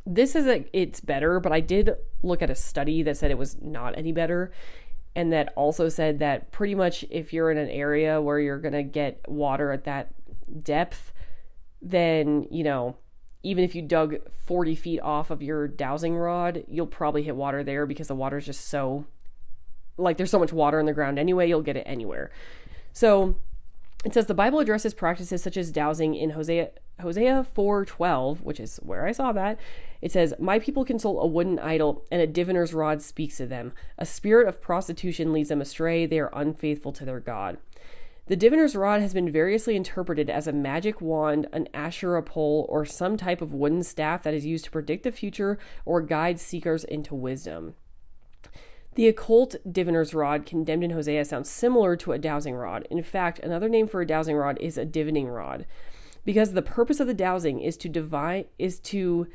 this 0.06 0.36
is 0.36 0.46
a, 0.46 0.66
it's 0.74 1.00
better, 1.00 1.40
but 1.40 1.54
I 1.54 1.62
did 1.62 1.96
look 2.22 2.42
at 2.42 2.50
a 2.50 2.56
study 2.56 3.02
that 3.04 3.16
said 3.16 3.32
it 3.32 3.38
was 3.38 3.56
not 3.62 3.98
any 3.98 4.12
better 4.12 4.52
and 5.16 5.32
that 5.32 5.54
also 5.56 5.88
said 5.88 6.20
that 6.20 6.52
pretty 6.52 6.76
much 6.76 7.06
if 7.10 7.32
you're 7.32 7.50
in 7.50 7.58
an 7.58 7.70
area 7.70 8.22
where 8.22 8.42
you're 8.42 8.60
going 8.60 8.74
to 8.74 8.84
get 8.84 9.22
water 9.26 9.72
at 9.72 9.86
that 9.86 10.10
depth, 10.66 11.14
then, 11.82 12.46
you 12.52 12.66
know, 12.66 12.98
even 13.44 13.64
if 13.64 13.76
you 13.76 13.82
dug 13.82 14.18
40 14.46 14.76
feet 14.76 15.00
off 15.00 15.30
of 15.30 15.42
your 15.42 15.68
dowsing 15.68 16.16
rod, 16.16 16.64
you'll 16.68 16.88
probably 16.88 17.24
hit 17.24 17.36
water 17.36 17.64
there 17.64 17.86
because 17.86 18.08
the 18.08 18.16
water 18.16 18.38
is 18.38 18.46
just 18.46 18.68
so, 18.68 19.06
like, 19.98 20.18
there's 20.18 20.32
so 20.32 20.40
much 20.40 20.54
water 20.54 20.80
in 20.80 20.86
the 20.86 20.94
ground 20.94 21.20
anyway, 21.20 21.48
you'll 21.48 21.62
get 21.62 21.78
it 21.78 21.84
anywhere. 21.86 22.32
So 22.94 23.36
it 24.04 24.14
says 24.14 24.26
the 24.28 24.34
Bible 24.34 24.60
addresses 24.60 24.94
practices 24.94 25.42
such 25.42 25.58
as 25.58 25.72
dowsing 25.72 26.16
in 26.16 26.32
Hosea. 26.32 26.70
Hosea 27.00 27.46
4:12, 27.56 28.42
which 28.42 28.60
is 28.60 28.78
where 28.78 29.06
I 29.06 29.12
saw 29.12 29.32
that, 29.32 29.60
it 30.02 30.12
says, 30.12 30.34
"My 30.40 30.58
people 30.58 30.84
consult 30.84 31.24
a 31.24 31.28
wooden 31.28 31.60
idol, 31.60 32.06
and 32.12 32.22
a 32.22 32.28
diviner's 32.28 32.74
rod 32.74 33.04
speaks 33.04 33.38
to 33.38 33.46
them. 33.46 33.74
A 34.00 34.06
spirit 34.06 34.48
of 34.48 34.62
prostitution 34.62 35.32
leads 35.32 35.50
them 35.50 35.62
astray; 35.62 36.08
they 36.08 36.20
are 36.20 36.32
unfaithful 36.34 36.92
to 36.94 37.06
their 37.06 37.20
God." 37.20 37.58
The 38.28 38.36
diviner's 38.36 38.76
rod 38.76 39.00
has 39.02 39.14
been 39.14 39.32
variously 39.32 39.78
interpreted 39.78 40.30
as 40.30 40.48
a 40.48 40.54
magic 40.54 41.00
wand, 41.00 41.48
an 41.54 41.70
Asherah 41.74 42.22
pole, 42.22 42.66
or 42.68 42.84
some 42.84 43.16
type 43.16 43.42
of 43.42 43.54
wooden 43.54 43.84
staff 43.84 44.24
that 44.24 44.34
is 44.34 44.46
used 44.46 44.66
to 44.66 44.72
predict 44.72 45.04
the 45.04 45.14
future 45.14 45.58
or 45.86 46.02
guide 46.02 46.38
seekers 46.38 46.84
into 46.84 47.16
wisdom. 47.16 47.76
The 48.96 49.08
occult 49.08 49.56
diviner's 49.72 50.14
rod 50.14 50.46
condemned 50.46 50.84
in 50.84 50.92
Hosea 50.92 51.24
sounds 51.24 51.50
similar 51.50 51.96
to 51.98 52.12
a 52.12 52.20
dowsing 52.20 52.56
rod. 52.56 52.86
In 52.90 53.02
fact, 53.02 53.40
another 53.40 53.70
name 53.70 53.88
for 53.88 54.02
a 54.02 54.08
dowsing 54.08 54.36
rod 54.36 54.58
is 54.60 54.78
a 54.78 54.86
divining 54.86 55.28
rod, 55.28 55.66
because 56.26 56.52
the 56.52 56.62
purpose 56.62 57.00
of 57.00 57.08
the 57.08 57.14
dowsing 57.14 57.62
is 57.62 57.78
to 57.78 57.88
divine 57.88 58.46
is 58.60 58.80
to 58.82 59.28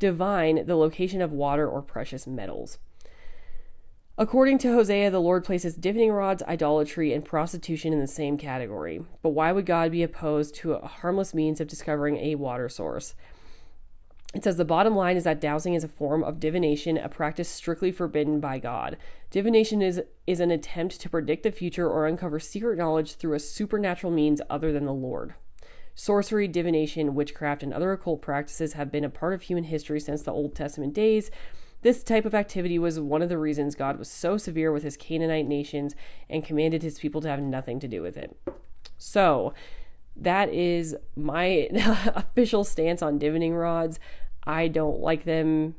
divine 0.00 0.66
the 0.66 0.74
location 0.74 1.22
of 1.22 1.30
water 1.30 1.68
or 1.68 1.82
precious 1.82 2.26
metals. 2.26 2.78
According 4.20 4.58
to 4.58 4.74
Hosea, 4.74 5.10
the 5.10 5.18
Lord 5.18 5.44
places 5.44 5.76
divining 5.76 6.12
rods, 6.12 6.42
idolatry, 6.42 7.14
and 7.14 7.24
prostitution 7.24 7.94
in 7.94 8.00
the 8.00 8.06
same 8.06 8.36
category. 8.36 9.00
But 9.22 9.30
why 9.30 9.50
would 9.50 9.64
God 9.64 9.90
be 9.92 10.02
opposed 10.02 10.54
to 10.56 10.74
a 10.74 10.86
harmless 10.86 11.32
means 11.32 11.58
of 11.58 11.68
discovering 11.68 12.18
a 12.18 12.34
water 12.34 12.68
source? 12.68 13.14
It 14.34 14.44
says 14.44 14.58
the 14.58 14.64
bottom 14.66 14.94
line 14.94 15.16
is 15.16 15.24
that 15.24 15.40
dowsing 15.40 15.72
is 15.72 15.84
a 15.84 15.88
form 15.88 16.22
of 16.22 16.38
divination, 16.38 16.98
a 16.98 17.08
practice 17.08 17.48
strictly 17.48 17.90
forbidden 17.90 18.40
by 18.40 18.58
God. 18.58 18.98
Divination 19.30 19.80
is, 19.80 20.02
is 20.26 20.40
an 20.40 20.50
attempt 20.50 21.00
to 21.00 21.08
predict 21.08 21.42
the 21.42 21.50
future 21.50 21.88
or 21.88 22.06
uncover 22.06 22.38
secret 22.38 22.76
knowledge 22.76 23.14
through 23.14 23.36
a 23.36 23.40
supernatural 23.40 24.12
means 24.12 24.42
other 24.50 24.70
than 24.70 24.84
the 24.84 24.92
Lord. 24.92 25.32
Sorcery, 25.94 26.46
divination, 26.46 27.14
witchcraft, 27.14 27.62
and 27.62 27.72
other 27.72 27.92
occult 27.92 28.20
practices 28.20 28.74
have 28.74 28.92
been 28.92 29.04
a 29.04 29.08
part 29.08 29.32
of 29.32 29.42
human 29.42 29.64
history 29.64 29.98
since 29.98 30.20
the 30.20 30.32
Old 30.32 30.54
Testament 30.54 30.92
days, 30.92 31.30
this 31.82 32.02
type 32.02 32.24
of 32.24 32.34
activity 32.34 32.78
was 32.78 33.00
one 33.00 33.22
of 33.22 33.28
the 33.28 33.38
reasons 33.38 33.74
God 33.74 33.98
was 33.98 34.10
so 34.10 34.36
severe 34.36 34.72
with 34.72 34.82
his 34.82 34.96
Canaanite 34.96 35.46
nations 35.46 35.94
and 36.28 36.44
commanded 36.44 36.82
his 36.82 36.98
people 36.98 37.20
to 37.22 37.28
have 37.28 37.40
nothing 37.40 37.80
to 37.80 37.88
do 37.88 38.02
with 38.02 38.16
it. 38.16 38.36
So, 38.98 39.54
that 40.16 40.52
is 40.52 40.96
my 41.16 41.68
official 42.14 42.64
stance 42.64 43.00
on 43.02 43.18
divining 43.18 43.54
rods. 43.54 43.98
I 44.44 44.68
don't 44.68 45.00
like 45.00 45.24
them. 45.24 45.76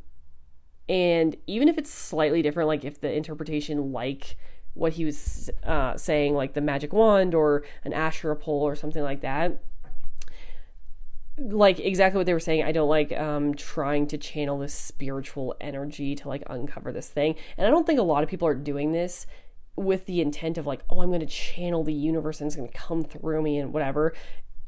And 0.89 1.35
even 1.47 1.69
if 1.69 1.77
it's 1.77 1.91
slightly 1.91 2.41
different, 2.41 2.67
like 2.67 2.83
if 2.83 2.99
the 2.99 3.11
interpretation, 3.13 3.91
like 3.91 4.37
what 4.73 4.93
he 4.93 5.05
was 5.05 5.49
uh, 5.63 5.95
saying, 5.97 6.33
like 6.33 6.53
the 6.53 6.61
magic 6.61 6.93
wand 6.93 7.35
or 7.35 7.63
an 7.83 7.93
Asherah 7.93 8.35
pole 8.35 8.63
or 8.63 8.75
something 8.75 9.03
like 9.03 9.21
that, 9.21 9.61
like 11.37 11.79
exactly 11.79 12.17
what 12.17 12.25
they 12.25 12.33
were 12.33 12.39
saying. 12.39 12.63
I 12.63 12.71
don't 12.71 12.89
like 12.89 13.11
um, 13.17 13.53
trying 13.55 14.07
to 14.07 14.17
channel 14.17 14.59
this 14.59 14.73
spiritual 14.73 15.55
energy 15.61 16.15
to 16.15 16.27
like 16.27 16.43
uncover 16.47 16.91
this 16.91 17.09
thing. 17.09 17.35
And 17.57 17.65
I 17.65 17.69
don't 17.69 17.85
think 17.85 17.99
a 17.99 18.03
lot 18.03 18.23
of 18.23 18.29
people 18.29 18.47
are 18.47 18.55
doing 18.55 18.91
this 18.91 19.25
with 19.75 20.05
the 20.05 20.21
intent 20.21 20.57
of 20.57 20.67
like, 20.67 20.81
oh, 20.89 21.01
I'm 21.01 21.09
going 21.09 21.21
to 21.21 21.25
channel 21.25 21.83
the 21.83 21.93
universe 21.93 22.41
and 22.41 22.47
it's 22.47 22.55
going 22.55 22.69
to 22.69 22.77
come 22.77 23.03
through 23.03 23.41
me 23.41 23.57
and 23.57 23.73
whatever. 23.73 24.13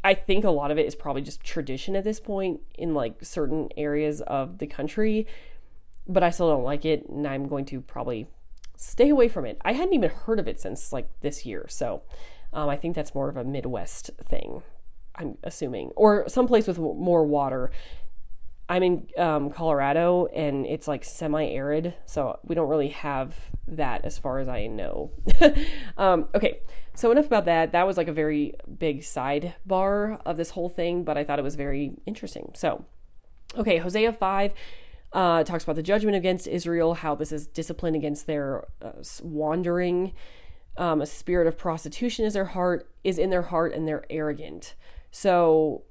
I 0.03 0.13
think 0.13 0.43
a 0.43 0.49
lot 0.49 0.71
of 0.71 0.77
it 0.77 0.85
is 0.85 0.95
probably 0.95 1.21
just 1.21 1.43
tradition 1.43 1.95
at 1.95 2.03
this 2.03 2.19
point 2.19 2.61
in 2.75 2.93
like 2.93 3.23
certain 3.23 3.69
areas 3.77 4.21
of 4.21 4.57
the 4.57 4.67
country, 4.67 5.27
but 6.07 6.23
I 6.23 6.29
still 6.29 6.49
don't 6.49 6.63
like 6.63 6.85
it 6.85 7.07
and 7.07 7.27
I'm 7.27 7.47
going 7.47 7.65
to 7.65 7.81
probably 7.81 8.27
stay 8.75 9.09
away 9.09 9.27
from 9.29 9.45
it. 9.45 9.59
I 9.63 9.73
hadn't 9.73 9.93
even 9.93 10.09
heard 10.09 10.39
of 10.39 10.47
it 10.47 10.59
since 10.59 10.91
like 10.91 11.09
this 11.21 11.45
year. 11.45 11.65
So 11.69 12.01
um, 12.51 12.69
I 12.69 12.75
think 12.75 12.95
that's 12.95 13.15
more 13.15 13.29
of 13.29 13.37
a 13.37 13.43
Midwest 13.43 14.11
thing. 14.21 14.63
I'm 15.15 15.37
assuming, 15.43 15.91
or 15.95 16.27
someplace 16.27 16.67
with 16.67 16.77
more 16.79 17.25
water. 17.25 17.71
I'm 18.69 18.81
in 18.81 19.07
um, 19.17 19.49
Colorado 19.49 20.27
and 20.27 20.65
it's 20.65 20.87
like 20.87 21.03
semi 21.03 21.45
arid, 21.49 21.93
so 22.05 22.39
we 22.43 22.55
don't 22.55 22.69
really 22.69 22.89
have 22.89 23.35
that 23.67 24.05
as 24.05 24.17
far 24.17 24.39
as 24.39 24.47
I 24.47 24.67
know. 24.67 25.11
um, 25.97 26.27
okay, 26.33 26.61
so 26.95 27.11
enough 27.11 27.25
about 27.25 27.45
that. 27.45 27.71
That 27.73 27.85
was 27.85 27.97
like 27.97 28.07
a 28.07 28.13
very 28.13 28.55
big 28.77 29.01
sidebar 29.01 30.19
of 30.25 30.37
this 30.37 30.51
whole 30.51 30.69
thing, 30.69 31.03
but 31.03 31.17
I 31.17 31.23
thought 31.23 31.39
it 31.39 31.43
was 31.43 31.55
very 31.55 31.93
interesting. 32.05 32.51
So, 32.55 32.85
okay, 33.57 33.77
Hosea 33.77 34.13
5 34.13 34.53
uh, 35.11 35.43
talks 35.43 35.63
about 35.63 35.75
the 35.75 35.83
judgment 35.83 36.15
against 36.15 36.47
Israel, 36.47 36.95
how 36.95 37.15
this 37.15 37.31
is 37.31 37.47
discipline 37.47 37.95
against 37.95 38.27
their 38.27 38.65
uh, 38.81 38.91
wandering. 39.21 40.13
Um, 40.75 41.01
a 41.01 41.05
spirit 41.05 41.45
of 41.45 41.57
prostitution 41.57 42.25
is 42.25 42.33
their 42.33 42.45
heart 42.45 42.89
is 43.03 43.19
in 43.19 43.29
their 43.29 43.43
heart, 43.43 43.73
and 43.73 43.87
they're 43.87 44.05
arrogant. 44.09 44.73
So, 45.15 45.83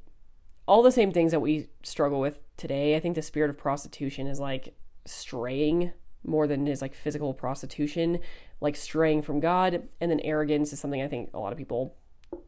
all 0.66 0.82
the 0.82 0.90
same 0.90 1.12
things 1.12 1.30
that 1.30 1.38
we 1.38 1.68
struggle 1.84 2.18
with 2.18 2.40
today. 2.56 2.96
I 2.96 3.00
think 3.00 3.14
the 3.14 3.22
spirit 3.22 3.50
of 3.50 3.56
prostitution 3.56 4.26
is 4.26 4.40
like 4.40 4.74
straying 5.04 5.92
more 6.24 6.48
than 6.48 6.66
is 6.66 6.82
like 6.82 6.92
physical 6.92 7.32
prostitution, 7.32 8.18
like 8.60 8.74
straying 8.74 9.22
from 9.22 9.38
God. 9.38 9.88
And 10.00 10.10
then 10.10 10.18
arrogance 10.20 10.72
is 10.72 10.80
something 10.80 11.00
I 11.00 11.06
think 11.06 11.30
a 11.34 11.38
lot 11.38 11.52
of 11.52 11.58
people 11.58 11.94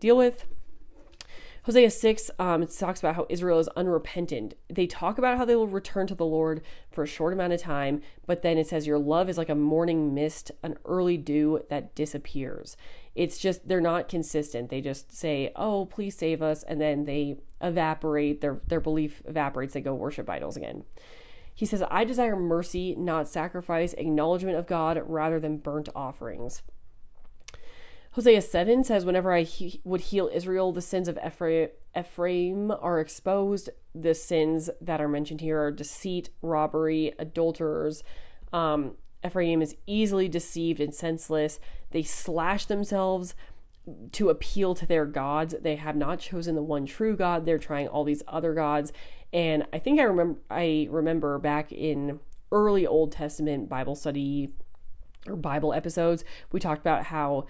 deal 0.01 0.17
with. 0.17 0.47
Hosea 1.63 1.91
6 1.91 2.31
um, 2.41 2.65
it 2.65 2.77
talks 2.77 2.99
about 2.99 3.15
how 3.15 3.27
Israel 3.31 3.61
is 3.61 3.69
unrepentant. 3.69 4.55
They 4.69 4.89
talk 4.89 5.17
about 5.17 5.39
how 5.39 5.45
they 5.45 5.55
will 5.55 5.69
return 5.69 6.09
to 6.09 6.15
the 6.17 6.27
Lord 6.27 6.61
for 6.91 7.05
a 7.05 7.07
short 7.07 7.33
amount 7.33 7.53
of 7.53 7.61
time, 7.63 8.03
but 8.27 8.43
then 8.43 8.59
it 8.59 8.67
says, 8.67 8.87
Your 8.87 8.99
love 8.99 9.31
is 9.31 9.39
like 9.39 9.49
a 9.49 9.55
morning 9.55 10.13
mist, 10.13 10.51
an 10.65 10.77
early 10.85 11.17
dew 11.17 11.63
that 11.71 11.95
disappears. 11.95 12.77
It's 13.15 13.39
just, 13.39 13.69
they're 13.69 13.81
not 13.81 14.09
consistent. 14.09 14.71
They 14.71 14.81
just 14.81 15.17
say, 15.17 15.53
Oh, 15.55 15.87
please 15.87 16.17
save 16.17 16.43
us. 16.43 16.63
And 16.65 16.81
then 16.81 17.05
they 17.05 17.37
evaporate, 17.61 18.41
their, 18.41 18.61
their 18.67 18.81
belief 18.81 19.23
evaporates. 19.27 19.75
They 19.75 19.81
go 19.81 19.95
worship 19.95 20.29
idols 20.29 20.57
again. 20.57 20.85
He 21.55 21.67
says, 21.67 21.85
I 21.89 22.05
desire 22.05 22.35
mercy, 22.35 22.97
not 22.97 23.29
sacrifice, 23.29 23.93
acknowledgement 23.95 24.57
of 24.57 24.67
God 24.67 25.01
rather 25.07 25.39
than 25.39 25.59
burnt 25.59 25.89
offerings. 25.95 26.63
Hosea 28.13 28.43
7 28.43 28.85
says, 28.85 29.05
Whenever 29.05 29.33
I 29.33 29.43
he- 29.43 29.81
would 29.85 30.01
heal 30.03 30.31
Israel, 30.33 30.73
the 30.73 30.81
sins 30.81 31.09
of 31.09 31.17
Ephra- 31.19 31.71
Ephraim 31.99 32.71
are 32.71 33.01
exposed. 33.01 33.71
The 33.95 34.15
sins 34.15 34.71
that 34.81 35.01
are 35.01 35.09
mentioned 35.09 35.41
here 35.41 35.61
are 35.61 35.73
deceit, 35.73 36.31
robbery, 36.43 37.13
adulterers. 37.19 38.03
Um, 38.53 38.97
Ephraim 39.25 39.63
is 39.63 39.77
easily 39.87 40.29
deceived 40.29 40.81
and 40.81 40.95
senseless. 40.95 41.59
They 41.95 42.03
slash 42.03 42.67
themselves 42.67 43.37
to 44.13 44.29
appeal 44.29 44.75
to 44.75 44.85
their 44.85 45.07
gods. 45.07 45.55
They 45.63 45.77
have 45.77 45.95
not 45.95 46.19
chosen 46.19 46.57
the 46.57 46.63
one 46.63 46.87
true 46.87 47.17
God. 47.17 47.47
They're 47.47 47.57
trying 47.57 47.87
all 47.87 48.03
these 48.03 48.25
other 48.27 48.53
gods. 48.53 48.93
And 49.33 49.65
I 49.73 49.79
think 49.79 50.01
I 50.01 50.03
remember 50.03 50.41
I 50.51 50.89
remember 50.91 51.39
back 51.39 51.71
in 51.71 52.19
early 52.51 52.85
Old 52.85 53.13
Testament 53.13 53.69
Bible 53.69 53.95
study 53.95 54.53
or 55.29 55.37
Bible 55.37 55.73
episodes, 55.73 56.25
we 56.51 56.59
talked 56.59 56.81
about 56.81 57.05
how 57.05 57.47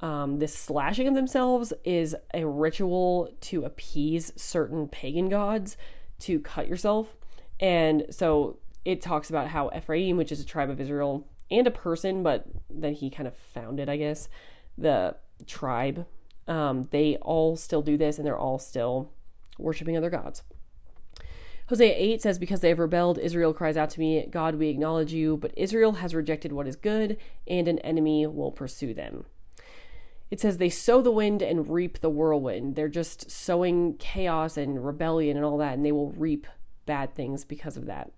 um, 0.00 0.40
this 0.40 0.54
slashing 0.54 1.06
of 1.06 1.14
themselves 1.14 1.72
is 1.84 2.16
a 2.34 2.44
ritual 2.44 3.32
to 3.42 3.64
appease 3.64 4.32
certain 4.34 4.88
pagan 4.88 5.28
gods 5.28 5.76
to 6.18 6.40
cut 6.40 6.66
yourself. 6.66 7.14
And 7.60 8.06
so 8.10 8.58
it 8.84 9.00
talks 9.00 9.30
about 9.30 9.48
how 9.48 9.70
Ephraim, 9.74 10.16
which 10.16 10.32
is 10.32 10.40
a 10.40 10.44
tribe 10.44 10.68
of 10.68 10.80
Israel 10.80 11.28
and 11.58 11.66
a 11.66 11.70
person, 11.70 12.22
but 12.22 12.46
then 12.70 12.94
he 12.94 13.10
kind 13.10 13.26
of 13.26 13.36
founded, 13.36 13.88
I 13.88 13.96
guess, 13.96 14.28
the 14.76 15.16
tribe. 15.46 16.06
Um, 16.46 16.88
they 16.90 17.16
all 17.16 17.56
still 17.56 17.82
do 17.82 17.96
this 17.96 18.18
and 18.18 18.26
they're 18.26 18.38
all 18.38 18.58
still 18.58 19.12
worshiping 19.58 19.96
other 19.96 20.10
gods. 20.10 20.42
Hosea 21.68 21.94
8 21.96 22.20
says, 22.20 22.38
Because 22.38 22.60
they 22.60 22.68
have 22.68 22.78
rebelled, 22.78 23.18
Israel 23.18 23.54
cries 23.54 23.76
out 23.76 23.88
to 23.90 24.00
me, 24.00 24.26
God, 24.30 24.56
we 24.56 24.68
acknowledge 24.68 25.14
you, 25.14 25.38
but 25.38 25.52
Israel 25.56 25.92
has 25.92 26.14
rejected 26.14 26.52
what 26.52 26.68
is 26.68 26.76
good, 26.76 27.16
and 27.46 27.66
an 27.66 27.78
enemy 27.78 28.26
will 28.26 28.52
pursue 28.52 28.92
them 28.92 29.24
it 30.34 30.40
says 30.40 30.58
they 30.58 30.68
sow 30.68 31.00
the 31.00 31.12
wind 31.12 31.42
and 31.42 31.68
reap 31.68 32.00
the 32.00 32.10
whirlwind. 32.10 32.74
They're 32.74 32.88
just 32.88 33.30
sowing 33.30 33.94
chaos 33.98 34.56
and 34.56 34.84
rebellion 34.84 35.36
and 35.36 35.46
all 35.46 35.58
that, 35.58 35.74
and 35.74 35.84
they 35.84 35.92
will 35.92 36.10
reap 36.10 36.48
bad 36.86 37.14
things 37.14 37.44
because 37.44 37.76
of 37.76 37.86
that. 37.86 38.10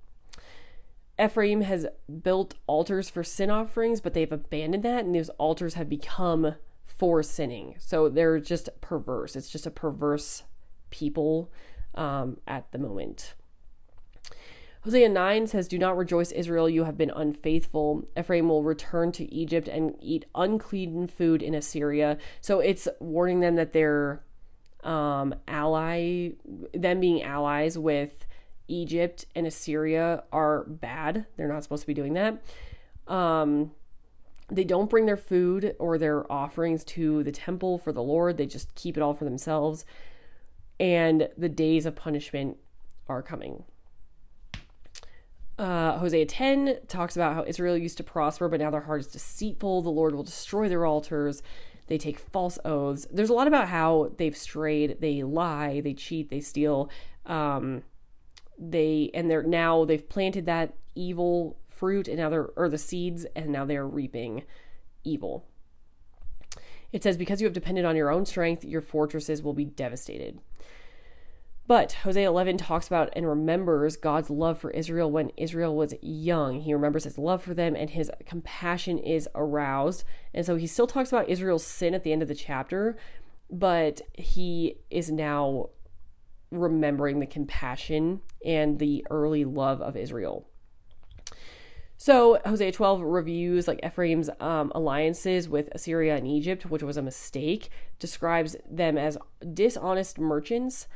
Ephraim 1.23 1.62
has 1.62 1.87
built 2.23 2.55
altars 2.67 3.09
for 3.09 3.25
sin 3.25 3.51
offerings, 3.51 4.01
but 4.01 4.12
they've 4.14 4.31
abandoned 4.31 4.83
that, 4.83 5.05
and 5.05 5.14
those 5.14 5.31
altars 5.31 5.75
have 5.75 5.89
become 5.89 6.57
for 6.87 7.23
sinning. 7.23 7.75
So 7.79 8.09
they're 8.09 8.39
just 8.39 8.69
perverse. 8.81 9.35
It's 9.35 9.51
just 9.51 9.67
a 9.67 9.71
perverse 9.71 10.43
people 10.91 11.51
um, 11.95 12.39
at 12.47 12.71
the 12.73 12.79
moment. 12.79 13.35
Hosea 14.83 15.09
9 15.09 15.47
says, 15.49 15.67
Do 15.67 15.79
not 15.79 15.97
rejoice, 15.97 16.31
Israel, 16.31 16.69
you 16.69 16.85
have 16.85 16.97
been 16.97 17.11
unfaithful. 17.11 18.07
Ephraim 18.17 18.49
will 18.49 18.62
return 18.62 19.11
to 19.12 19.35
Egypt 19.35 19.67
and 19.67 19.97
eat 20.01 20.27
unclean 20.35 21.09
food 21.09 21.43
in 21.43 21.55
Assyria. 21.55 22.19
So 22.41 22.61
it's 22.61 22.87
warning 23.01 23.41
them 23.41 23.57
that 23.57 23.73
they're 23.73 24.23
um, 24.85 25.35
ally, 25.49 26.31
them 26.73 27.01
being 27.01 27.23
allies 27.23 27.77
with 27.77 28.27
Egypt 28.69 29.27
and 29.35 29.47
Assyria 29.47 30.25
are 30.33 30.64
bad. 30.64 31.27
They're 31.37 31.49
not 31.49 31.62
supposed 31.62 31.83
to 31.83 31.87
be 31.87 31.95
doing 31.95 32.14
that. 32.14 32.43
Um, 33.07 33.73
they 34.49 34.64
don't 34.64 34.91
bring 34.91 35.07
their 35.07 35.17
food 35.17 35.75
or 35.79 35.99
their 35.99 36.31
offerings 36.31 36.85
to 36.85 37.23
the 37.25 37.33
temple 37.33 37.79
for 37.79 37.93
the 37.93 38.03
Lord, 38.03 38.37
they 38.37 38.47
just 38.47 38.75
keep 38.75 38.97
it 38.97 39.03
all 39.03 39.14
for 39.14 39.25
themselves. 39.25 39.85
And 40.79 41.29
the 41.37 41.49
days 41.49 41.87
of 41.87 41.97
punishment 41.97 42.59
are 43.09 43.23
coming. 43.23 43.64
Uh, 45.59 45.99
Hosea 45.99 46.27
10 46.27 46.81
talks 46.87 47.17
about 47.17 47.35
how 47.35 47.45
Israel 47.47 47.79
used 47.79 47.97
to 47.97 48.05
prosper, 48.05 48.49
but 48.49 48.61
now 48.61 48.71
their 48.71 48.83
heart 48.83 49.01
is 49.01 49.07
deceitful. 49.07 49.83
The 49.83 49.89
Lord 49.89 50.14
will 50.14 50.23
destroy 50.23 50.69
their 50.69 50.85
altars. 50.85 51.43
They 51.87 51.99
take 51.99 52.19
false 52.19 52.59
oaths. 52.64 53.07
There's 53.11 53.31
a 53.31 53.35
lot 53.35 53.47
about 53.47 53.69
how 53.69 54.12
they've 54.19 54.37
strayed. 54.37 55.01
They 55.01 55.23
lie, 55.23 55.81
they 55.81 55.95
cheat, 55.95 56.31
they 56.31 56.41
steal. 56.41 56.91
Um, 57.25 57.83
they 58.59 59.11
and 59.15 59.31
they're 59.31 59.43
now 59.43 59.85
they've 59.85 60.09
planted 60.09 60.47
that 60.47 60.75
evil 60.95 61.59
fruit, 61.69 62.09
and 62.09 62.19
now 62.19 62.31
they're 62.31 62.51
or 62.57 62.69
the 62.69 62.79
seeds, 62.79 63.27
and 63.37 63.51
now 63.51 63.65
they're 63.65 63.87
reaping 63.87 64.45
evil. 65.05 65.47
It 66.93 67.03
says, 67.03 67.17
Because 67.17 67.41
you 67.41 67.47
have 67.47 67.55
depended 67.55 67.85
on 67.85 67.97
your 67.97 68.11
own 68.11 68.25
strength, 68.27 68.65
your 68.65 68.81
fortresses 68.81 69.43
will 69.43 69.53
be 69.53 69.65
devastated. 69.65 70.41
But 71.67 71.93
Hosea 71.93 72.29
11 72.29 72.59
talks 72.59 72.87
about 72.87 73.13
and 73.15 73.29
remembers 73.29 73.97
God's 73.97 74.31
love 74.31 74.59
for 74.59 74.71
Israel 74.71 75.11
when 75.11 75.33
Israel 75.37 75.75
was 75.75 75.95
young. 76.01 76.61
He 76.61 76.73
remembers 76.73 77.05
his 77.05 77.19
love 77.19 77.43
for 77.43 77.55
them 77.55 77.75
and 77.75 77.91
his 77.91 78.11
compassion 78.25 78.99
is 78.99 79.29
aroused. 79.35 80.05
And 80.33 80.47
so 80.47 80.55
he 80.55 80.69
still 80.69 80.87
talks 80.87 81.11
about 81.11 81.29
Israel's 81.29 81.67
sin 81.67 81.93
at 81.93 82.05
the 82.05 82.13
end 82.13 82.23
of 82.23 82.29
the 82.29 82.37
chapter, 82.37 82.97
but 83.51 84.01
he 84.15 84.77
is 84.91 85.11
now 85.11 85.71
remembering 86.51 87.21
the 87.21 87.27
compassion 87.27 88.21
and 88.45 88.79
the 88.79 89.07
early 89.11 89.45
love 89.45 89.81
of 89.81 89.97
Israel. 89.97 90.49
So 91.99 92.39
Hosea 92.45 92.73
12 92.73 93.01
reviews 93.01 93.67
like 93.67 93.81
Ephraim's 93.85 94.29
um, 94.39 94.71
alliances 94.75 95.49
with 95.49 95.69
Assyria 95.73 96.17
and 96.17 96.27
Egypt, 96.27 96.67
which 96.67 96.83
was 96.83 96.99
a 96.99 97.03
mistake, 97.03 97.71
describes 97.99 98.55
them 98.71 98.99
as 98.99 99.17
dishonest 99.55 100.19
merchants 100.19 100.87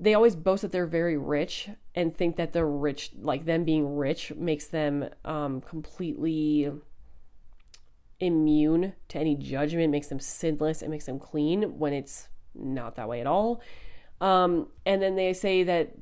they 0.00 0.14
always 0.14 0.34
boast 0.34 0.62
that 0.62 0.72
they're 0.72 0.86
very 0.86 1.18
rich 1.18 1.68
and 1.94 2.16
think 2.16 2.36
that 2.36 2.54
they're 2.54 2.66
rich 2.66 3.10
like 3.20 3.44
them 3.44 3.64
being 3.64 3.96
rich 3.96 4.32
makes 4.34 4.66
them 4.66 5.10
um, 5.26 5.60
completely 5.60 6.72
immune 8.18 8.94
to 9.08 9.18
any 9.18 9.34
judgment 9.36 9.90
makes 9.90 10.08
them 10.08 10.18
sinless 10.18 10.80
it 10.82 10.88
makes 10.88 11.04
them 11.04 11.18
clean 11.18 11.78
when 11.78 11.92
it's 11.92 12.28
not 12.54 12.96
that 12.96 13.08
way 13.08 13.20
at 13.20 13.26
all 13.26 13.60
um, 14.20 14.68
and 14.86 15.00
then 15.00 15.16
they 15.16 15.32
say 15.32 15.62
that 15.62 15.94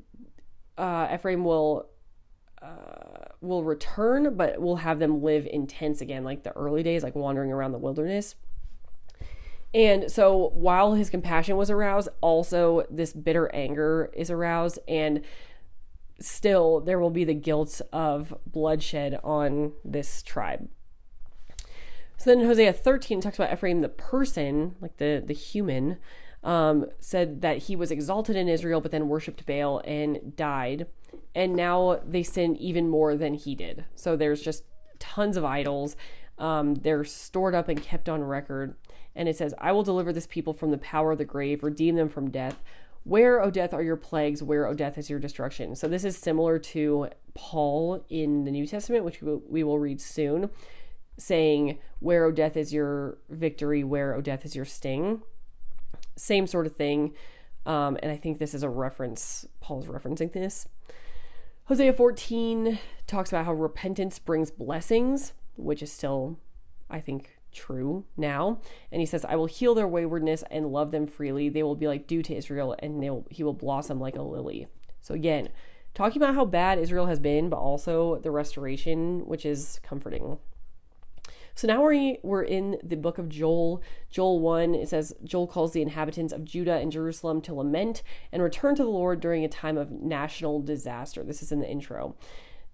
uh, 0.76 1.08
ephraim 1.12 1.44
will 1.44 1.88
uh, 2.62 3.26
will 3.40 3.62
return 3.64 4.36
but 4.36 4.60
will 4.60 4.76
have 4.76 4.98
them 4.98 5.22
live 5.22 5.46
in 5.46 5.66
tents 5.66 6.00
again 6.00 6.24
like 6.24 6.42
the 6.42 6.52
early 6.52 6.82
days 6.82 7.02
like 7.02 7.14
wandering 7.14 7.52
around 7.52 7.72
the 7.72 7.78
wilderness 7.78 8.34
And 9.74 10.10
so 10.10 10.50
while 10.54 10.94
his 10.94 11.10
compassion 11.10 11.56
was 11.56 11.70
aroused, 11.70 12.08
also 12.20 12.86
this 12.90 13.12
bitter 13.12 13.54
anger 13.54 14.10
is 14.14 14.30
aroused, 14.30 14.78
and 14.88 15.22
still 16.20 16.80
there 16.80 16.98
will 16.98 17.10
be 17.10 17.24
the 17.24 17.34
guilt 17.34 17.80
of 17.92 18.34
bloodshed 18.46 19.20
on 19.22 19.72
this 19.84 20.22
tribe. 20.22 20.68
So 22.16 22.30
then 22.34 22.44
Hosea 22.44 22.72
13 22.72 23.20
talks 23.20 23.38
about 23.38 23.52
Ephraim, 23.52 23.82
the 23.82 23.88
person, 23.88 24.74
like 24.80 24.96
the, 24.96 25.22
the 25.24 25.34
human, 25.34 25.98
um, 26.44 26.86
said 27.00 27.42
that 27.42 27.58
he 27.58 27.76
was 27.76 27.90
exalted 27.90 28.36
in 28.36 28.48
Israel, 28.48 28.80
but 28.80 28.90
then 28.90 29.08
worshipped 29.08 29.46
Baal 29.46 29.80
and 29.84 30.36
died. 30.36 30.86
And 31.34 31.54
now 31.54 32.00
they 32.06 32.22
sin 32.22 32.56
even 32.56 32.88
more 32.88 33.16
than 33.16 33.34
he 33.34 33.54
did. 33.54 33.84
So 33.94 34.16
there's 34.16 34.40
just 34.40 34.64
tons 34.98 35.36
of 35.36 35.44
idols. 35.44 35.96
Um, 36.38 36.76
they're 36.76 37.04
stored 37.04 37.54
up 37.54 37.68
and 37.68 37.82
kept 37.82 38.08
on 38.08 38.22
record. 38.22 38.74
And 39.14 39.28
it 39.28 39.36
says, 39.36 39.54
I 39.58 39.72
will 39.72 39.82
deliver 39.82 40.12
this 40.12 40.26
people 40.26 40.52
from 40.52 40.70
the 40.70 40.78
power 40.78 41.12
of 41.12 41.18
the 41.18 41.24
grave, 41.24 41.62
redeem 41.62 41.96
them 41.96 42.08
from 42.08 42.30
death. 42.30 42.62
Where, 43.04 43.42
O 43.42 43.50
death, 43.50 43.72
are 43.72 43.82
your 43.82 43.96
plagues? 43.96 44.42
Where, 44.42 44.66
O 44.66 44.74
death, 44.74 44.98
is 44.98 45.08
your 45.10 45.18
destruction? 45.18 45.74
So 45.74 45.88
this 45.88 46.04
is 46.04 46.16
similar 46.16 46.58
to 46.58 47.08
Paul 47.34 48.04
in 48.08 48.44
the 48.44 48.50
New 48.50 48.66
Testament, 48.66 49.04
which 49.04 49.22
we 49.22 49.64
will 49.64 49.78
read 49.78 50.00
soon, 50.00 50.50
saying, 51.16 51.78
Where, 52.00 52.24
O 52.24 52.30
death, 52.30 52.56
is 52.56 52.72
your 52.72 53.18
victory? 53.28 53.82
Where, 53.82 54.14
O 54.14 54.20
death, 54.20 54.44
is 54.44 54.54
your 54.54 54.64
sting? 54.64 55.22
Same 56.18 56.46
sort 56.46 56.66
of 56.66 56.76
thing. 56.76 57.14
Um, 57.66 57.98
and 58.02 58.10
I 58.10 58.16
think 58.16 58.38
this 58.38 58.54
is 58.54 58.62
a 58.62 58.68
reference, 58.68 59.46
Paul's 59.60 59.86
referencing 59.86 60.32
this. 60.32 60.66
Hosea 61.64 61.92
14 61.92 62.78
talks 63.06 63.30
about 63.30 63.44
how 63.44 63.52
repentance 63.52 64.18
brings 64.18 64.50
blessings, 64.50 65.34
which 65.56 65.82
is 65.82 65.92
still, 65.92 66.38
I 66.88 67.00
think, 67.00 67.36
true 67.52 68.04
now. 68.16 68.60
And 68.90 69.00
he 69.00 69.06
says, 69.06 69.24
I 69.26 69.36
will 69.36 69.46
heal 69.46 69.74
their 69.74 69.86
waywardness 69.86 70.42
and 70.50 70.72
love 70.72 70.92
them 70.92 71.06
freely. 71.06 71.50
They 71.50 71.62
will 71.62 71.74
be 71.74 71.86
like 71.86 72.06
dew 72.06 72.22
to 72.22 72.34
Israel, 72.34 72.74
and 72.78 72.98
will, 72.98 73.26
he 73.30 73.44
will 73.44 73.52
blossom 73.52 74.00
like 74.00 74.16
a 74.16 74.22
lily. 74.22 74.66
So, 75.02 75.14
again, 75.14 75.50
talking 75.92 76.22
about 76.22 76.34
how 76.34 76.46
bad 76.46 76.78
Israel 76.78 77.06
has 77.06 77.20
been, 77.20 77.50
but 77.50 77.58
also 77.58 78.16
the 78.16 78.30
restoration, 78.30 79.26
which 79.26 79.44
is 79.44 79.78
comforting. 79.82 80.38
So 81.58 81.66
now 81.66 81.82
we're, 81.82 82.14
we're 82.22 82.44
in 82.44 82.78
the 82.84 82.94
book 82.94 83.18
of 83.18 83.28
Joel. 83.28 83.82
Joel 84.12 84.38
1, 84.38 84.76
it 84.76 84.88
says, 84.88 85.12
Joel 85.24 85.48
calls 85.48 85.72
the 85.72 85.82
inhabitants 85.82 86.32
of 86.32 86.44
Judah 86.44 86.76
and 86.76 86.92
Jerusalem 86.92 87.40
to 87.40 87.52
lament 87.52 88.04
and 88.30 88.44
return 88.44 88.76
to 88.76 88.84
the 88.84 88.88
Lord 88.88 89.18
during 89.18 89.44
a 89.44 89.48
time 89.48 89.76
of 89.76 89.90
national 89.90 90.62
disaster. 90.62 91.24
This 91.24 91.42
is 91.42 91.50
in 91.50 91.58
the 91.58 91.68
intro. 91.68 92.14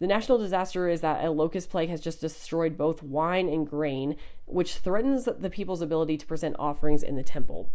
The 0.00 0.06
national 0.06 0.36
disaster 0.36 0.86
is 0.86 1.00
that 1.00 1.24
a 1.24 1.30
locust 1.30 1.70
plague 1.70 1.88
has 1.88 2.02
just 2.02 2.20
destroyed 2.20 2.76
both 2.76 3.02
wine 3.02 3.48
and 3.48 3.66
grain, 3.66 4.16
which 4.44 4.76
threatens 4.76 5.24
the 5.24 5.48
people's 5.48 5.80
ability 5.80 6.18
to 6.18 6.26
present 6.26 6.54
offerings 6.58 7.02
in 7.02 7.16
the 7.16 7.22
temple. 7.22 7.70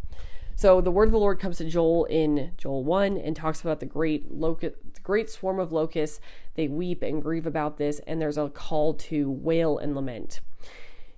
So 0.55 0.79
the 0.79 0.91
word 0.91 1.07
of 1.07 1.13
the 1.13 1.17
Lord 1.17 1.39
comes 1.39 1.57
to 1.57 1.65
Joel 1.65 2.05
in 2.05 2.51
Joel 2.55 2.83
1 2.83 3.17
and 3.17 3.35
talks 3.35 3.61
about 3.61 3.79
the 3.79 3.87
great 3.87 4.31
locust, 4.31 4.75
great 5.01 5.31
swarm 5.31 5.57
of 5.57 5.71
locusts. 5.71 6.19
They 6.53 6.67
weep 6.67 7.01
and 7.01 7.19
grieve 7.19 7.47
about 7.47 7.77
this, 7.79 7.99
and 8.05 8.21
there's 8.21 8.37
a 8.37 8.49
call 8.49 8.93
to 8.93 9.31
wail 9.31 9.79
and 9.79 9.95
lament. 9.95 10.41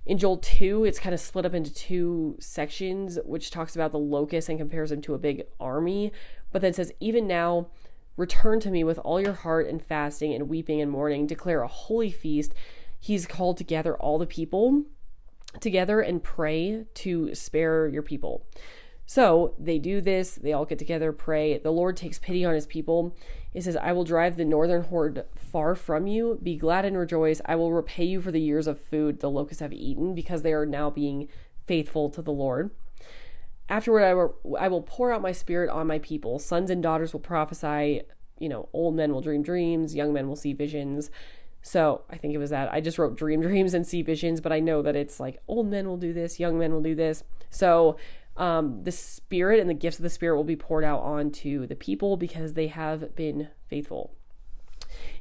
In 0.04 0.18
Joel 0.18 0.38
2, 0.38 0.84
it's 0.84 0.98
kind 0.98 1.14
of 1.14 1.20
split 1.20 1.46
up 1.46 1.54
into 1.54 1.72
two 1.72 2.36
sections, 2.40 3.18
which 3.24 3.50
talks 3.52 3.76
about 3.76 3.92
the 3.92 3.98
locust 3.98 4.48
and 4.48 4.58
compares 4.58 4.90
them 4.90 5.00
to 5.02 5.14
a 5.14 5.18
big 5.18 5.44
army, 5.60 6.12
but 6.50 6.60
then 6.60 6.72
says, 6.72 6.92
Even 6.98 7.28
now, 7.28 7.68
return 8.16 8.58
to 8.60 8.70
me 8.70 8.82
with 8.82 8.98
all 8.98 9.20
your 9.20 9.32
heart 9.32 9.68
and 9.68 9.80
fasting 9.82 10.34
and 10.34 10.48
weeping 10.48 10.80
and 10.80 10.90
mourning, 10.90 11.26
declare 11.26 11.62
a 11.62 11.68
holy 11.68 12.10
feast. 12.10 12.52
He's 12.98 13.26
called 13.26 13.58
to 13.58 13.64
gather 13.64 13.96
all 13.96 14.18
the 14.18 14.26
people 14.26 14.84
together 15.60 16.00
and 16.00 16.22
pray 16.22 16.86
to 16.94 17.34
spare 17.34 17.86
your 17.86 18.02
people. 18.02 18.44
So 19.06 19.54
they 19.58 19.78
do 19.78 20.00
this, 20.00 20.34
they 20.34 20.52
all 20.52 20.64
get 20.64 20.78
together, 20.78 21.12
pray. 21.12 21.58
The 21.58 21.70
Lord 21.70 21.96
takes 21.96 22.18
pity 22.18 22.44
on 22.44 22.54
his 22.54 22.66
people. 22.66 23.16
It 23.54 23.64
says, 23.64 23.76
I 23.76 23.92
will 23.92 24.04
drive 24.04 24.36
the 24.36 24.44
northern 24.44 24.84
horde 24.84 25.24
far 25.34 25.74
from 25.74 26.06
you. 26.06 26.38
Be 26.42 26.56
glad 26.56 26.84
and 26.84 26.96
rejoice. 26.96 27.40
I 27.44 27.54
will 27.56 27.72
repay 27.72 28.04
you 28.04 28.20
for 28.20 28.32
the 28.32 28.40
years 28.40 28.66
of 28.66 28.80
food 28.80 29.20
the 29.20 29.30
locusts 29.30 29.60
have 29.60 29.72
eaten, 29.72 30.14
because 30.14 30.42
they 30.42 30.52
are 30.52 30.66
now 30.66 30.88
being 30.88 31.28
faithful 31.66 32.08
to 32.10 32.22
the 32.22 32.32
Lord. 32.32 32.70
Afterward, 33.68 34.04
I 34.04 34.14
will, 34.14 34.34
I 34.58 34.68
will 34.68 34.82
pour 34.82 35.12
out 35.12 35.22
my 35.22 35.32
spirit 35.32 35.70
on 35.70 35.86
my 35.86 35.98
people. 35.98 36.38
Sons 36.38 36.70
and 36.70 36.82
daughters 36.82 37.12
will 37.12 37.20
prophesy. 37.20 38.02
You 38.38 38.48
know, 38.48 38.68
old 38.72 38.96
men 38.96 39.12
will 39.12 39.20
dream 39.20 39.42
dreams, 39.42 39.94
young 39.94 40.12
men 40.12 40.28
will 40.28 40.36
see 40.36 40.52
visions. 40.52 41.10
So 41.62 42.02
I 42.10 42.16
think 42.16 42.34
it 42.34 42.38
was 42.38 42.50
that. 42.50 42.72
I 42.72 42.80
just 42.80 42.98
wrote 42.98 43.16
dream 43.16 43.40
dreams 43.40 43.72
and 43.72 43.86
see 43.86 44.02
visions, 44.02 44.40
but 44.40 44.50
I 44.50 44.58
know 44.58 44.82
that 44.82 44.96
it's 44.96 45.20
like 45.20 45.40
old 45.46 45.68
men 45.68 45.86
will 45.86 45.96
do 45.96 46.12
this, 46.12 46.40
young 46.40 46.58
men 46.58 46.72
will 46.72 46.82
do 46.82 46.96
this. 46.96 47.22
So 47.50 47.96
um, 48.36 48.82
the 48.84 48.92
Spirit 48.92 49.60
and 49.60 49.68
the 49.68 49.74
gifts 49.74 49.98
of 49.98 50.02
the 50.02 50.10
Spirit 50.10 50.36
will 50.36 50.44
be 50.44 50.56
poured 50.56 50.84
out 50.84 51.00
onto 51.00 51.66
the 51.66 51.76
people 51.76 52.16
because 52.16 52.54
they 52.54 52.68
have 52.68 53.14
been 53.14 53.48
faithful. 53.68 54.14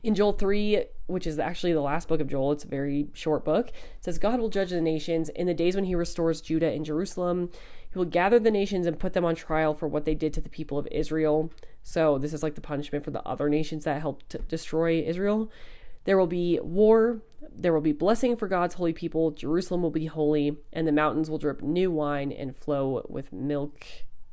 In 0.04 0.16
Joel 0.16 0.34
3, 0.34 0.86
which 1.08 1.28
is 1.28 1.40
actually 1.40 1.74
the 1.74 1.82
last 1.82 2.08
book 2.08 2.20
of 2.22 2.28
Joel, 2.28 2.52
it's 2.54 2.64
a 2.64 2.68
very 2.68 3.08
short 3.14 3.46
book, 3.46 3.70
it 3.70 3.74
says, 4.02 4.18
God 4.18 4.40
will 4.40 4.50
judge 4.50 4.72
the 4.72 4.82
nations 4.82 5.30
in 5.30 5.48
the 5.48 5.54
days 5.54 5.76
when 5.76 5.86
he 5.86 5.96
restores 5.96 6.42
Judah 6.42 6.72
and 6.72 6.86
Jerusalem. 6.86 7.50
He 7.92 7.98
will 7.98 8.06
gather 8.06 8.40
the 8.40 8.52
nations 8.52 8.88
and 8.88 9.00
put 9.00 9.14
them 9.14 9.26
on 9.26 9.36
trial 9.36 9.74
for 9.74 9.88
what 9.88 10.06
they 10.06 10.16
did 10.16 10.34
to 10.34 10.42
the 10.42 10.50
people 10.50 10.78
of 10.78 10.88
Israel. 10.92 11.52
So, 11.84 12.18
this 12.18 12.34
is 12.34 12.44
like 12.44 12.56
the 12.56 12.62
punishment 12.62 13.04
for 13.04 13.12
the 13.12 13.26
other 13.28 13.50
nations 13.50 13.84
that 13.84 14.02
helped 14.02 14.48
destroy 14.48 15.02
Israel. 15.02 15.52
There 16.06 16.18
will 16.18 16.28
be 16.28 16.60
war, 16.62 17.22
there 17.54 17.74
will 17.74 17.82
be 17.82 17.92
blessing 17.92 18.36
for 18.36 18.48
God's 18.48 18.76
holy 18.76 18.94
people. 18.94 19.32
Jerusalem 19.32 19.82
will 19.82 19.92
be 19.92 20.06
holy, 20.06 20.58
and 20.74 20.88
the 20.88 20.92
mountains 20.92 21.30
will 21.30 21.38
drip 21.38 21.62
new 21.62 21.92
wine 21.92 22.32
and 22.32 22.56
flow 22.56 23.06
with 23.10 23.32
milk, 23.32 23.86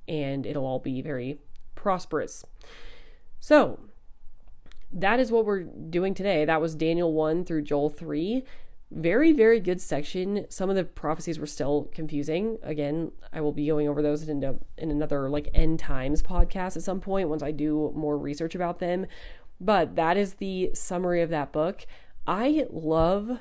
and 0.07 0.47
it'll 0.47 0.67
all 0.67 0.79
be 0.79 1.03
very 1.03 1.41
prosperous. 1.75 2.45
So, 3.41 3.79
that 4.93 5.21
is 5.21 5.31
what 5.31 5.45
we're 5.45 5.63
doing 5.63 6.15
today. 6.15 6.45
That 6.45 6.61
was 6.61 6.75
Daniel 6.75 7.13
1 7.13 7.45
through 7.45 7.63
Joel 7.63 7.91
3. 7.91 8.43
Very, 8.91 9.33
very 9.33 9.61
good 9.61 9.83
section. 9.83 10.47
Some 10.49 10.71
of 10.71 10.77
the 10.77 10.85
prophecies 10.85 11.39
were 11.39 11.47
still 11.47 11.91
confusing. 11.93 12.57
Again, 12.63 13.13
I 13.35 13.43
will 13.43 13.53
be 13.53 13.67
going 13.67 13.87
over 13.87 14.01
those 14.01 14.27
in, 14.27 14.43
in 14.79 14.91
another 14.91 15.29
like 15.29 15.51
end 15.53 15.79
times 15.79 16.23
podcast 16.23 16.77
at 16.77 16.83
some 16.83 17.01
point 17.01 17.29
once 17.29 17.43
I 17.43 17.51
do 17.51 17.93
more 17.95 18.17
research 18.17 18.55
about 18.55 18.79
them. 18.79 19.07
But 19.61 19.97
that 19.97 20.17
is 20.17 20.35
the 20.35 20.71
summary 20.75 21.23
of 21.23 21.31
that 21.31 21.53
book. 21.53 21.87
I 22.27 22.67
love 22.71 23.41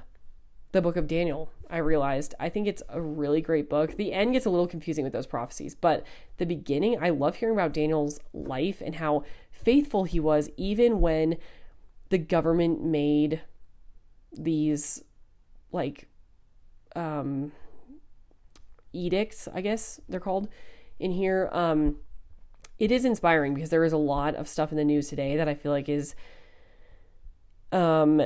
the 0.71 0.81
book 0.81 0.95
of 0.97 1.07
Daniel. 1.07 1.51
I 1.69 1.77
realized 1.77 2.33
I 2.39 2.49
think 2.49 2.67
it's 2.67 2.83
a 2.89 3.01
really 3.01 3.41
great 3.41 3.69
book. 3.69 3.97
The 3.97 4.13
end 4.13 4.33
gets 4.33 4.45
a 4.45 4.49
little 4.49 4.67
confusing 4.67 5.03
with 5.03 5.13
those 5.13 5.27
prophecies, 5.27 5.75
but 5.75 6.05
the 6.37 6.45
beginning, 6.45 6.97
I 7.01 7.09
love 7.09 7.35
hearing 7.37 7.55
about 7.55 7.73
Daniel's 7.73 8.19
life 8.33 8.81
and 8.81 8.95
how 8.95 9.23
faithful 9.51 10.05
he 10.05 10.19
was, 10.19 10.49
even 10.55 11.01
when 11.01 11.37
the 12.09 12.17
government 12.17 12.83
made 12.83 13.41
these 14.31 15.03
like 15.71 16.07
um 16.95 17.51
edicts, 18.93 19.47
I 19.53 19.61
guess 19.61 19.99
they're 20.07 20.19
called 20.19 20.47
in 20.99 21.11
here. 21.11 21.49
Um 21.51 21.97
it 22.79 22.91
is 22.91 23.05
inspiring 23.05 23.53
because 23.53 23.69
there 23.69 23.83
is 23.83 23.93
a 23.93 23.97
lot 23.97 24.35
of 24.35 24.47
stuff 24.47 24.71
in 24.71 24.77
the 24.77 24.85
news 24.85 25.07
today 25.07 25.37
that 25.37 25.47
I 25.47 25.55
feel 25.55 25.71
like 25.71 25.89
is 25.89 26.15
um 27.71 28.21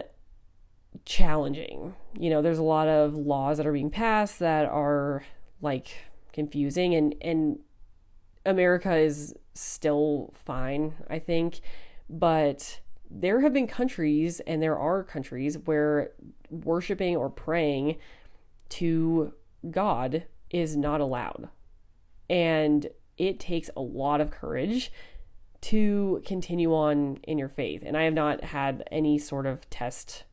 challenging. 1.06 1.95
You 2.20 2.30
know, 2.30 2.41
there's 2.41 2.58
a 2.58 2.64
lot 2.64 2.88
of 2.88 3.16
laws 3.16 3.58
that 3.58 3.66
are 3.66 3.74
being 3.74 3.89
passed 3.89 4.39
that 4.39 4.66
are 4.66 5.24
like 5.62 5.89
confusing 6.34 6.95
and 6.95 7.16
and 7.22 7.60
America 8.45 8.95
is 8.95 9.36
still 9.54 10.34
fine, 10.45 10.95
I 11.10 11.20
think, 11.20 11.62
but 12.10 12.80
there 13.10 13.41
have 13.41 13.54
been 13.54 13.68
countries 13.68 14.39
and 14.41 14.62
there 14.62 14.78
are 14.78 15.04
countries 15.04 15.58
where 15.66 16.12
worshiping 16.49 17.16
or 17.16 17.30
praying 17.30 17.97
to 18.70 19.34
God 19.70 20.26
is 20.49 20.76
not 20.76 21.02
allowed. 21.02 21.49
And 22.30 22.88
it 23.22 23.39
takes 23.39 23.69
a 23.78 23.82
lot 23.82 24.19
of 24.19 24.32
courage 24.32 24.91
to 25.61 26.24
continue 26.26 26.74
on 26.74 27.17
in 27.24 27.38
your 27.38 27.47
faith. 27.47 27.84
And 27.86 27.95
I 27.95 28.03
have 28.03 28.15
not 28.15 28.43
had 28.43 28.84
any 28.91 29.19
sort 29.19 29.45
of 29.45 29.69
test 29.69 30.24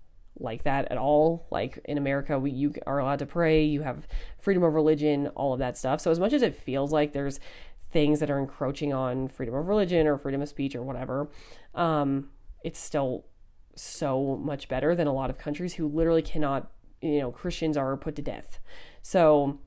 like 0.40 0.64
that 0.64 0.90
at 0.90 0.96
all. 0.96 1.46
Like 1.50 1.78
in 1.84 1.98
America, 1.98 2.38
we 2.38 2.50
you 2.50 2.72
are 2.86 2.98
allowed 2.98 3.18
to 3.18 3.26
pray, 3.26 3.62
you 3.62 3.82
have 3.82 4.08
freedom 4.38 4.62
of 4.62 4.72
religion, 4.72 5.26
all 5.28 5.52
of 5.52 5.58
that 5.58 5.76
stuff. 5.76 6.00
So 6.00 6.10
as 6.10 6.18
much 6.18 6.32
as 6.32 6.40
it 6.40 6.56
feels 6.56 6.90
like 6.90 7.12
there's 7.12 7.40
things 7.90 8.20
that 8.20 8.30
are 8.30 8.38
encroaching 8.38 8.94
on 8.94 9.28
freedom 9.28 9.54
of 9.54 9.68
religion 9.68 10.06
or 10.06 10.16
freedom 10.16 10.40
of 10.40 10.48
speech 10.48 10.74
or 10.74 10.82
whatever, 10.82 11.30
um, 11.74 12.30
it's 12.64 12.78
still 12.78 13.26
so 13.74 14.40
much 14.42 14.66
better 14.66 14.94
than 14.94 15.06
a 15.06 15.12
lot 15.12 15.28
of 15.28 15.36
countries 15.36 15.74
who 15.74 15.86
literally 15.86 16.22
cannot, 16.22 16.70
you 17.02 17.20
know, 17.20 17.30
Christians 17.30 17.76
are 17.76 17.98
put 17.98 18.16
to 18.16 18.22
death. 18.22 18.60
So 19.02 19.58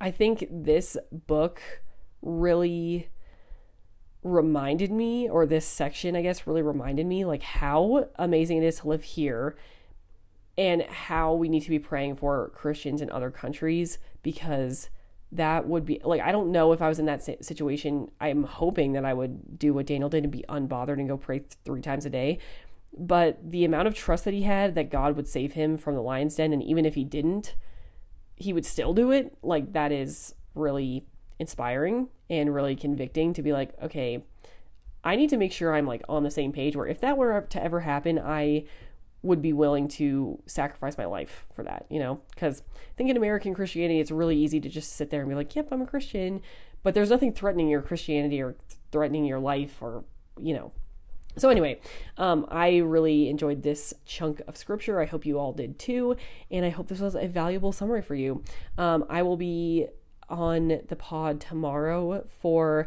I 0.00 0.10
think 0.10 0.46
this 0.50 0.96
book 1.12 1.60
really 2.22 3.08
reminded 4.22 4.90
me, 4.90 5.28
or 5.28 5.46
this 5.46 5.66
section, 5.66 6.16
I 6.16 6.22
guess, 6.22 6.46
really 6.46 6.62
reminded 6.62 7.06
me, 7.06 7.24
like 7.24 7.42
how 7.42 8.08
amazing 8.16 8.62
it 8.62 8.66
is 8.66 8.80
to 8.80 8.88
live 8.88 9.04
here 9.04 9.56
and 10.56 10.82
how 10.82 11.32
we 11.34 11.48
need 11.48 11.62
to 11.62 11.70
be 11.70 11.78
praying 11.78 12.16
for 12.16 12.50
Christians 12.54 13.00
in 13.00 13.10
other 13.10 13.30
countries 13.30 13.98
because 14.22 14.90
that 15.30 15.68
would 15.68 15.84
be 15.84 16.00
like 16.04 16.20
I 16.20 16.32
don't 16.32 16.50
know 16.50 16.72
if 16.72 16.82
I 16.82 16.88
was 16.88 16.98
in 16.98 17.06
that 17.06 17.22
situation. 17.44 18.10
I'm 18.20 18.44
hoping 18.44 18.92
that 18.94 19.04
I 19.04 19.14
would 19.14 19.58
do 19.58 19.72
what 19.72 19.86
Daniel 19.86 20.08
did 20.08 20.24
and 20.24 20.32
be 20.32 20.44
unbothered 20.48 20.98
and 20.98 21.08
go 21.08 21.16
pray 21.16 21.42
three 21.64 21.82
times 21.82 22.04
a 22.06 22.10
day. 22.10 22.38
But 22.96 23.50
the 23.50 23.64
amount 23.64 23.86
of 23.86 23.94
trust 23.94 24.24
that 24.24 24.34
he 24.34 24.42
had 24.42 24.74
that 24.74 24.90
God 24.90 25.14
would 25.14 25.28
save 25.28 25.52
him 25.52 25.76
from 25.76 25.94
the 25.94 26.00
lion's 26.00 26.34
den, 26.34 26.52
and 26.52 26.62
even 26.62 26.84
if 26.84 26.94
he 26.94 27.04
didn't, 27.04 27.54
he 28.34 28.52
would 28.52 28.66
still 28.66 28.94
do 28.94 29.12
it. 29.12 29.36
Like 29.42 29.72
that 29.74 29.92
is 29.92 30.34
really 30.54 31.06
inspiring 31.38 32.08
and 32.28 32.54
really 32.54 32.76
convicting 32.76 33.32
to 33.34 33.42
be 33.42 33.52
like, 33.52 33.72
okay, 33.82 34.24
I 35.04 35.16
need 35.16 35.30
to 35.30 35.36
make 35.36 35.52
sure 35.52 35.74
I'm 35.74 35.86
like 35.86 36.02
on 36.08 36.22
the 36.22 36.30
same 36.30 36.52
page 36.52 36.76
where 36.76 36.86
if 36.86 37.00
that 37.00 37.16
were 37.16 37.40
to 37.40 37.62
ever 37.62 37.80
happen, 37.80 38.18
I 38.18 38.64
would 39.22 39.42
be 39.42 39.52
willing 39.52 39.88
to 39.88 40.40
sacrifice 40.46 40.96
my 40.96 41.04
life 41.04 41.46
for 41.52 41.62
that, 41.64 41.86
you 41.88 41.98
know? 41.98 42.20
Because 42.34 42.62
I 42.76 42.94
think 42.96 43.10
in 43.10 43.16
American 43.16 43.54
Christianity, 43.54 44.00
it's 44.00 44.10
really 44.10 44.36
easy 44.36 44.60
to 44.60 44.68
just 44.68 44.92
sit 44.92 45.10
there 45.10 45.20
and 45.20 45.28
be 45.28 45.34
like, 45.34 45.54
yep, 45.56 45.68
I'm 45.70 45.82
a 45.82 45.86
Christian, 45.86 46.40
but 46.82 46.94
there's 46.94 47.10
nothing 47.10 47.32
threatening 47.32 47.68
your 47.68 47.82
Christianity 47.82 48.40
or 48.40 48.56
threatening 48.92 49.24
your 49.24 49.40
life 49.40 49.78
or, 49.80 50.04
you 50.40 50.54
know. 50.54 50.72
So, 51.36 51.50
anyway, 51.50 51.80
um, 52.16 52.46
I 52.48 52.78
really 52.78 53.28
enjoyed 53.28 53.62
this 53.62 53.94
chunk 54.04 54.40
of 54.48 54.56
scripture. 54.56 55.00
I 55.00 55.04
hope 55.04 55.24
you 55.24 55.38
all 55.38 55.52
did 55.52 55.78
too. 55.78 56.16
And 56.50 56.64
I 56.64 56.70
hope 56.70 56.88
this 56.88 57.00
was 57.00 57.14
a 57.14 57.28
valuable 57.28 57.70
summary 57.70 58.02
for 58.02 58.16
you. 58.16 58.42
Um, 58.76 59.04
I 59.08 59.22
will 59.22 59.36
be 59.36 59.86
on 60.28 60.80
the 60.88 60.96
pod 60.96 61.40
tomorrow 61.40 62.24
for 62.40 62.86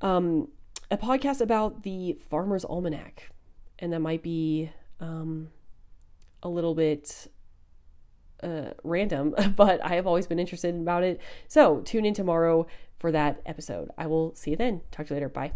um, 0.00 0.48
a 0.90 0.96
podcast 0.96 1.40
about 1.40 1.82
the 1.82 2.18
Farmer's 2.30 2.64
Almanac. 2.64 3.30
And 3.78 3.92
that 3.92 4.00
might 4.00 4.22
be 4.22 4.70
um, 5.00 5.48
a 6.42 6.48
little 6.48 6.74
bit 6.74 7.28
uh, 8.42 8.70
random, 8.84 9.34
but 9.56 9.84
I 9.84 9.94
have 9.94 10.06
always 10.06 10.26
been 10.26 10.38
interested 10.38 10.74
about 10.74 11.02
it. 11.02 11.20
So 11.48 11.80
tune 11.80 12.04
in 12.04 12.14
tomorrow 12.14 12.66
for 12.98 13.10
that 13.12 13.40
episode. 13.46 13.90
I 13.96 14.06
will 14.06 14.34
see 14.34 14.52
you 14.52 14.56
then. 14.56 14.82
Talk 14.90 15.06
to 15.06 15.14
you 15.14 15.16
later. 15.16 15.28
Bye. 15.28 15.52